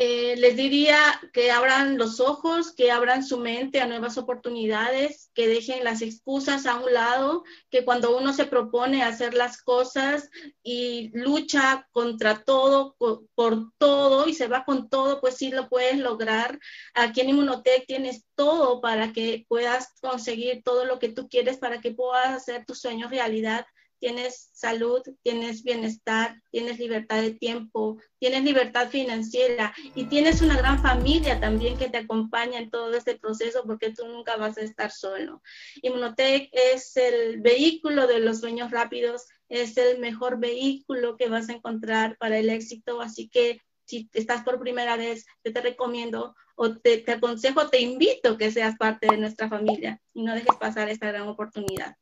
Eh, 0.00 0.36
les 0.36 0.56
diría 0.56 0.96
que 1.32 1.50
abran 1.50 1.98
los 1.98 2.20
ojos, 2.20 2.72
que 2.72 2.92
abran 2.92 3.24
su 3.24 3.38
mente 3.38 3.80
a 3.80 3.86
nuevas 3.88 4.16
oportunidades, 4.16 5.32
que 5.34 5.48
dejen 5.48 5.82
las 5.82 6.02
excusas 6.02 6.66
a 6.66 6.76
un 6.76 6.94
lado, 6.94 7.42
que 7.68 7.84
cuando 7.84 8.16
uno 8.16 8.32
se 8.32 8.44
propone 8.44 9.02
hacer 9.02 9.34
las 9.34 9.60
cosas 9.60 10.30
y 10.62 11.10
lucha 11.14 11.88
contra 11.90 12.44
todo, 12.44 12.94
por, 12.96 13.72
todo 13.76 14.28
y 14.28 14.34
se 14.34 14.46
va 14.46 14.64
con 14.64 14.88
todo, 14.88 15.20
pues 15.20 15.36
sí 15.36 15.50
lo 15.50 15.68
puedes 15.68 15.98
lograr. 15.98 16.60
Aquí 16.94 17.22
en 17.22 17.30
Inmunotech 17.30 17.84
tienes 17.88 18.24
todo 18.36 18.80
para 18.80 19.12
que 19.12 19.46
puedas 19.48 19.94
conseguir 20.00 20.62
todo 20.62 20.84
lo 20.84 21.00
que 21.00 21.08
tú 21.08 21.28
quieres, 21.28 21.56
para 21.56 21.80
que 21.80 21.90
puedas 21.90 22.28
hacer 22.28 22.64
tus 22.64 22.80
sueños 22.80 23.10
realidad 23.10 23.66
tienes 23.98 24.50
salud, 24.52 25.02
tienes 25.22 25.62
bienestar, 25.62 26.40
tienes 26.50 26.78
libertad 26.78 27.20
de 27.22 27.34
tiempo, 27.34 27.98
tienes 28.18 28.44
libertad 28.44 28.88
financiera 28.88 29.74
y 29.94 30.04
tienes 30.04 30.42
una 30.42 30.56
gran 30.56 30.80
familia 30.80 31.40
también 31.40 31.76
que 31.76 31.88
te 31.88 31.98
acompaña 31.98 32.58
en 32.58 32.70
todo 32.70 32.94
este 32.94 33.18
proceso 33.18 33.64
porque 33.66 33.92
tú 33.92 34.06
nunca 34.06 34.36
vas 34.36 34.58
a 34.58 34.62
estar 34.62 34.90
solo. 34.90 35.42
Inmunotech 35.82 36.50
es 36.52 36.96
el 36.96 37.40
vehículo 37.40 38.06
de 38.06 38.20
los 38.20 38.40
sueños 38.40 38.70
rápidos, 38.70 39.26
es 39.48 39.76
el 39.76 39.98
mejor 39.98 40.38
vehículo 40.38 41.16
que 41.16 41.28
vas 41.28 41.48
a 41.48 41.54
encontrar 41.54 42.16
para 42.18 42.38
el 42.38 42.50
éxito, 42.50 43.00
así 43.00 43.28
que 43.28 43.60
si 43.84 44.08
estás 44.12 44.44
por 44.44 44.60
primera 44.60 44.96
vez, 44.96 45.24
yo 45.42 45.52
te 45.52 45.62
recomiendo 45.62 46.34
o 46.56 46.76
te, 46.76 46.98
te 46.98 47.12
aconsejo, 47.12 47.68
te 47.68 47.80
invito 47.80 48.36
que 48.36 48.50
seas 48.50 48.76
parte 48.76 49.06
de 49.06 49.16
nuestra 49.16 49.48
familia 49.48 50.00
y 50.12 50.22
no 50.22 50.34
dejes 50.34 50.56
pasar 50.60 50.88
esta 50.90 51.08
gran 51.08 51.28
oportunidad. 51.28 51.96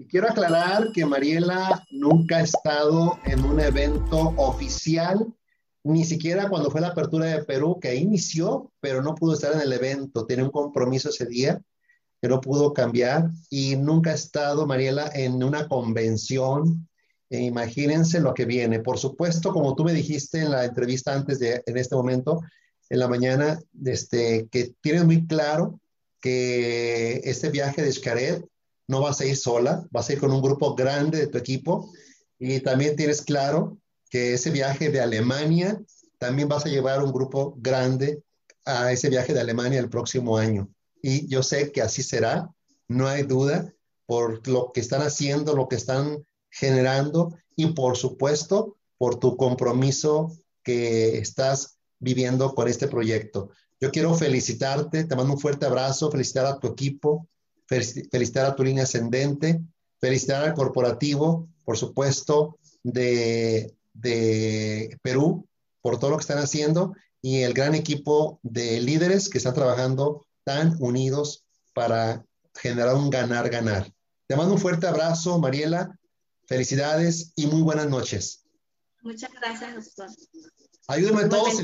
Y 0.00 0.06
quiero 0.06 0.30
aclarar 0.30 0.92
que 0.92 1.04
Mariela 1.04 1.86
nunca 1.90 2.38
ha 2.38 2.42
estado 2.42 3.18
en 3.26 3.44
un 3.44 3.60
evento 3.60 4.32
oficial, 4.38 5.26
ni 5.84 6.06
siquiera 6.06 6.48
cuando 6.48 6.70
fue 6.70 6.80
la 6.80 6.88
apertura 6.88 7.26
de 7.26 7.44
Perú, 7.44 7.78
que 7.78 7.94
inició, 7.94 8.72
pero 8.80 9.02
no 9.02 9.14
pudo 9.14 9.34
estar 9.34 9.52
en 9.52 9.60
el 9.60 9.74
evento. 9.74 10.24
Tiene 10.24 10.44
un 10.44 10.50
compromiso 10.50 11.10
ese 11.10 11.26
día 11.26 11.60
que 12.22 12.28
no 12.28 12.40
pudo 12.40 12.72
cambiar 12.72 13.28
y 13.50 13.76
nunca 13.76 14.12
ha 14.12 14.14
estado 14.14 14.66
Mariela 14.66 15.10
en 15.12 15.42
una 15.42 15.68
convención. 15.68 16.88
E 17.28 17.42
imagínense 17.42 18.20
lo 18.20 18.32
que 18.32 18.46
viene. 18.46 18.80
Por 18.80 18.96
supuesto, 18.96 19.52
como 19.52 19.74
tú 19.74 19.84
me 19.84 19.92
dijiste 19.92 20.38
en 20.38 20.52
la 20.52 20.64
entrevista 20.64 21.12
antes 21.12 21.40
de, 21.40 21.62
en 21.66 21.76
este 21.76 21.94
momento, 21.94 22.40
en 22.88 23.00
la 23.00 23.06
mañana, 23.06 23.60
este, 23.84 24.48
que 24.50 24.72
tienes 24.80 25.04
muy 25.04 25.26
claro 25.26 25.78
que 26.22 27.20
este 27.22 27.50
viaje 27.50 27.82
de 27.82 27.92
Xcaret 27.92 28.46
no 28.90 29.00
vas 29.00 29.20
a 29.20 29.24
ir 29.24 29.36
sola, 29.36 29.86
vas 29.92 30.08
a 30.08 30.14
ir 30.14 30.18
con 30.18 30.32
un 30.32 30.42
grupo 30.42 30.74
grande 30.74 31.18
de 31.18 31.28
tu 31.28 31.38
equipo 31.38 31.92
y 32.40 32.58
también 32.58 32.96
tienes 32.96 33.22
claro 33.22 33.78
que 34.10 34.34
ese 34.34 34.50
viaje 34.50 34.90
de 34.90 35.00
Alemania, 35.00 35.80
también 36.18 36.48
vas 36.48 36.66
a 36.66 36.68
llevar 36.68 37.00
un 37.04 37.12
grupo 37.12 37.54
grande 37.56 38.24
a 38.64 38.90
ese 38.90 39.08
viaje 39.08 39.32
de 39.32 39.38
Alemania 39.38 39.78
el 39.78 39.88
próximo 39.88 40.36
año. 40.36 40.68
Y 41.00 41.28
yo 41.28 41.44
sé 41.44 41.70
que 41.70 41.82
así 41.82 42.02
será, 42.02 42.50
no 42.88 43.06
hay 43.06 43.22
duda, 43.22 43.72
por 44.06 44.46
lo 44.48 44.72
que 44.72 44.80
están 44.80 45.02
haciendo, 45.02 45.54
lo 45.54 45.68
que 45.68 45.76
están 45.76 46.26
generando 46.50 47.38
y 47.54 47.66
por 47.68 47.96
supuesto 47.96 48.76
por 48.98 49.20
tu 49.20 49.36
compromiso 49.36 50.36
que 50.64 51.18
estás 51.18 51.78
viviendo 52.00 52.56
con 52.56 52.66
este 52.66 52.88
proyecto. 52.88 53.50
Yo 53.80 53.92
quiero 53.92 54.16
felicitarte, 54.16 55.04
te 55.04 55.14
mando 55.14 55.34
un 55.34 55.38
fuerte 55.38 55.66
abrazo, 55.66 56.10
felicitar 56.10 56.46
a 56.46 56.58
tu 56.58 56.66
equipo, 56.66 57.28
felicitar 57.70 58.46
a 58.46 58.56
tu 58.56 58.64
línea 58.64 58.82
ascendente, 58.82 59.60
felicitar 60.00 60.44
al 60.44 60.54
corporativo, 60.54 61.48
por 61.64 61.78
supuesto, 61.78 62.58
de, 62.82 63.72
de 63.92 64.98
Perú, 65.02 65.46
por 65.80 65.98
todo 65.98 66.10
lo 66.10 66.16
que 66.16 66.22
están 66.22 66.38
haciendo 66.38 66.94
y 67.22 67.42
el 67.42 67.54
gran 67.54 67.74
equipo 67.74 68.40
de 68.42 68.80
líderes 68.80 69.28
que 69.28 69.38
están 69.38 69.54
trabajando 69.54 70.26
tan 70.42 70.76
unidos 70.80 71.44
para 71.72 72.24
generar 72.54 72.96
un 72.96 73.08
ganar-ganar. 73.08 73.92
Te 74.26 74.36
mando 74.36 74.54
un 74.54 74.60
fuerte 74.60 74.86
abrazo, 74.86 75.38
Mariela. 75.38 75.96
Felicidades 76.46 77.32
y 77.36 77.46
muy 77.46 77.62
buenas 77.62 77.88
noches. 77.88 78.42
Muchas 79.02 79.30
gracias, 79.32 79.96
doctor. 79.96 80.08
Ayúdenme 80.88 81.28
todos. 81.28 81.62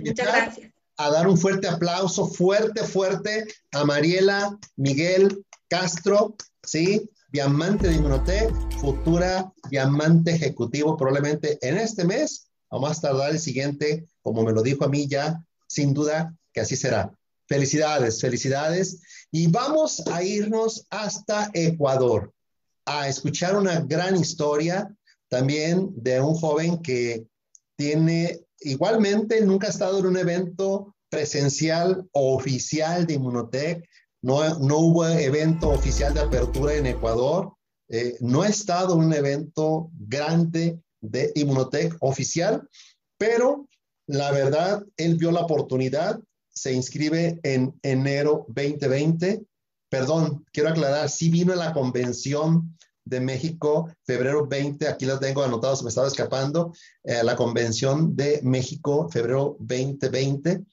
A 0.98 1.10
dar 1.10 1.28
un 1.28 1.36
fuerte 1.36 1.68
aplauso, 1.68 2.26
fuerte, 2.26 2.84
fuerte 2.84 3.44
a 3.72 3.84
Mariela 3.84 4.56
Miguel 4.76 5.44
Castro, 5.68 6.36
¿sí? 6.62 7.10
Diamante 7.30 7.88
de 7.88 7.94
Inmunotech, 7.94 8.54
futura 8.78 9.52
diamante 9.68 10.32
ejecutivo, 10.32 10.96
probablemente 10.96 11.58
en 11.60 11.76
este 11.76 12.04
mes, 12.04 12.48
o 12.68 12.80
más 12.80 13.00
tardar 13.00 13.30
el 13.30 13.38
siguiente, 13.38 14.06
como 14.22 14.42
me 14.42 14.52
lo 14.52 14.62
dijo 14.62 14.84
a 14.84 14.88
mí 14.88 15.08
ya, 15.08 15.42
sin 15.66 15.92
duda 15.92 16.34
que 16.52 16.60
así 16.60 16.76
será. 16.76 17.12
Felicidades, 17.48 18.20
felicidades. 18.20 19.02
Y 19.30 19.48
vamos 19.48 20.02
a 20.06 20.22
irnos 20.22 20.86
hasta 20.90 21.50
Ecuador 21.52 22.32
a 22.84 23.08
escuchar 23.08 23.56
una 23.56 23.80
gran 23.80 24.16
historia 24.16 24.94
también 25.28 25.90
de 25.96 26.20
un 26.20 26.34
joven 26.34 26.78
que 26.82 27.26
tiene, 27.76 28.40
igualmente, 28.60 29.40
nunca 29.42 29.68
estado 29.68 29.98
en 29.98 30.06
un 30.06 30.16
evento 30.16 30.94
presencial 31.08 32.08
o 32.12 32.36
oficial 32.36 33.06
de 33.06 33.14
Inmunotech, 33.14 33.88
no, 34.26 34.58
no 34.58 34.78
hubo 34.78 35.06
evento 35.06 35.68
oficial 35.68 36.12
de 36.12 36.18
apertura 36.18 36.74
en 36.74 36.86
Ecuador, 36.86 37.52
eh, 37.88 38.16
no 38.18 38.42
ha 38.42 38.48
estado 38.48 38.96
un 38.96 39.12
evento 39.12 39.88
grande 39.92 40.80
de 41.00 41.30
Inmunotech 41.36 41.96
oficial, 42.00 42.68
pero 43.16 43.68
la 44.08 44.32
verdad, 44.32 44.84
él 44.96 45.14
vio 45.14 45.30
la 45.30 45.42
oportunidad, 45.42 46.18
se 46.48 46.72
inscribe 46.72 47.38
en 47.44 47.78
enero 47.84 48.46
2020, 48.48 49.44
perdón, 49.88 50.44
quiero 50.52 50.70
aclarar, 50.70 51.08
sí 51.08 51.30
vino 51.30 51.52
a 51.52 51.56
la 51.56 51.72
convención 51.72 52.76
de 53.04 53.20
México, 53.20 53.88
febrero 54.02 54.48
20, 54.48 54.88
aquí 54.88 55.06
lo 55.06 55.20
tengo 55.20 55.44
anotado, 55.44 55.76
se 55.76 55.84
me 55.84 55.90
estaba 55.90 56.08
escapando, 56.08 56.72
eh, 57.04 57.22
la 57.22 57.36
convención 57.36 58.16
de 58.16 58.40
México, 58.42 59.08
febrero 59.08 59.56
2020, 59.60 60.64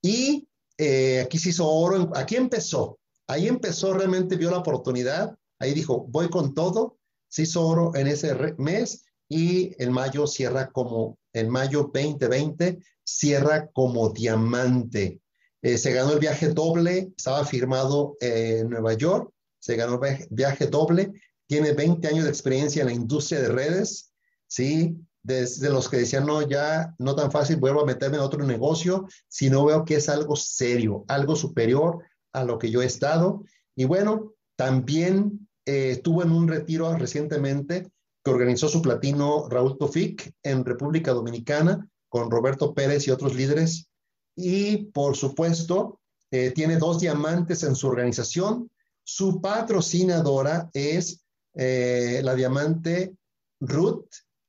y 0.00 0.48
eh, 0.78 1.20
aquí 1.24 1.38
se 1.38 1.50
hizo 1.50 1.68
oro, 1.68 2.10
aquí 2.14 2.36
empezó, 2.36 2.98
ahí 3.26 3.48
empezó, 3.48 3.94
realmente 3.94 4.36
vio 4.36 4.50
la 4.50 4.58
oportunidad, 4.58 5.36
ahí 5.58 5.74
dijo, 5.74 6.06
voy 6.08 6.28
con 6.28 6.54
todo, 6.54 6.98
se 7.28 7.42
hizo 7.42 7.66
oro 7.66 7.94
en 7.94 8.06
ese 8.06 8.34
mes 8.58 9.04
y 9.28 9.80
en 9.82 9.92
mayo 9.92 10.26
cierra 10.26 10.70
como, 10.70 11.18
en 11.32 11.48
mayo 11.48 11.90
2020, 11.92 12.78
cierra 13.04 13.68
como 13.72 14.10
diamante. 14.10 15.20
Eh, 15.62 15.78
se 15.78 15.92
ganó 15.92 16.12
el 16.12 16.18
viaje 16.18 16.48
doble, 16.48 17.12
estaba 17.16 17.44
firmado 17.44 18.16
en 18.20 18.68
Nueva 18.68 18.92
York, 18.94 19.30
se 19.58 19.76
ganó 19.76 19.98
el 20.04 20.26
viaje 20.30 20.66
doble 20.66 21.12
tiene 21.46 21.72
20 21.72 22.06
años 22.08 22.24
de 22.24 22.30
experiencia 22.30 22.82
en 22.82 22.88
la 22.88 22.94
industria 22.94 23.40
de 23.40 23.48
redes, 23.48 24.12
¿sí? 24.46 24.96
Desde 25.24 25.70
los 25.70 25.88
que 25.88 25.96
decían, 25.96 26.26
no, 26.26 26.42
ya 26.42 26.94
no 26.98 27.16
tan 27.16 27.32
fácil, 27.32 27.56
vuelvo 27.56 27.80
a 27.80 27.86
meterme 27.86 28.18
en 28.18 28.22
otro 28.22 28.44
negocio, 28.44 29.08
si 29.26 29.48
no 29.48 29.64
veo 29.64 29.84
que 29.84 29.96
es 29.96 30.10
algo 30.10 30.36
serio, 30.36 31.04
algo 31.08 31.34
superior 31.34 32.04
a 32.34 32.44
lo 32.44 32.58
que 32.58 32.70
yo 32.70 32.82
he 32.82 32.86
estado. 32.86 33.42
Y 33.74 33.86
bueno, 33.86 34.34
también 34.54 35.48
eh, 35.64 35.92
estuvo 35.92 36.22
en 36.22 36.30
un 36.30 36.46
retiro 36.46 36.94
recientemente 36.96 37.90
que 38.22 38.30
organizó 38.30 38.68
su 38.68 38.82
platino 38.82 39.48
Raúl 39.48 39.78
Tofik 39.78 40.30
en 40.42 40.62
República 40.62 41.12
Dominicana 41.12 41.88
con 42.10 42.30
Roberto 42.30 42.74
Pérez 42.74 43.08
y 43.08 43.10
otros 43.10 43.34
líderes. 43.34 43.88
Y 44.36 44.86
por 44.92 45.16
supuesto, 45.16 46.00
eh, 46.30 46.50
tiene 46.50 46.76
dos 46.76 47.00
diamantes 47.00 47.62
en 47.62 47.74
su 47.74 47.86
organización. 47.86 48.70
Su 49.04 49.40
patrocinadora 49.40 50.68
es 50.74 51.24
eh, 51.54 52.20
la 52.22 52.34
diamante 52.34 53.14
Ruth 53.60 54.06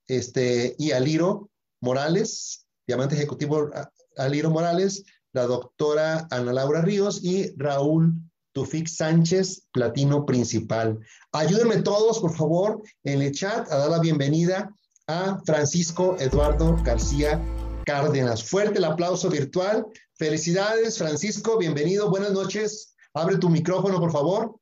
este, 0.07 0.75
y 0.77 0.91
Aliro 0.91 1.49
Morales, 1.81 2.65
diamante 2.87 3.15
ejecutivo 3.15 3.69
Aliro 4.17 4.49
Morales, 4.49 5.03
la 5.33 5.45
doctora 5.45 6.27
Ana 6.31 6.53
Laura 6.53 6.81
Ríos 6.81 7.23
y 7.23 7.53
Raúl 7.57 8.13
Tufik 8.53 8.87
Sánchez, 8.87 9.67
platino 9.73 10.25
principal. 10.25 10.97
Ayúdenme 11.33 11.81
todos, 11.81 12.19
por 12.19 12.35
favor, 12.35 12.81
en 13.03 13.21
el 13.21 13.33
chat 13.33 13.69
a 13.69 13.77
dar 13.77 13.89
la 13.89 13.99
bienvenida 13.99 14.73
a 15.07 15.39
Francisco 15.45 16.15
Eduardo 16.19 16.77
García 16.83 17.43
Cárdenas. 17.85 18.43
Fuerte 18.43 18.77
el 18.77 18.85
aplauso 18.85 19.29
virtual. 19.29 19.85
Felicidades, 20.17 20.97
Francisco, 20.97 21.57
bienvenido, 21.57 22.09
buenas 22.09 22.31
noches. 22.31 22.95
Abre 23.13 23.37
tu 23.37 23.49
micrófono, 23.49 23.99
por 23.99 24.11
favor. 24.11 24.55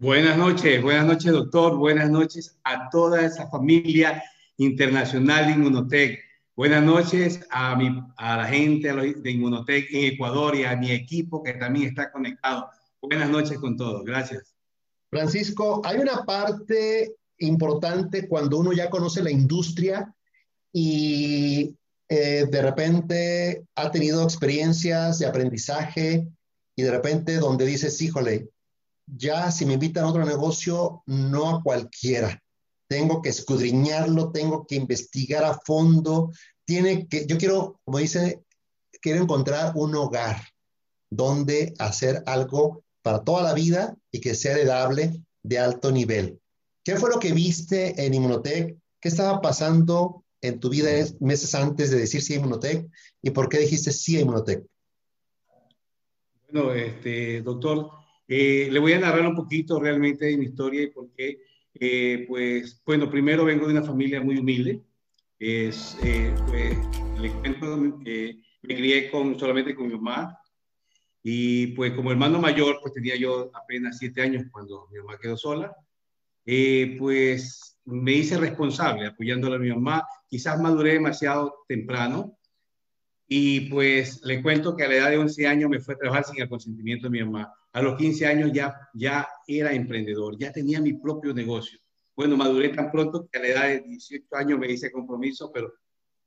Buenas 0.00 0.38
noches, 0.38 0.82
buenas 0.82 1.04
noches, 1.04 1.30
doctor. 1.30 1.76
Buenas 1.76 2.08
noches 2.08 2.58
a 2.64 2.88
toda 2.88 3.20
esa 3.20 3.50
familia 3.50 4.24
internacional 4.56 5.44
de 5.44 5.52
Inmunotech. 5.52 6.18
Buenas 6.56 6.82
noches 6.82 7.46
a, 7.50 7.76
mi, 7.76 8.02
a 8.16 8.38
la 8.38 8.46
gente 8.46 8.94
de 8.94 9.30
Inmunotech 9.30 9.88
en 9.90 10.14
Ecuador 10.14 10.56
y 10.56 10.64
a 10.64 10.74
mi 10.74 10.90
equipo 10.90 11.42
que 11.42 11.52
también 11.52 11.88
está 11.88 12.10
conectado. 12.10 12.70
Buenas 13.02 13.28
noches 13.28 13.58
con 13.58 13.76
todos. 13.76 14.02
Gracias. 14.06 14.54
Francisco, 15.10 15.82
hay 15.84 15.98
una 15.98 16.24
parte 16.24 17.16
importante 17.36 18.26
cuando 18.26 18.56
uno 18.56 18.72
ya 18.72 18.88
conoce 18.88 19.22
la 19.22 19.30
industria 19.30 20.14
y 20.72 21.76
eh, 22.08 22.46
de 22.50 22.62
repente 22.62 23.66
ha 23.74 23.90
tenido 23.90 24.24
experiencias 24.24 25.18
de 25.18 25.26
aprendizaje 25.26 26.26
y 26.74 26.82
de 26.82 26.90
repente 26.90 27.36
donde 27.36 27.66
dices, 27.66 28.00
híjole, 28.00 28.48
ya 29.16 29.50
si 29.50 29.66
me 29.66 29.74
invitan 29.74 30.04
a 30.04 30.08
otro 30.08 30.24
negocio, 30.24 31.02
no 31.06 31.50
a 31.50 31.62
cualquiera. 31.62 32.40
Tengo 32.88 33.22
que 33.22 33.28
escudriñarlo, 33.28 34.32
tengo 34.32 34.66
que 34.66 34.74
investigar 34.74 35.44
a 35.44 35.58
fondo. 35.64 36.32
Tiene 36.64 37.06
que, 37.06 37.26
yo 37.26 37.38
quiero, 37.38 37.80
como 37.84 37.98
dice, 37.98 38.42
quiero 39.00 39.22
encontrar 39.22 39.72
un 39.76 39.94
hogar 39.94 40.42
donde 41.08 41.74
hacer 41.78 42.22
algo 42.26 42.82
para 43.02 43.24
toda 43.24 43.42
la 43.42 43.54
vida 43.54 43.96
y 44.10 44.20
que 44.20 44.34
sea 44.34 44.52
heredable 44.52 45.22
de 45.42 45.58
alto 45.58 45.90
nivel. 45.90 46.40
¿Qué 46.84 46.96
fue 46.96 47.10
lo 47.10 47.18
que 47.18 47.32
viste 47.32 48.04
en 48.04 48.14
Inmunotech? 48.14 48.76
¿Qué 49.00 49.08
estaba 49.08 49.40
pasando 49.40 50.24
en 50.40 50.60
tu 50.60 50.68
vida 50.68 50.90
meses 51.20 51.54
antes 51.54 51.90
de 51.90 51.98
decir 51.98 52.22
sí 52.22 52.34
a 52.34 52.36
Inmunotech? 52.36 52.86
¿Y 53.22 53.30
por 53.30 53.48
qué 53.48 53.58
dijiste 53.58 53.92
sí 53.92 54.16
a 54.16 54.20
Inmunotech? 54.20 54.64
Bueno, 56.52 56.72
este, 56.72 57.42
doctor, 57.42 57.99
eh, 58.32 58.68
le 58.70 58.78
voy 58.78 58.92
a 58.92 59.00
narrar 59.00 59.26
un 59.26 59.34
poquito 59.34 59.80
realmente 59.80 60.26
de 60.26 60.36
mi 60.36 60.44
historia 60.44 60.82
y 60.82 60.86
por 60.86 61.10
qué. 61.16 61.42
Eh, 61.74 62.26
pues, 62.28 62.80
bueno, 62.86 63.10
primero 63.10 63.44
vengo 63.44 63.66
de 63.66 63.72
una 63.72 63.82
familia 63.82 64.20
muy 64.22 64.38
humilde. 64.38 64.84
Es, 65.36 65.98
eh, 66.00 66.32
pues, 66.46 66.78
le 67.16 67.32
cuento, 67.32 67.76
me 67.76 67.96
crié 68.62 69.10
con, 69.10 69.36
solamente 69.36 69.74
con 69.74 69.88
mi 69.88 69.94
mamá. 69.94 70.38
Y 71.24 71.68
pues 71.68 71.92
como 71.92 72.12
hermano 72.12 72.38
mayor, 72.38 72.78
pues 72.80 72.94
tenía 72.94 73.16
yo 73.16 73.50
apenas 73.52 73.98
siete 73.98 74.22
años 74.22 74.44
cuando 74.52 74.86
mi 74.92 75.00
mamá 75.00 75.18
quedó 75.20 75.36
sola. 75.36 75.74
pues 76.98 77.80
me 77.84 78.12
hice 78.12 78.38
responsable 78.38 79.06
apoyándole 79.06 79.56
a 79.56 79.58
mi 79.58 79.70
mamá. 79.70 80.06
Quizás 80.28 80.60
maduré 80.60 80.92
demasiado 80.92 81.64
temprano. 81.66 82.38
Y 83.26 83.68
pues 83.70 84.22
le 84.24 84.40
cuento 84.40 84.76
que 84.76 84.84
a 84.84 84.88
la 84.88 84.94
edad 84.94 85.10
de 85.10 85.18
11 85.18 85.48
años 85.48 85.68
me 85.68 85.80
fue 85.80 85.94
a 85.94 85.98
trabajar 85.98 86.24
sin 86.24 86.40
el 86.40 86.48
consentimiento 86.48 87.08
de 87.08 87.10
mi 87.10 87.24
mamá 87.24 87.52
a 87.72 87.82
los 87.82 87.96
15 87.96 88.26
años 88.26 88.50
ya, 88.52 88.74
ya 88.94 89.28
era 89.46 89.72
emprendedor, 89.72 90.36
ya 90.38 90.52
tenía 90.52 90.80
mi 90.80 90.94
propio 90.94 91.32
negocio. 91.32 91.78
Bueno, 92.16 92.36
maduré 92.36 92.70
tan 92.70 92.90
pronto 92.90 93.28
que 93.30 93.38
a 93.38 93.42
la 93.42 93.48
edad 93.48 93.68
de 93.68 93.80
18 93.80 94.26
años 94.36 94.58
me 94.58 94.70
hice 94.70 94.90
compromiso, 94.90 95.50
pero 95.52 95.72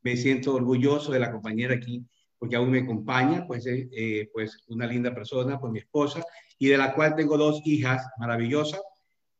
me 0.02 0.18
siento 0.18 0.56
orgulloso 0.56 1.12
de 1.12 1.20
la 1.20 1.32
compañera 1.32 1.76
aquí, 1.76 2.06
porque 2.38 2.56
aún 2.56 2.72
me 2.72 2.80
acompaña, 2.80 3.46
pues, 3.48 3.66
eh, 3.68 3.90
eh, 3.92 4.30
pues 4.34 4.58
una 4.68 4.86
linda 4.86 5.14
persona, 5.14 5.60
pues 5.60 5.72
mi 5.72 5.80
esposa, 5.80 6.24
y 6.58 6.68
de 6.68 6.78
la 6.78 6.94
cual 6.94 7.16
tengo 7.16 7.38
dos 7.38 7.62
hijas 7.66 8.06
maravillosas, 8.18 8.82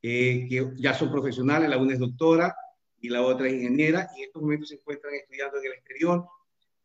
eh, 0.02 0.46
que 0.50 0.72
ya 0.78 0.94
son 0.94 1.12
profesionales, 1.12 1.70
la 1.70 1.78
una 1.78 1.94
es 1.94 2.00
doctora 2.00 2.56
y 3.00 3.10
la 3.10 3.22
otra 3.22 3.48
es 3.48 3.54
ingeniera, 3.54 4.10
y 4.16 4.22
en 4.22 4.28
estos 4.28 4.42
momentos 4.42 4.70
se 4.70 4.76
encuentran 4.76 5.14
estudiando 5.16 5.58
en 5.58 5.66
el 5.66 5.74
exterior. 5.74 6.26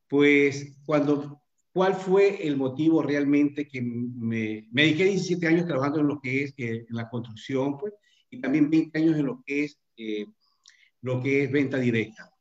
Pues 0.09 0.77
cuando 0.87 1.43
¿Cuál 1.79 1.95
fue 1.95 2.45
el 2.45 2.57
motivo 2.57 3.05
realmente 3.05 3.69
que 3.69 3.81
me, 3.81 4.67
me 4.73 4.83
dediqué 4.83 5.05
17 5.05 5.47
años 5.47 5.65
trabajando 5.65 6.01
en 6.01 6.09
lo 6.09 6.21
que 6.21 6.43
es 6.43 6.53
eh, 6.57 6.85
la 6.89 7.09
construcción, 7.09 7.79
pues, 7.79 7.95
y 8.31 8.41
también 8.41 8.69
20 8.69 8.99
años 8.99 9.17
en 9.17 9.27
lo 9.27 9.41
que 9.47 9.63
es, 9.63 9.79
eh, 9.97 10.27
lo 11.03 11.23
que 11.23 11.45
es 11.45 11.53
venta 11.53 11.79
directa? 11.79 12.35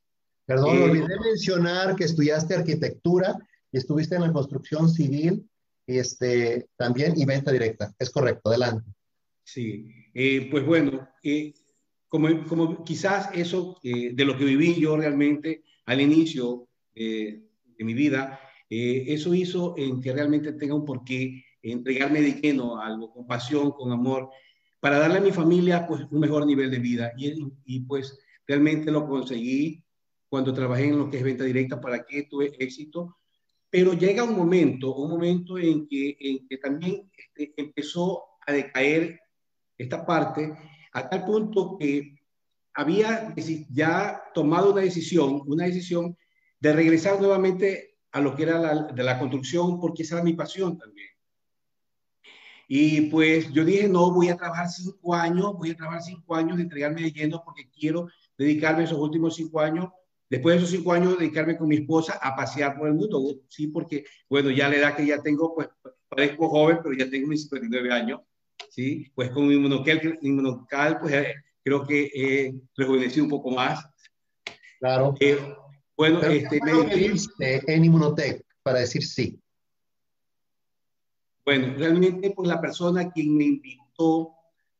Perdón, 0.43 0.77
eh, 0.77 0.83
olvidé 0.85 1.19
mencionar 1.23 1.95
que 1.95 2.05
estudiaste 2.05 2.55
arquitectura 2.55 3.38
y 3.71 3.77
estuviste 3.77 4.15
en 4.15 4.23
la 4.23 4.33
construcción 4.33 4.89
civil 4.89 5.47
este, 5.85 6.69
también 6.75 7.13
y 7.15 7.23
venta 7.23 7.51
directa. 7.51 7.93
Es 7.99 8.09
correcto, 8.09 8.49
adelante. 8.49 8.89
Sí, 9.43 9.88
pues 10.49 10.65
bueno, 10.65 11.07
como, 12.07 12.43
como 12.47 12.83
quizás 12.83 13.29
eso 13.35 13.79
de 13.83 14.25
lo 14.25 14.35
que 14.35 14.45
viví 14.45 14.81
yo 14.81 14.97
realmente 14.97 15.61
al 15.85 16.01
inicio 16.01 16.67
de 16.95 17.43
mi 17.77 17.93
vida, 17.93 18.39
eh, 18.70 19.05
eso 19.07 19.34
hizo 19.34 19.76
en 19.78 20.01
que 20.01 20.13
realmente 20.13 20.53
tenga 20.53 20.76
un 20.76 20.86
porqué 20.86 21.43
entregarme 21.61 22.22
de 22.22 22.34
lleno 22.34 22.80
a 22.80 22.88
algo, 22.88 23.11
con 23.11 23.28
pasión, 23.28 23.72
con 23.72 23.91
amor, 23.91 24.30
para 24.80 24.99
darle 24.99 25.18
a 25.18 25.22
mi 25.22 25.32
familia 25.32 25.86
pues, 25.88 26.03
un 26.09 26.20
mejor 26.20 26.45
nivel 26.45 26.72
de 26.72 26.80
vida. 26.80 27.11
Y, 27.18 27.34
y 27.65 27.80
pues 27.82 28.18
realmente 28.45 28.91
lo 28.91 29.07
conseguí 29.07 29.84
cuando 30.30 30.53
trabajé 30.53 30.86
en 30.86 30.97
lo 30.97 31.09
que 31.09 31.18
es 31.18 31.24
venta 31.24 31.43
directa, 31.43 31.80
para 31.80 32.05
qué 32.05 32.24
tuve 32.24 32.51
éxito, 32.59 33.18
pero 33.70 33.93
llega 33.93 34.24
un 34.24 34.36
momento, 34.36 34.95
un 34.95 35.09
momento 35.11 35.57
en 35.57 35.88
que, 35.88 36.15
en 36.20 36.47
que 36.47 36.57
también 36.57 37.09
este, 37.18 37.53
empezó 37.57 38.24
a 38.45 38.53
decaer 38.53 39.20
esta 39.78 40.05
parte 40.05 40.53
a 40.93 41.09
tal 41.09 41.26
punto 41.26 41.78
que 41.78 42.15
había 42.74 43.34
ya 43.70 44.22
tomado 44.34 44.72
una 44.72 44.82
decisión, 44.82 45.41
una 45.45 45.65
decisión 45.65 46.18
de 46.59 46.74
regresar 46.74 47.20
nuevamente 47.20 47.86
a 48.11 48.21
lo 48.21 48.35
que 48.35 48.43
era 48.43 48.59
la, 48.59 48.83
de 48.83 49.03
la 49.03 49.19
construcción, 49.19 49.79
porque 49.79 50.03
esa 50.03 50.15
era 50.15 50.23
mi 50.23 50.33
pasión 50.33 50.77
también. 50.77 51.09
Y 52.67 53.01
pues 53.09 53.51
yo 53.53 53.63
dije, 53.63 53.87
no, 53.87 54.11
voy 54.11 54.29
a 54.29 54.35
trabajar 54.35 54.69
cinco 54.69 55.15
años, 55.15 55.53
voy 55.53 55.71
a 55.71 55.75
trabajar 55.75 56.01
cinco 56.03 56.35
años, 56.35 56.57
de 56.57 56.63
entregarme 56.63 57.01
de 57.01 57.11
lleno 57.11 57.41
porque 57.43 57.69
quiero 57.69 58.07
dedicarme 58.37 58.83
esos 58.83 58.97
últimos 58.97 59.35
cinco 59.35 59.61
años, 59.61 59.89
después 60.29 60.55
de 60.55 60.63
esos 60.63 60.71
cinco 60.71 60.91
años, 60.91 61.17
dedicarme 61.17 61.57
con 61.57 61.69
mi 61.69 61.77
esposa 61.77 62.19
a 62.21 62.35
pasear 62.35 62.77
por 62.77 62.89
el 62.89 62.95
mundo. 62.95 63.21
Sí, 63.47 63.67
porque, 63.67 64.03
bueno, 64.29 64.49
ya 64.51 64.67
la 64.67 64.75
edad 64.75 64.95
que 64.95 65.05
ya 65.05 65.21
tengo, 65.21 65.55
pues 65.55 65.69
parezco 66.09 66.49
joven, 66.49 66.79
pero 66.83 66.95
ya 66.95 67.09
tengo 67.09 67.27
mis 67.27 67.43
59 67.43 67.91
años, 67.91 68.21
¿sí? 68.69 69.11
Pues 69.15 69.29
con 69.31 69.47
mi 69.47 69.57
monocal, 69.57 70.19
mi 70.21 70.31
monocal 70.31 70.99
pues 70.99 71.13
eh, 71.13 71.35
creo 71.63 71.85
que 71.85 72.09
he 72.13 72.55
rejuvenecido 72.75 73.23
un 73.25 73.29
poco 73.29 73.51
más. 73.51 73.85
Claro. 74.79 75.15
Eh, 75.19 75.37
bueno, 75.97 76.21
este, 76.21 76.59
me 76.63 77.61
en 77.67 77.85
Inmunotech 77.85 78.45
para 78.61 78.79
decir 78.79 79.03
sí. 79.03 79.39
Bueno, 81.43 81.73
realmente 81.77 82.31
pues 82.31 82.47
la 82.47 82.61
persona 82.61 83.09
quien 83.09 83.35
me 83.35 83.45
invitó, 83.45 84.33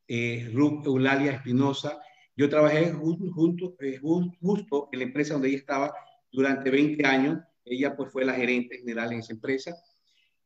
eh, 0.08 0.50
Ruth 0.54 0.86
Eulalia 0.86 1.32
Espinosa, 1.32 2.00
yo 2.36 2.48
trabajé 2.50 2.92
junto, 2.92 3.76
eh, 3.80 3.98
justo 3.98 4.90
en 4.92 5.00
la 5.00 5.06
empresa 5.06 5.34
donde 5.34 5.48
ella 5.50 5.58
estaba 5.58 5.94
durante 6.32 6.70
20 6.70 7.04
años. 7.06 7.40
Ella 7.66 7.96
pues 7.96 8.12
fue 8.12 8.24
la 8.24 8.34
gerente 8.34 8.78
general 8.78 9.12
en 9.12 9.20
esa 9.20 9.34
empresa. 9.34 9.76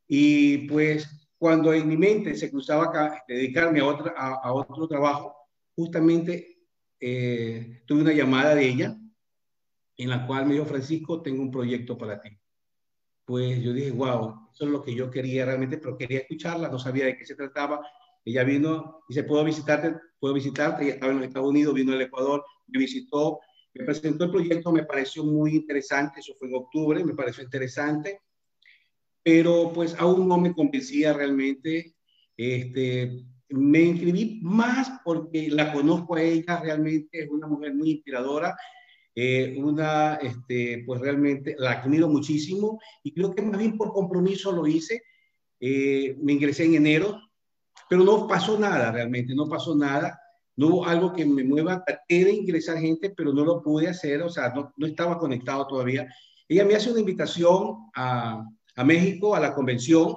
Y 0.08 0.70
pues 0.70 1.30
cuando 1.38 1.74
en 1.74 1.88
mi 1.88 1.98
mente 1.98 2.34
se 2.36 2.50
cruzaba 2.50 2.86
acá, 2.86 3.24
dedicarme 3.28 3.82
a, 3.82 3.86
otra, 3.86 4.14
a, 4.16 4.54
otro 4.54 4.88
trabajo, 4.88 5.36
justamente 5.76 6.60
eh, 7.00 7.82
tuve 7.86 8.04
una 8.04 8.14
llamada 8.14 8.56
de 8.56 8.70
ella 8.70 8.98
en 10.02 10.10
la 10.10 10.26
cual 10.26 10.46
me 10.46 10.54
dijo, 10.54 10.66
Francisco, 10.66 11.22
tengo 11.22 11.42
un 11.42 11.52
proyecto 11.52 11.98
para 11.98 12.20
ti. 12.20 12.30
Pues 13.26 13.62
yo 13.62 13.72
dije, 13.72 13.92
wow, 13.92 14.50
eso 14.52 14.66
es 14.66 14.72
lo 14.72 14.82
que 14.82 14.96
yo 14.96 15.12
quería 15.12 15.46
realmente, 15.46 15.78
pero 15.78 15.98
quería 15.98 16.20
escucharla, 16.20 16.70
no 16.70 16.80
sabía 16.80 17.06
de 17.06 17.16
qué 17.16 17.26
se 17.26 17.36
trataba. 17.36 17.86
Ella 18.26 18.44
vino 18.44 19.04
se 19.10 19.24
puedo 19.24 19.44
visitarte, 19.44 19.96
puedo 20.20 20.34
visitarte, 20.34 20.84
ella 20.84 20.94
estaba 20.96 21.12
en 21.12 21.20
los 21.20 21.28
Estados 21.28 21.50
Unidos, 21.50 21.74
vino 21.74 21.94
al 21.94 22.02
Ecuador, 22.02 22.44
me 22.68 22.80
visitó, 22.80 23.40
me 23.74 23.86
presentó 23.86 24.26
el 24.26 24.32
proyecto, 24.32 24.72
me 24.72 24.86
pareció 24.86 25.24
muy 25.24 25.56
interesante, 25.56 26.20
eso 26.20 26.34
fue 26.38 26.48
en 26.48 26.56
octubre, 26.56 27.04
me 27.04 27.14
pareció 27.14 27.44
interesante, 27.44 28.22
pero 29.24 29.72
pues 29.74 29.96
aún 30.00 30.28
no 30.28 30.38
me 30.38 30.54
convencía 30.54 31.14
realmente. 31.14 31.96
Este, 32.36 33.24
me 33.50 33.82
inscribí 33.82 34.40
más 34.42 35.00
porque 35.04 35.50
la 35.50 35.72
conozco 35.74 36.16
a 36.16 36.22
ella, 36.22 36.60
realmente 36.60 37.24
es 37.24 37.30
una 37.30 37.48
mujer 37.48 37.74
muy 37.76 37.92
inspiradora, 37.92 38.56
eh, 39.14 39.56
una, 39.58 40.16
este, 40.16 40.84
pues 40.86 41.02
realmente 41.02 41.56
la 41.58 41.72
admiro 41.72 42.08
muchísimo 42.08 42.80
y 43.04 43.14
creo 43.14 43.34
que 43.34 43.42
más 43.42 43.60
bien 43.60 43.78
por 43.78 43.92
compromiso 43.92 44.52
lo 44.52 44.68
hice. 44.68 45.04
Eh, 45.60 46.18
me 46.22 46.34
ingresé 46.34 46.66
en 46.66 46.76
enero, 46.76 47.20
pero 47.90 48.04
no 48.04 48.28
pasó 48.28 48.58
nada 48.58 48.92
realmente, 48.92 49.36
no 49.36 49.48
pasó 49.48 49.76
nada. 49.76 50.20
No 50.56 50.68
hubo 50.68 50.86
algo 50.86 51.14
que 51.14 51.26
me 51.26 51.44
mueva, 51.44 51.84
traté 51.84 52.26
de 52.26 52.34
ingresar 52.34 52.78
gente, 52.78 53.12
pero 53.16 53.34
no 53.34 53.44
lo 53.46 53.62
pude 53.62 53.88
hacer, 53.88 54.22
o 54.22 54.30
sea, 54.30 54.50
no, 54.54 54.74
no 54.76 54.88
estaba 54.88 55.18
conectado 55.18 55.66
todavía. 55.66 56.08
Ella 56.48 56.66
me 56.66 56.76
hace 56.76 56.92
una 56.92 57.00
invitación 57.00 57.78
a, 57.96 58.46
a 58.76 58.84
México, 58.84 59.36
a 59.36 59.40
la 59.40 59.54
convención, 59.54 60.16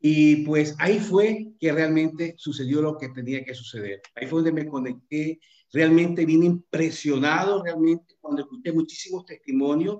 y 0.00 0.44
pues 0.44 0.74
ahí 0.78 0.98
fue 0.98 1.52
que 1.58 1.72
realmente 1.72 2.34
sucedió 2.36 2.82
lo 2.82 2.96
que 2.98 3.08
tenía 3.08 3.44
que 3.44 3.54
suceder. 3.54 4.02
Ahí 4.14 4.26
fue 4.26 4.42
donde 4.42 4.52
me 4.52 4.66
conecté, 4.66 5.40
realmente 5.72 6.26
vine 6.26 6.46
impresionado, 6.46 7.62
realmente 7.62 8.14
cuando 8.20 8.42
escuché 8.42 8.72
muchísimos 8.72 9.24
testimonios 9.24 9.98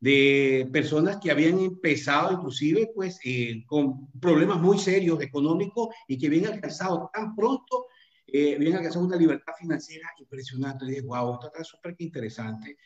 de 0.00 0.68
personas 0.72 1.18
que 1.22 1.30
habían 1.30 1.58
empezado 1.60 2.32
inclusive 2.32 2.90
pues 2.94 3.20
eh, 3.22 3.62
con 3.66 4.10
problemas 4.12 4.58
muy 4.58 4.78
serios 4.78 5.20
económicos 5.20 5.88
y 6.08 6.16
que 6.16 6.26
habían 6.26 6.54
alcanzado 6.54 7.10
tan 7.12 7.36
pronto, 7.36 7.86
eh, 8.26 8.56
habían 8.56 8.76
alcanzado 8.76 9.04
una 9.04 9.16
libertad 9.16 9.52
financiera 9.58 10.08
impresionante. 10.18 10.84
Y 10.86 10.88
dije, 10.88 11.02
wow, 11.02 11.34
esto 11.34 11.46
está 11.48 11.64
súper 11.64 11.94
interesante. 11.98 12.78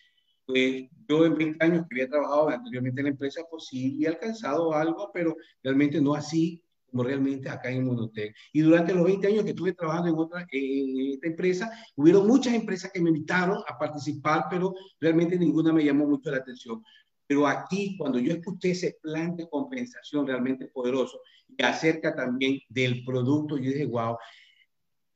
Pues 0.46 0.88
yo 1.08 1.24
en 1.24 1.36
20 1.36 1.64
años 1.64 1.86
que 1.88 1.94
había 1.96 2.08
trabajado 2.08 2.48
anteriormente 2.48 3.00
en 3.00 3.04
la 3.04 3.10
empresa, 3.10 3.42
pues 3.50 3.66
sí 3.66 3.98
he 4.02 4.08
alcanzado 4.08 4.74
algo, 4.74 5.10
pero 5.12 5.36
realmente 5.62 6.00
no 6.00 6.14
así 6.14 6.62
como 6.94 7.02
realmente 7.02 7.48
acá 7.48 7.70
en 7.70 7.84
Monotec. 7.84 8.36
Y 8.52 8.60
durante 8.60 8.94
los 8.94 9.04
20 9.04 9.26
años 9.26 9.42
que 9.42 9.50
estuve 9.50 9.72
trabajando 9.72 10.10
en 10.10 10.16
otra 10.16 10.46
en 10.48 11.12
esta 11.14 11.26
empresa, 11.26 11.72
hubieron 11.96 12.24
muchas 12.24 12.54
empresas 12.54 12.92
que 12.92 13.00
me 13.00 13.10
invitaron 13.10 13.58
a 13.66 13.76
participar, 13.76 14.44
pero 14.48 14.72
realmente 15.00 15.36
ninguna 15.36 15.72
me 15.72 15.84
llamó 15.84 16.06
mucho 16.06 16.30
la 16.30 16.36
atención. 16.36 16.84
Pero 17.26 17.48
aquí, 17.48 17.96
cuando 17.98 18.20
yo 18.20 18.34
escuché 18.34 18.70
ese 18.70 18.96
plan 19.02 19.34
de 19.34 19.48
compensación 19.48 20.24
realmente 20.24 20.68
poderoso 20.68 21.20
y 21.48 21.60
acerca 21.64 22.14
también 22.14 22.60
del 22.68 23.04
producto, 23.04 23.56
yo 23.56 23.72
dije, 23.72 23.86
wow, 23.86 24.16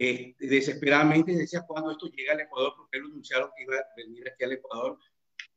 eh, 0.01 0.35
desesperadamente 0.39 1.33
decía, 1.33 1.65
cuando 1.67 1.93
esto 1.93 2.07
llega 2.09 2.33
al 2.33 2.41
Ecuador? 2.41 2.73
Porque 2.77 2.99
lo 2.99 3.07
anunciaron 3.07 3.51
que 3.57 3.65
iba 3.65 3.77
a 3.77 3.85
venir 3.97 4.29
aquí 4.29 4.45
al 4.45 4.53
Ecuador 4.53 4.99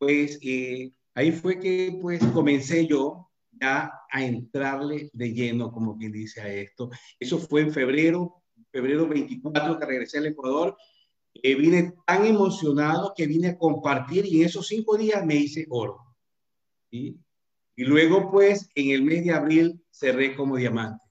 pues 0.02 0.40
eh, 0.42 0.92
ahí 1.14 1.32
fue 1.32 1.60
que 1.60 1.96
pues 2.02 2.26
comencé 2.34 2.88
yo 2.88 3.30
ya 3.52 3.94
a 4.10 4.26
entrarle 4.26 5.12
de 5.14 5.32
lleno, 5.32 5.72
como 5.72 5.96
quien 5.96 6.12
dice, 6.12 6.42
a 6.42 6.52
esto. 6.52 6.90
Eso 7.20 7.38
fue 7.38 7.62
en 7.62 7.72
febrero, 7.72 8.42
febrero 8.72 9.08
24 9.08 9.78
que 9.78 9.86
regresé 9.86 10.18
al 10.18 10.26
Ecuador. 10.26 10.76
Eh, 11.36 11.54
vine 11.54 11.94
tan 12.08 12.26
emocionado 12.26 13.14
que 13.16 13.28
vine 13.28 13.50
a 13.50 13.58
compartir 13.60 14.26
y 14.26 14.42
en 14.42 14.48
esos 14.48 14.66
cinco 14.66 14.98
días 14.98 15.24
me 15.24 15.36
hice 15.36 15.68
oro. 15.70 16.00
Y 16.90 17.16
luego 17.78 18.32
pues 18.32 18.72
en 18.74 18.90
el 18.90 19.04
mes 19.04 19.24
de 19.24 19.34
abril 19.34 19.86
cerré 19.92 20.36
como 20.36 20.58
diamante. 20.58 21.06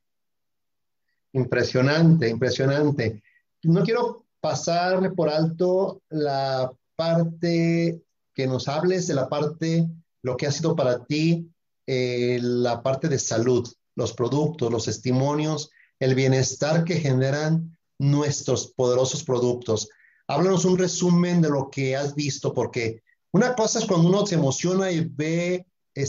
Impresionante, 1.33 2.29
impresionante. 2.29 3.23
No 3.63 3.85
quiero 3.85 4.27
pasarle 4.41 5.11
por 5.11 5.29
alto 5.29 6.03
la 6.09 6.73
parte 6.97 8.03
que 8.35 8.47
nos 8.47 8.69
hables 8.69 9.07
de 9.07 9.15
la 9.15 9.29
parte, 9.29 9.89
lo 10.23 10.37
que 10.37 10.47
ha 10.47 10.53
sido 10.53 10.77
para 10.77 11.05
ti 11.05 11.51
eh, 11.87 12.39
la 12.43 12.83
parte 12.83 13.09
de 13.09 13.19
salud, 13.19 13.69
los 13.97 14.13
productos, 14.13 14.71
los 14.71 14.85
testimonios, 14.85 15.71
el 15.99 16.15
bienestar 16.15 16.85
que 16.85 17.01
generan 17.01 17.77
nuestros 17.99 18.69
poderosos 18.69 19.25
productos. 19.25 19.89
Háblanos 20.27 20.65
un 20.65 20.79
resumen 20.79 21.43
de 21.43 21.51
lo 21.51 21.71
que 21.71 21.97
has 21.97 22.15
visto, 22.15 22.55
porque 22.55 23.03
una 23.33 23.55
cosa 23.55 23.79
es 23.79 23.85
cuando 23.85 24.09
uno 24.09 24.27
se 24.27 24.37
emociona 24.37 24.91
y 24.91 25.05
ve 25.05 25.67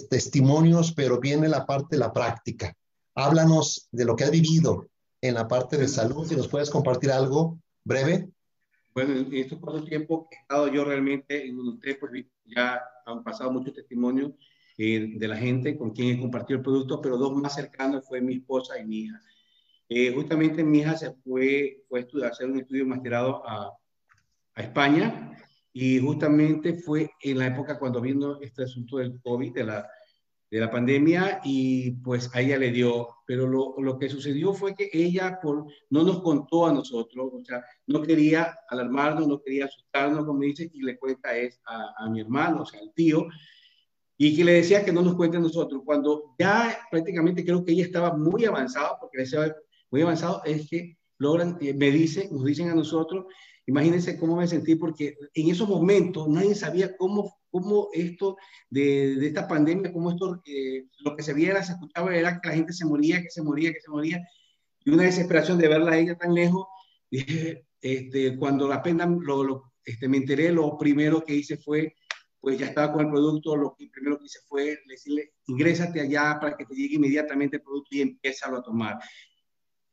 testimonios, 0.09 0.93
pero 0.93 1.19
viene 1.19 1.47
la 1.49 1.65
parte 1.65 1.95
de 1.95 1.99
la 1.99 2.13
práctica. 2.13 2.73
Háblanos 3.15 3.87
de 3.91 4.05
lo 4.05 4.15
que 4.15 4.23
has 4.23 4.31
vivido 4.31 4.87
en 5.21 5.35
la 5.35 5.47
parte 5.47 5.77
de 5.77 5.87
salud, 5.87 6.27
si 6.27 6.35
nos 6.35 6.47
puedes 6.47 6.69
compartir 6.69 7.11
algo 7.11 7.59
breve. 7.83 8.29
Bueno, 8.93 9.13
en 9.15 9.33
estos 9.33 9.59
cuatro 9.59 9.83
tiempos 9.83 10.27
que 10.29 10.35
he 10.35 10.39
estado 10.41 10.67
yo 10.67 10.83
realmente 10.83 11.45
en 11.45 11.59
usted, 11.59 11.97
pues 11.99 12.25
ya 12.45 12.81
han 13.05 13.23
pasado 13.23 13.51
muchos 13.51 13.73
testimonios 13.73 14.33
eh, 14.77 15.13
de 15.15 15.27
la 15.27 15.37
gente 15.37 15.77
con 15.77 15.91
quien 15.91 16.17
he 16.17 16.19
compartido 16.19 16.57
el 16.57 16.63
producto, 16.63 17.01
pero 17.01 17.17
dos 17.17 17.33
más 17.33 17.55
cercanos 17.55 18.05
fue 18.07 18.19
mi 18.19 18.35
esposa 18.35 18.77
y 18.79 18.85
mi 18.85 18.99
hija. 19.03 19.21
Eh, 19.87 20.11
justamente 20.13 20.63
mi 20.63 20.79
hija 20.79 20.97
se 20.97 21.11
fue, 21.23 21.83
fue 21.87 21.99
a, 21.99 22.01
estudiar, 22.03 22.31
hacer 22.31 22.49
un 22.49 22.59
estudio 22.59 22.85
masterado 22.85 23.47
a, 23.47 23.71
a 24.55 24.61
España 24.61 25.37
y 25.73 25.99
justamente 25.99 26.75
fue 26.75 27.11
en 27.21 27.37
la 27.37 27.47
época 27.47 27.79
cuando 27.79 28.01
vino 28.01 28.39
este 28.41 28.63
asunto 28.63 28.97
del 28.97 29.21
COVID, 29.21 29.53
de 29.53 29.63
la 29.63 29.89
de 30.51 30.59
la 30.59 30.69
pandemia 30.69 31.39
y 31.45 31.91
pues 31.91 32.29
a 32.33 32.41
ella 32.41 32.57
le 32.57 32.71
dio, 32.71 33.07
pero 33.25 33.47
lo, 33.47 33.73
lo, 33.77 33.97
que 33.97 34.09
sucedió 34.09 34.53
fue 34.53 34.75
que 34.75 34.89
ella 34.91 35.39
por, 35.41 35.65
no 35.89 36.03
nos 36.03 36.21
contó 36.21 36.67
a 36.67 36.73
nosotros, 36.73 37.31
o 37.33 37.45
sea, 37.45 37.63
no 37.87 38.01
quería 38.01 38.57
alarmarnos, 38.67 39.29
no 39.29 39.41
quería 39.41 39.65
asustarnos, 39.65 40.25
como 40.25 40.41
dice, 40.41 40.69
y 40.73 40.83
le 40.83 40.99
cuenta 40.99 41.35
es 41.37 41.61
a, 41.65 41.93
a 41.97 42.09
mi 42.09 42.19
hermano, 42.19 42.63
o 42.63 42.65
sea, 42.65 42.81
al 42.81 42.91
tío, 42.93 43.27
y 44.17 44.35
que 44.35 44.43
le 44.43 44.53
decía 44.53 44.83
que 44.83 44.91
no 44.91 45.01
nos 45.01 45.15
cuente 45.15 45.37
a 45.37 45.39
nosotros. 45.39 45.81
Cuando 45.85 46.35
ya 46.37 46.77
prácticamente 46.91 47.45
creo 47.45 47.63
que 47.63 47.71
ella 47.71 47.85
estaba 47.85 48.13
muy 48.13 48.43
avanzada, 48.43 48.97
porque 48.99 49.17
le 49.17 49.23
decía 49.23 49.55
muy 49.89 50.01
avanzado, 50.01 50.43
es 50.43 50.69
que 50.69 50.97
logran, 51.17 51.57
eh, 51.61 51.73
me 51.73 51.91
dicen, 51.91 52.27
nos 52.29 52.43
dicen 52.43 52.69
a 52.69 52.75
nosotros, 52.75 53.25
imagínense 53.65 54.19
cómo 54.19 54.35
me 54.35 54.47
sentí, 54.47 54.75
porque 54.75 55.15
en 55.33 55.49
esos 55.49 55.67
momentos 55.67 56.27
nadie 56.27 56.55
sabía 56.55 56.97
cómo 56.97 57.40
cómo 57.51 57.89
esto 57.93 58.37
de, 58.69 59.15
de 59.15 59.27
esta 59.27 59.47
pandemia, 59.47 59.91
cómo 59.91 60.11
esto, 60.11 60.41
eh, 60.45 60.85
lo 60.99 61.15
que 61.15 61.23
se 61.23 61.33
viera, 61.33 61.61
se 61.61 61.73
escuchaba 61.73 62.15
era 62.15 62.39
que 62.39 62.47
la 62.47 62.55
gente 62.55 62.73
se 62.73 62.85
moría, 62.85 63.21
que 63.21 63.29
se 63.29 63.41
moría, 63.41 63.73
que 63.73 63.81
se 63.81 63.91
moría, 63.91 64.25
y 64.83 64.89
una 64.89 65.03
desesperación 65.03 65.57
de 65.59 65.67
verla 65.67 65.91
a 65.91 65.97
ella 65.97 66.17
tan 66.17 66.33
lejos, 66.33 66.65
este, 67.81 68.37
cuando 68.37 68.71
apenas 68.71 69.09
lo, 69.09 69.43
lo, 69.43 69.73
este, 69.83 70.07
me 70.07 70.17
enteré, 70.17 70.51
lo 70.51 70.77
primero 70.77 71.23
que 71.23 71.35
hice 71.35 71.57
fue, 71.57 71.95
pues 72.39 72.57
ya 72.57 72.67
estaba 72.67 72.91
con 72.91 73.05
el 73.05 73.11
producto, 73.11 73.55
lo 73.55 73.75
que 73.77 73.87
primero 73.91 74.17
que 74.17 74.25
hice 74.25 74.39
fue 74.47 74.79
decirle, 74.87 75.33
ingrésate 75.47 76.01
allá 76.01 76.39
para 76.39 76.57
que 76.57 76.65
te 76.65 76.73
llegue 76.73 76.95
inmediatamente 76.95 77.57
el 77.57 77.61
producto 77.61 77.89
y 77.91 78.01
empieza 78.01 78.49
a 78.49 78.61
tomar. 78.63 78.97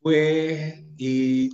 Pues, 0.01 0.83
y 0.97 1.53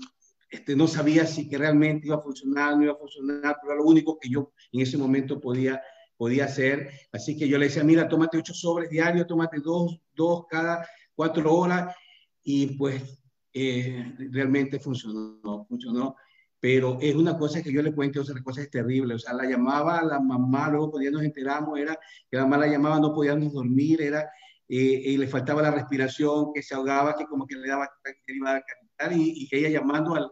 este, 0.55 0.76
no 0.76 0.86
sabía 0.86 1.26
si 1.26 1.48
que 1.48 1.59
realmente 1.59 2.07
iba 2.07 2.16
a 2.16 2.20
funcionar, 2.20 2.76
no 2.76 2.84
iba 2.84 2.92
a 2.92 2.96
funcionar, 2.96 3.57
pero 3.61 3.72
era 3.72 3.82
lo 3.82 3.88
único 3.88 4.16
que 4.20 4.28
yo 4.28 4.52
en 4.70 4.82
ese 4.82 4.96
momento 4.96 5.40
podía, 5.40 5.82
podía 6.25 6.47
hacer. 6.47 6.89
Así 7.12 7.37
que 7.37 7.47
yo 7.47 7.59
le 7.59 7.66
decía, 7.66 7.85
mira, 7.85 8.09
tómate 8.09 8.39
ocho 8.39 8.55
sobres 8.55 8.89
diarios, 8.89 9.27
tómate 9.27 9.61
dos, 9.61 10.01
dos 10.14 10.47
cada 10.49 10.89
cuatro 11.14 11.55
horas, 11.55 11.95
y 12.43 12.79
pues 12.79 13.20
eh, 13.53 14.14
realmente 14.31 14.81
funcionó, 14.81 15.66
funcionó. 15.68 16.16
Pero 16.59 16.97
es 17.03 17.14
una 17.14 17.37
cosa 17.37 17.62
que 17.62 17.70
yo 17.70 17.83
le 17.83 17.95
cuento, 17.95 18.22
otra 18.22 18.43
cosa 18.43 18.62
es 18.62 18.70
terrible. 18.70 19.16
O 19.16 19.18
sea, 19.18 19.35
la 19.35 19.45
llamaba 19.45 20.03
la 20.03 20.18
mamá, 20.18 20.70
luego 20.70 20.93
cuando 20.93 21.11
nos 21.11 21.25
enteramos, 21.25 21.79
era 21.79 21.95
que 22.31 22.39
la 22.39 22.45
mamá 22.45 22.57
la 22.57 22.68
llamaba, 22.68 22.99
no 22.99 23.12
podíamos 23.12 23.53
dormir, 23.53 24.01
era, 24.01 24.22
eh, 24.66 25.03
y 25.05 25.18
le 25.18 25.27
faltaba 25.27 25.61
la 25.61 25.72
respiración, 25.72 26.55
que 26.55 26.62
se 26.62 26.75
ahogaba, 26.75 27.16
que 27.16 27.27
como 27.27 27.47
que 27.47 27.57
le 27.57 27.68
daba, 27.68 27.87
que 28.03 28.33
iba 28.33 28.62
a 28.99 29.12
y, 29.12 29.47
ella 29.51 29.68
llamando 29.68 30.14
al, 30.14 30.31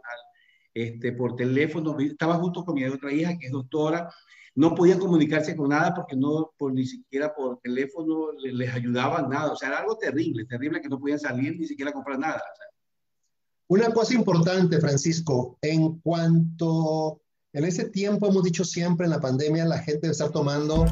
este, 0.75 1.13
por 1.13 1.37
teléfono, 1.37 1.97
estaba 2.01 2.35
junto 2.35 2.65
con 2.65 2.75
mi 2.75 2.85
otra 2.85 3.13
hija 3.13 3.37
que 3.39 3.47
es 3.47 3.53
doctora, 3.53 4.09
no 4.55 4.75
podían 4.75 4.99
comunicarse 4.99 5.57
con 5.57 5.71
nada 5.71 5.95
porque 5.95 6.17
no, 6.17 6.53
por, 6.59 6.73
ni 6.73 6.87
siquiera 6.87 7.35
por 7.35 7.59
teléfono 7.61 8.33
les, 8.33 8.73
ayudaban 8.73 9.29
nada, 9.29 9.53
o 9.53 9.57
sea, 9.57 9.69
era 9.69 9.79
algo 9.79 9.97
terrible, 9.97 10.45
terrible 10.45 10.81
que 10.81 10.89
no 10.89 10.99
podían 10.99 11.19
salir 11.19 11.59
ni 11.59 11.67
siquiera 11.67 11.93
comprar 11.93 12.19
nada. 12.19 12.43
Una 13.69 13.91
cosa 13.91 14.15
importante, 14.15 14.79
Francisco, 14.81 15.59
en 15.63 15.99
cuanto 16.01 17.23
en 17.55 17.65
ese 17.65 17.89
tiempo 17.89 18.29
hemos 18.29 18.43
dicho 18.43 18.65
siempre 18.65 19.07
en 19.07 19.11
la 19.13 19.21
pandemia 19.21 19.65
la 19.65 19.79
gente 19.79 20.03
debe 20.03 20.13
estar 20.13 20.31
tomando 20.31 20.85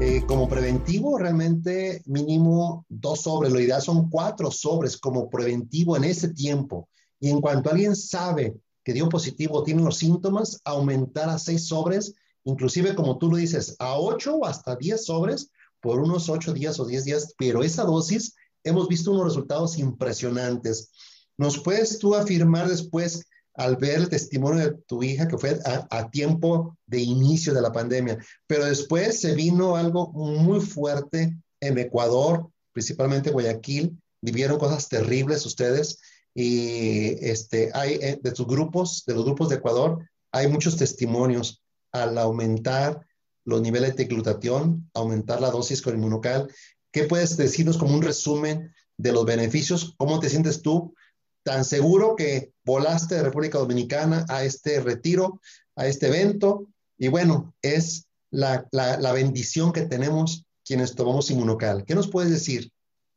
eh, 0.00 0.22
como 0.26 0.46
preventivo 0.46 1.16
realmente 1.16 2.02
mínimo 2.04 2.84
dos 2.90 3.22
sobres, 3.22 3.50
lo 3.50 3.60
ideal 3.60 3.80
son 3.80 4.10
cuatro 4.10 4.50
sobres 4.50 4.98
como 4.98 5.30
preventivo 5.30 5.96
en 5.96 6.04
ese 6.04 6.34
tiempo. 6.34 6.90
Y 7.18 7.30
en 7.30 7.40
cuanto 7.40 7.70
alguien 7.70 7.96
sabe 7.96 8.54
que 8.86 8.92
dio 8.92 9.08
positivo, 9.08 9.64
tiene 9.64 9.82
los 9.82 9.98
síntomas, 9.98 10.60
aumentar 10.64 11.28
a 11.28 11.40
seis 11.40 11.66
sobres, 11.66 12.14
inclusive 12.44 12.94
como 12.94 13.18
tú 13.18 13.28
lo 13.28 13.36
dices, 13.36 13.74
a 13.80 13.98
ocho 13.98 14.36
o 14.36 14.46
hasta 14.46 14.76
diez 14.76 15.06
sobres 15.06 15.50
por 15.80 15.98
unos 15.98 16.28
ocho 16.28 16.52
días 16.52 16.78
o 16.78 16.84
diez 16.84 17.04
días, 17.04 17.34
pero 17.36 17.64
esa 17.64 17.82
dosis 17.82 18.36
hemos 18.62 18.86
visto 18.86 19.10
unos 19.10 19.24
resultados 19.24 19.76
impresionantes. 19.78 20.92
¿Nos 21.36 21.58
puedes 21.58 21.98
tú 21.98 22.14
afirmar 22.14 22.68
después, 22.68 23.26
al 23.54 23.74
ver 23.74 23.96
el 23.96 24.08
testimonio 24.08 24.62
de 24.62 24.76
tu 24.86 25.02
hija, 25.02 25.26
que 25.26 25.36
fue 25.36 25.58
a, 25.64 25.88
a, 25.90 26.08
tiempo 26.08 26.78
de 26.86 27.00
inicio 27.00 27.52
de 27.54 27.62
la 27.62 27.72
pandemia, 27.72 28.18
pero 28.46 28.66
después 28.66 29.20
se 29.20 29.34
vino 29.34 29.74
algo 29.74 30.12
muy 30.12 30.60
fuerte 30.60 31.36
en 31.58 31.78
Ecuador, 31.78 32.50
principalmente 32.72 33.32
Guayaquil, 33.32 34.00
vivieron 34.22 34.60
cosas 34.60 34.88
terribles 34.88 35.44
ustedes, 35.44 35.98
y 36.38 37.16
este, 37.26 37.70
hay 37.72 37.94
eh, 37.94 38.20
de 38.22 38.36
sus 38.36 38.46
grupos, 38.46 39.04
de 39.06 39.14
los 39.14 39.24
grupos 39.24 39.48
de 39.48 39.56
Ecuador, 39.56 40.06
hay 40.30 40.48
muchos 40.48 40.76
testimonios 40.76 41.62
al 41.92 42.18
aumentar 42.18 43.06
los 43.46 43.62
niveles 43.62 43.96
de 43.96 44.04
glutatión, 44.04 44.90
aumentar 44.92 45.40
la 45.40 45.50
dosis 45.50 45.80
con 45.80 45.94
inmunocal. 45.94 46.52
¿Qué 46.92 47.04
puedes 47.04 47.38
decirnos 47.38 47.78
como 47.78 47.94
un 47.94 48.02
resumen 48.02 48.70
de 48.98 49.12
los 49.12 49.24
beneficios? 49.24 49.94
¿Cómo 49.96 50.20
te 50.20 50.28
sientes 50.28 50.60
tú? 50.60 50.94
Tan 51.42 51.64
seguro 51.64 52.16
que 52.16 52.52
volaste 52.66 53.14
de 53.14 53.22
República 53.22 53.56
Dominicana 53.56 54.26
a 54.28 54.44
este 54.44 54.80
retiro, 54.80 55.40
a 55.74 55.86
este 55.86 56.08
evento. 56.08 56.68
Y 56.98 57.08
bueno, 57.08 57.54
es 57.62 58.08
la, 58.30 58.68
la, 58.72 59.12
bendición 59.12 59.72
que 59.72 59.86
tenemos 59.86 60.44
quienes 60.66 60.94
tomamos 60.94 61.30
inmunocal. 61.30 61.84
¿Qué 61.86 61.94
nos 61.94 62.10
puedes 62.10 62.30
decir 62.30 62.70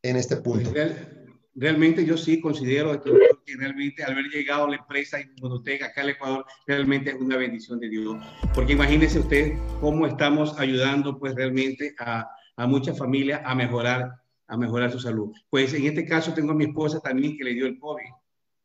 en 0.03 0.15
este 0.15 0.37
punto? 0.37 0.71
Pues, 0.71 1.18
realmente 1.59 2.05
yo 2.05 2.17
sí 2.17 2.39
considero 2.39 2.99
que, 3.01 3.11
realmente 3.57 4.03
al 4.03 4.13
haber 4.13 4.25
llegado 4.25 4.65
a 4.65 4.69
la 4.69 4.75
empresa 4.77 5.19
Inmunotech 5.19 5.83
acá 5.83 6.01
al 6.01 6.09
Ecuador, 6.09 6.45
realmente 6.65 7.09
es 7.09 7.17
una 7.17 7.35
bendición 7.35 7.79
de 7.79 7.89
Dios. 7.89 8.17
Porque 8.53 8.73
imagínense 8.73 9.19
usted 9.19 9.57
cómo 9.81 10.07
estamos 10.07 10.57
ayudando 10.57 11.19
pues 11.19 11.35
realmente 11.35 11.93
a, 11.99 12.29
a 12.55 12.67
muchas 12.67 12.97
familias 12.97 13.41
a 13.43 13.55
mejorar, 13.55 14.11
a 14.47 14.57
mejorar 14.57 14.91
su 14.91 14.99
salud. 14.99 15.31
Pues 15.49 15.73
en 15.73 15.85
este 15.85 16.05
caso 16.05 16.33
tengo 16.33 16.51
a 16.51 16.55
mi 16.55 16.65
esposa 16.65 16.99
también 17.01 17.37
que 17.37 17.43
le 17.43 17.53
dio 17.53 17.65
el 17.65 17.77
COVID. 17.77 18.09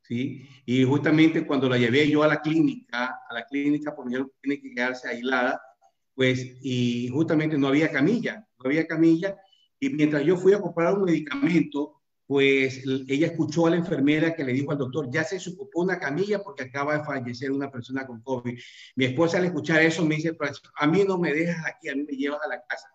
¿Sí? 0.02 0.46
Y 0.66 0.84
justamente 0.84 1.46
cuando 1.46 1.66
la 1.68 1.78
llevé 1.78 2.08
yo 2.08 2.22
a 2.22 2.28
la 2.28 2.42
clínica, 2.42 3.20
a 3.28 3.34
la 3.34 3.46
clínica 3.46 3.96
porque 3.96 4.16
ella 4.16 4.26
tiene 4.42 4.60
que 4.60 4.74
quedarse 4.74 5.08
aislada, 5.08 5.60
pues, 6.14 6.58
y 6.62 7.08
justamente 7.08 7.56
no 7.56 7.68
había 7.68 7.90
camilla, 7.90 8.46
no 8.58 8.66
había 8.66 8.86
camilla, 8.86 9.34
y 9.80 9.88
mientras 9.88 10.22
yo 10.22 10.36
fui 10.36 10.52
a 10.52 10.60
comprar 10.60 10.94
un 10.94 11.04
medicamento, 11.04 12.02
pues 12.26 12.82
ella 13.06 13.26
escuchó 13.26 13.66
a 13.66 13.70
la 13.70 13.76
enfermera 13.76 14.34
que 14.34 14.44
le 14.44 14.52
dijo 14.52 14.72
al 14.72 14.78
doctor, 14.78 15.10
ya 15.10 15.24
se 15.24 15.38
ocupó 15.50 15.82
una 15.82 15.98
camilla 15.98 16.42
porque 16.42 16.64
acaba 16.64 16.98
de 16.98 17.04
fallecer 17.04 17.52
una 17.52 17.70
persona 17.70 18.06
con 18.06 18.22
COVID. 18.22 18.58
Mi 18.96 19.04
esposa 19.04 19.38
al 19.38 19.44
escuchar 19.44 19.82
eso 19.82 20.04
me 20.04 20.16
dice, 20.16 20.36
a 20.76 20.86
mí 20.86 21.04
no 21.06 21.18
me 21.18 21.34
dejas 21.34 21.66
aquí, 21.66 21.88
a 21.88 21.94
mí 21.94 22.04
me 22.04 22.16
llevas 22.16 22.40
a 22.44 22.48
la 22.48 22.64
casa. 22.64 22.88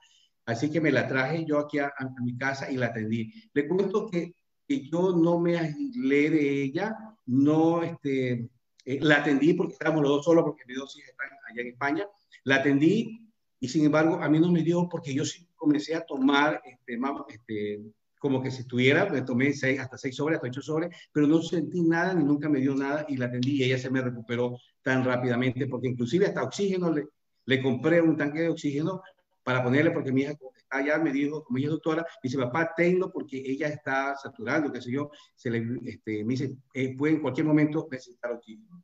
Así 0.46 0.72
que 0.72 0.82
me 0.82 0.92
la 0.92 1.08
traje 1.08 1.46
yo 1.46 1.60
aquí 1.60 1.78
a, 1.78 1.94
mi 2.24 2.36
casa 2.36 2.72
y 2.72 2.78
la 2.78 2.88
atendí. 2.88 3.32
Le 3.54 3.68
cuento 3.68 4.10
que, 4.10 4.34
que, 4.68 4.90
yo 4.90 5.16
no 5.16 5.40
me 5.40 5.60
aislé 5.60 6.32
de 6.32 6.64
ella, 6.64 6.98
no, 7.28 7.84
este, 7.84 8.50
eh, 8.86 9.00
la 9.00 9.18
atendí 9.18 9.54
porque 9.54 9.74
estábamos 9.74 10.02
los 10.02 10.12
dos 10.12 10.26
solos, 10.26 10.44
porque 10.44 10.64
mis 10.66 10.78
dos 10.78 10.98
hijas 10.98 11.12
están 11.12 11.30
allá 11.52 11.62
en 11.62 11.68
España, 11.68 12.08
la 12.46 12.56
atendí 12.56 13.30
y 13.60 13.68
sin 13.68 13.86
embargo 13.86 14.16
a 14.16 14.28
mí 14.28 14.40
no 14.40 14.52
me 14.52 14.64
dio 14.64 14.90
porque 14.90 15.14
yo 15.14 15.24
sí 15.26 15.48
comencé 15.56 15.94
a 15.94 16.06
tomar 16.06 16.62
este, 16.66 16.98
este, 17.30 17.82
como 18.20 18.44
que 18.44 18.52
si 18.52 18.62
estuviera, 18.62 19.10
me 19.10 19.22
tomé 19.22 19.54
seis, 19.54 19.80
hasta 19.80 19.98
seis 19.98 20.16
sobres, 20.16 20.36
hasta 20.36 20.50
ocho 20.50 20.62
sobres, 20.62 20.96
pero 21.12 21.26
no 21.26 21.42
sentí 21.42 21.82
nada 21.82 22.14
ni 22.14 22.24
nunca 22.24 22.50
me 22.50 22.60
dio 22.60 22.76
nada 22.76 23.06
y 23.08 23.18
la 23.18 23.26
atendí 23.26 23.54
y 23.54 23.64
ella 23.64 23.80
se 23.80 23.90
me 23.90 24.02
recuperó 24.02 24.58
tan 24.84 25.04
rápidamente 25.04 25.66
porque 25.68 25.88
inclusive 25.88 26.28
hasta 26.28 26.44
oxígeno 26.44 26.92
le, 26.92 27.08
le 27.46 27.62
compré 27.62 28.02
un 28.02 28.16
tanque 28.16 28.42
de 28.42 28.50
oxígeno 28.50 29.02
para 29.44 29.64
ponerle 29.64 29.92
porque 29.92 30.12
mi 30.12 30.22
hija 30.22 30.36
allá 30.70 31.00
me 31.00 31.12
dijo, 31.12 31.44
como 31.44 31.58
ella 31.58 31.68
es 31.68 31.72
doctora, 31.72 32.04
me 32.04 32.28
dice, 32.28 32.38
papá, 32.38 32.74
tengo 32.76 33.12
porque 33.12 33.42
ella 33.44 33.68
está 33.68 34.16
saturando, 34.16 34.72
qué 34.72 34.82
sé 34.82 34.92
yo, 34.92 35.10
se 35.36 35.50
le, 35.50 35.80
este, 35.86 36.24
me 36.24 36.34
dice, 36.34 36.56
eh, 36.74 36.96
puede 36.96 37.16
en 37.16 37.22
cualquier 37.22 37.48
momento 37.48 37.88
necesitar 37.90 38.32
oxígeno. 38.32 38.84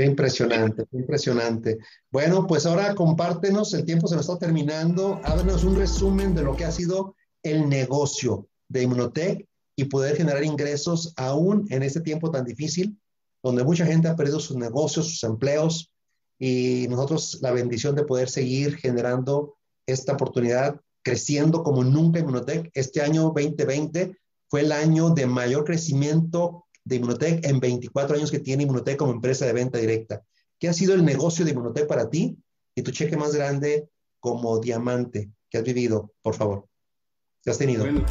Qué 0.00 0.06
impresionante, 0.06 0.86
impresionante. 0.92 1.76
Bueno, 2.10 2.46
pues 2.46 2.64
ahora 2.64 2.94
compártenos, 2.94 3.74
el 3.74 3.84
tiempo 3.84 4.08
se 4.08 4.16
nos 4.16 4.26
está 4.26 4.38
terminando, 4.38 5.20
háblanos 5.24 5.62
un 5.62 5.76
resumen 5.76 6.34
de 6.34 6.42
lo 6.42 6.56
que 6.56 6.64
ha 6.64 6.72
sido 6.72 7.16
el 7.42 7.68
negocio 7.68 8.48
de 8.70 8.84
Inmunotech 8.84 9.46
y 9.76 9.84
poder 9.84 10.16
generar 10.16 10.42
ingresos 10.42 11.12
aún 11.18 11.66
en 11.68 11.82
este 11.82 12.00
tiempo 12.00 12.30
tan 12.30 12.46
difícil, 12.46 12.98
donde 13.42 13.62
mucha 13.62 13.84
gente 13.84 14.08
ha 14.08 14.16
perdido 14.16 14.40
sus 14.40 14.56
negocios, 14.56 15.06
sus 15.06 15.22
empleos, 15.24 15.92
y 16.38 16.86
nosotros 16.88 17.38
la 17.42 17.52
bendición 17.52 17.94
de 17.94 18.04
poder 18.04 18.30
seguir 18.30 18.78
generando 18.78 19.58
esta 19.84 20.14
oportunidad, 20.14 20.80
creciendo 21.02 21.62
como 21.62 21.84
nunca 21.84 22.20
Inmunotech. 22.20 22.70
Este 22.72 23.02
año 23.02 23.24
2020 23.36 24.16
fue 24.48 24.62
el 24.62 24.72
año 24.72 25.10
de 25.10 25.26
mayor 25.26 25.64
crecimiento 25.64 26.64
de 26.84 26.96
Inmunotech 26.96 27.44
en 27.46 27.60
24 27.60 28.16
años 28.16 28.30
que 28.30 28.40
tiene 28.40 28.64
Inmunotech 28.64 28.96
como 28.96 29.12
empresa 29.12 29.46
de 29.46 29.52
venta 29.52 29.78
directa. 29.78 30.22
¿Qué 30.58 30.68
ha 30.68 30.72
sido 30.72 30.94
el 30.94 31.04
negocio 31.04 31.44
de 31.44 31.52
Inmunotech 31.52 31.86
para 31.86 32.08
ti 32.10 32.36
y 32.74 32.82
tu 32.82 32.90
cheque 32.90 33.16
más 33.16 33.34
grande 33.34 33.88
como 34.18 34.58
diamante 34.60 35.30
que 35.48 35.58
has 35.58 35.64
vivido, 35.64 36.12
por 36.22 36.34
favor? 36.34 36.66
¿Qué 37.42 37.50
has 37.50 37.58
tenido? 37.58 37.84
Bueno, 37.84 38.04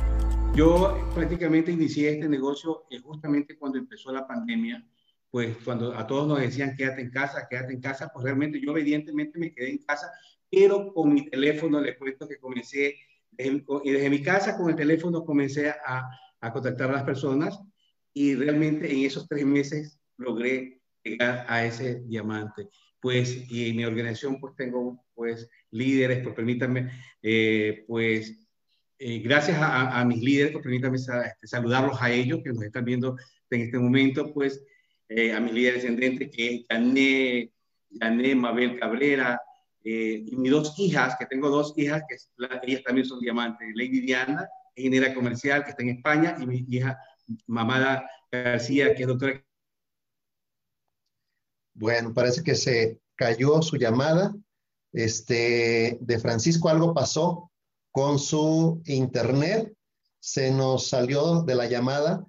yo 0.56 0.98
prácticamente 1.14 1.72
inicié 1.72 2.12
este 2.12 2.28
negocio 2.28 2.86
eh, 2.90 3.00
justamente 3.00 3.58
cuando 3.58 3.78
empezó 3.78 4.12
la 4.12 4.28
pandemia, 4.28 4.86
pues 5.30 5.58
cuando 5.64 5.96
a 5.96 6.08
todos 6.08 6.28
nos 6.28 6.40
decían 6.40 6.76
quédate 6.76 7.02
en 7.02 7.12
casa, 7.12 7.48
quédate 7.50 7.74
en 7.74 7.82
casa, 7.82 8.10
pues 8.12 8.24
realmente 8.24 8.60
yo 8.60 8.72
obedientemente 8.72 9.38
me 9.38 9.54
quedé 9.54 9.72
en 9.72 9.78
casa, 9.80 10.12
pero 10.50 10.92
con 10.94 11.14
mi 11.14 11.30
teléfono 11.30 11.80
les 11.80 11.98
cuento 11.98 12.28
que 12.28 12.40
comencé, 12.40 12.96
y 13.38 13.92
desde 13.92 14.10
mi 14.10 14.22
casa 14.22 14.58
con 14.58 14.70
el 14.70 14.76
teléfono 14.76 15.24
comencé 15.24 15.70
a, 15.70 16.10
a 16.42 16.52
contactar 16.52 16.90
a 16.90 16.94
las 16.94 17.04
personas 17.04 17.60
y 18.14 18.36
realmente 18.36 18.92
en 18.92 19.06
esos 19.06 19.28
tres 19.28 19.46
meses 19.46 20.00
logré 20.18 20.82
llegar 21.04 21.46
a 21.48 21.66
ese 21.66 22.02
diamante. 22.02 22.68
Pues 23.02 23.50
y 23.50 23.70
en 23.70 23.78
mi 23.78 23.86
organización 23.86 24.40
pues 24.40 24.56
tengo 24.56 25.06
pues 25.14 25.50
líderes, 25.72 26.22
pues 26.24 26.36
permítanme, 26.36 26.92
eh, 27.22 27.86
pues 27.88 28.36
eh, 28.98 29.20
gracias 29.20 29.58
a, 29.62 30.04
mis 30.06 30.22
líderes, 30.22 30.52
pues 30.52 30.64
permítanme 30.64 30.98
este, 30.98 31.48
saludarlos 31.48 32.02
a 32.02 32.12
ellos 32.12 32.42
que 32.44 32.50
nos 32.50 32.64
están 32.64 32.84
viendo 32.84 33.16
en 33.50 33.62
este 33.62 33.80
momento, 33.80 34.34
pues 34.34 34.62
eh, 35.08 35.34
a 35.34 35.40
mis 35.40 35.54
líderes 35.54 35.84
descendentes 35.84 36.30
que 36.32 36.56
es 36.56 36.66
Jané, 36.70 37.54
Jané 38.00 38.36
Mabel 38.36 38.80
Cabrera, 38.80 39.40
y 39.82 40.36
mis 40.36 40.52
dos 40.52 40.78
hijas, 40.78 41.16
que 41.18 41.26
tengo 41.26 41.50
dos 41.50 41.74
hijas, 41.78 42.04
que 42.08 42.18
ellas 42.64 42.84
también 42.84 43.08
son 43.08 43.22
diamantes, 43.22 43.70
Lady 43.74 44.02
Diana, 44.02 44.48
ingeniera 44.76 45.14
comercial, 45.14 45.64
que 45.64 45.72
está 45.72 45.84
en 45.84 45.90
España, 45.90 46.36
y 46.40 46.46
mi 46.46 46.66
hija 46.68 46.98
Mamada 47.48 48.10
García, 48.32 48.94
que 48.96 49.04
es 49.04 49.08
doctora. 49.08 49.46
Bueno, 51.74 52.14
parece 52.14 52.44
que 52.44 52.56
se 52.56 53.00
cayó 53.16 53.62
su 53.62 53.78
llamada. 53.78 54.34
Este, 54.92 55.98
de 56.02 56.20
Francisco 56.20 56.68
algo 56.70 56.94
pasó 56.94 57.52
con 57.92 58.18
su 58.20 58.82
internet, 58.86 59.74
se 60.20 60.52
nos 60.52 60.88
salió 60.88 61.44
de 61.44 61.56
la 61.56 61.68
llamada, 61.68 62.26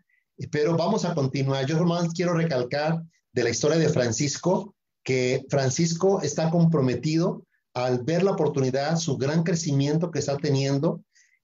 pero 0.51 0.77
vamos 0.77 1.05
a 1.05 1.15
continuar. 1.15 1.67
Yo 1.67 1.79
nomás 1.79 2.13
quiero 2.13 2.35
recalcar 2.35 3.03
de 3.33 3.45
la 3.45 3.51
historia 3.51 3.79
de 3.79 3.89
Francisco 3.89 4.75
que 5.03 5.45
Francisco 5.49 6.21
está 6.23 6.51
comprometido 6.51 7.47
al 7.75 8.03
ver 8.03 8.23
la 8.23 8.33
oportunidad, 8.33 8.97
su 8.97 9.17
gran 9.17 9.43
crecimiento 9.43 10.11
que 10.11 10.19
está 10.19 10.37
teniendo, 10.37 11.03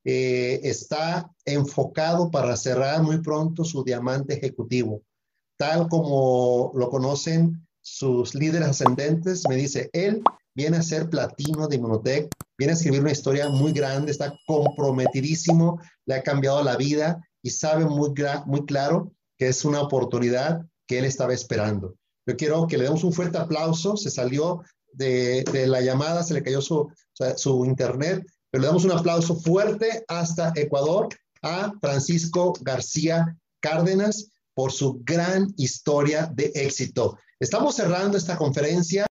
eh, 0.09 0.61
está 0.62 1.28
enfocado 1.44 2.30
para 2.30 2.57
cerrar 2.57 3.02
muy 3.02 3.20
pronto 3.20 3.64
su 3.64 3.82
diamante 3.82 4.34
ejecutivo, 4.34 5.02
tal 5.59 5.88
como 5.88 6.70
lo 6.76 6.88
conocen 6.90 7.66
sus 7.80 8.36
líderes 8.36 8.68
ascendentes. 8.68 9.42
Me 9.48 9.57
dice, 9.57 9.90
él 9.92 10.22
viene 10.54 10.76
a 10.76 10.82
ser 10.82 11.11
platino 11.11 11.66
de 11.66 11.74
Inmunotech, 11.74 12.30
viene 12.57 12.72
a 12.72 12.76
escribir 12.76 13.00
una 13.00 13.11
historia 13.11 13.48
muy 13.48 13.72
grande, 13.72 14.12
está 14.12 14.32
comprometidísimo, 14.46 15.80
le 16.04 16.14
ha 16.14 16.22
cambiado 16.22 16.62
la 16.62 16.76
vida 16.76 17.20
y 17.42 17.50
sabe 17.50 17.84
muy, 17.84 18.14
claro 18.14 19.11
que 19.36 19.48
es 19.48 19.64
una 19.64 19.82
oportunidad 19.82 20.64
que 20.86 21.00
él 21.00 21.04
estaba 21.04 21.34
esperando. 21.34 21.96
Yo 22.28 22.36
quiero 22.36 22.68
que 22.68 22.78
le 22.78 22.84
demos 22.84 23.02
un 23.02 23.12
fuerte 23.12 23.38
aplauso, 23.38 23.96
se 23.96 24.11
salió 24.11 24.62
de, 24.92 25.42
la 25.66 25.80
llamada, 25.80 26.22
se 26.22 26.34
le 26.34 26.44
cayó 26.44 26.61
su 26.61 27.64
internet, 27.64 28.24
le 28.59 28.66
damos 28.66 28.84
un 28.84 28.92
aplauso 28.92 29.36
fuerte 29.36 30.04
hasta 30.09 30.52
Ecuador 30.54 31.09
a 31.42 31.72
Francisco 31.80 32.54
García 32.61 33.36
Cárdenas 33.61 34.30
por 34.54 34.72
su 34.72 35.00
gran 35.04 35.52
historia 35.57 36.30
de 36.32 36.52
éxito. 36.54 37.18
Estamos 37.38 37.76
cerrando 37.76 38.16
esta 38.16 38.36
conferencia. 38.36 39.07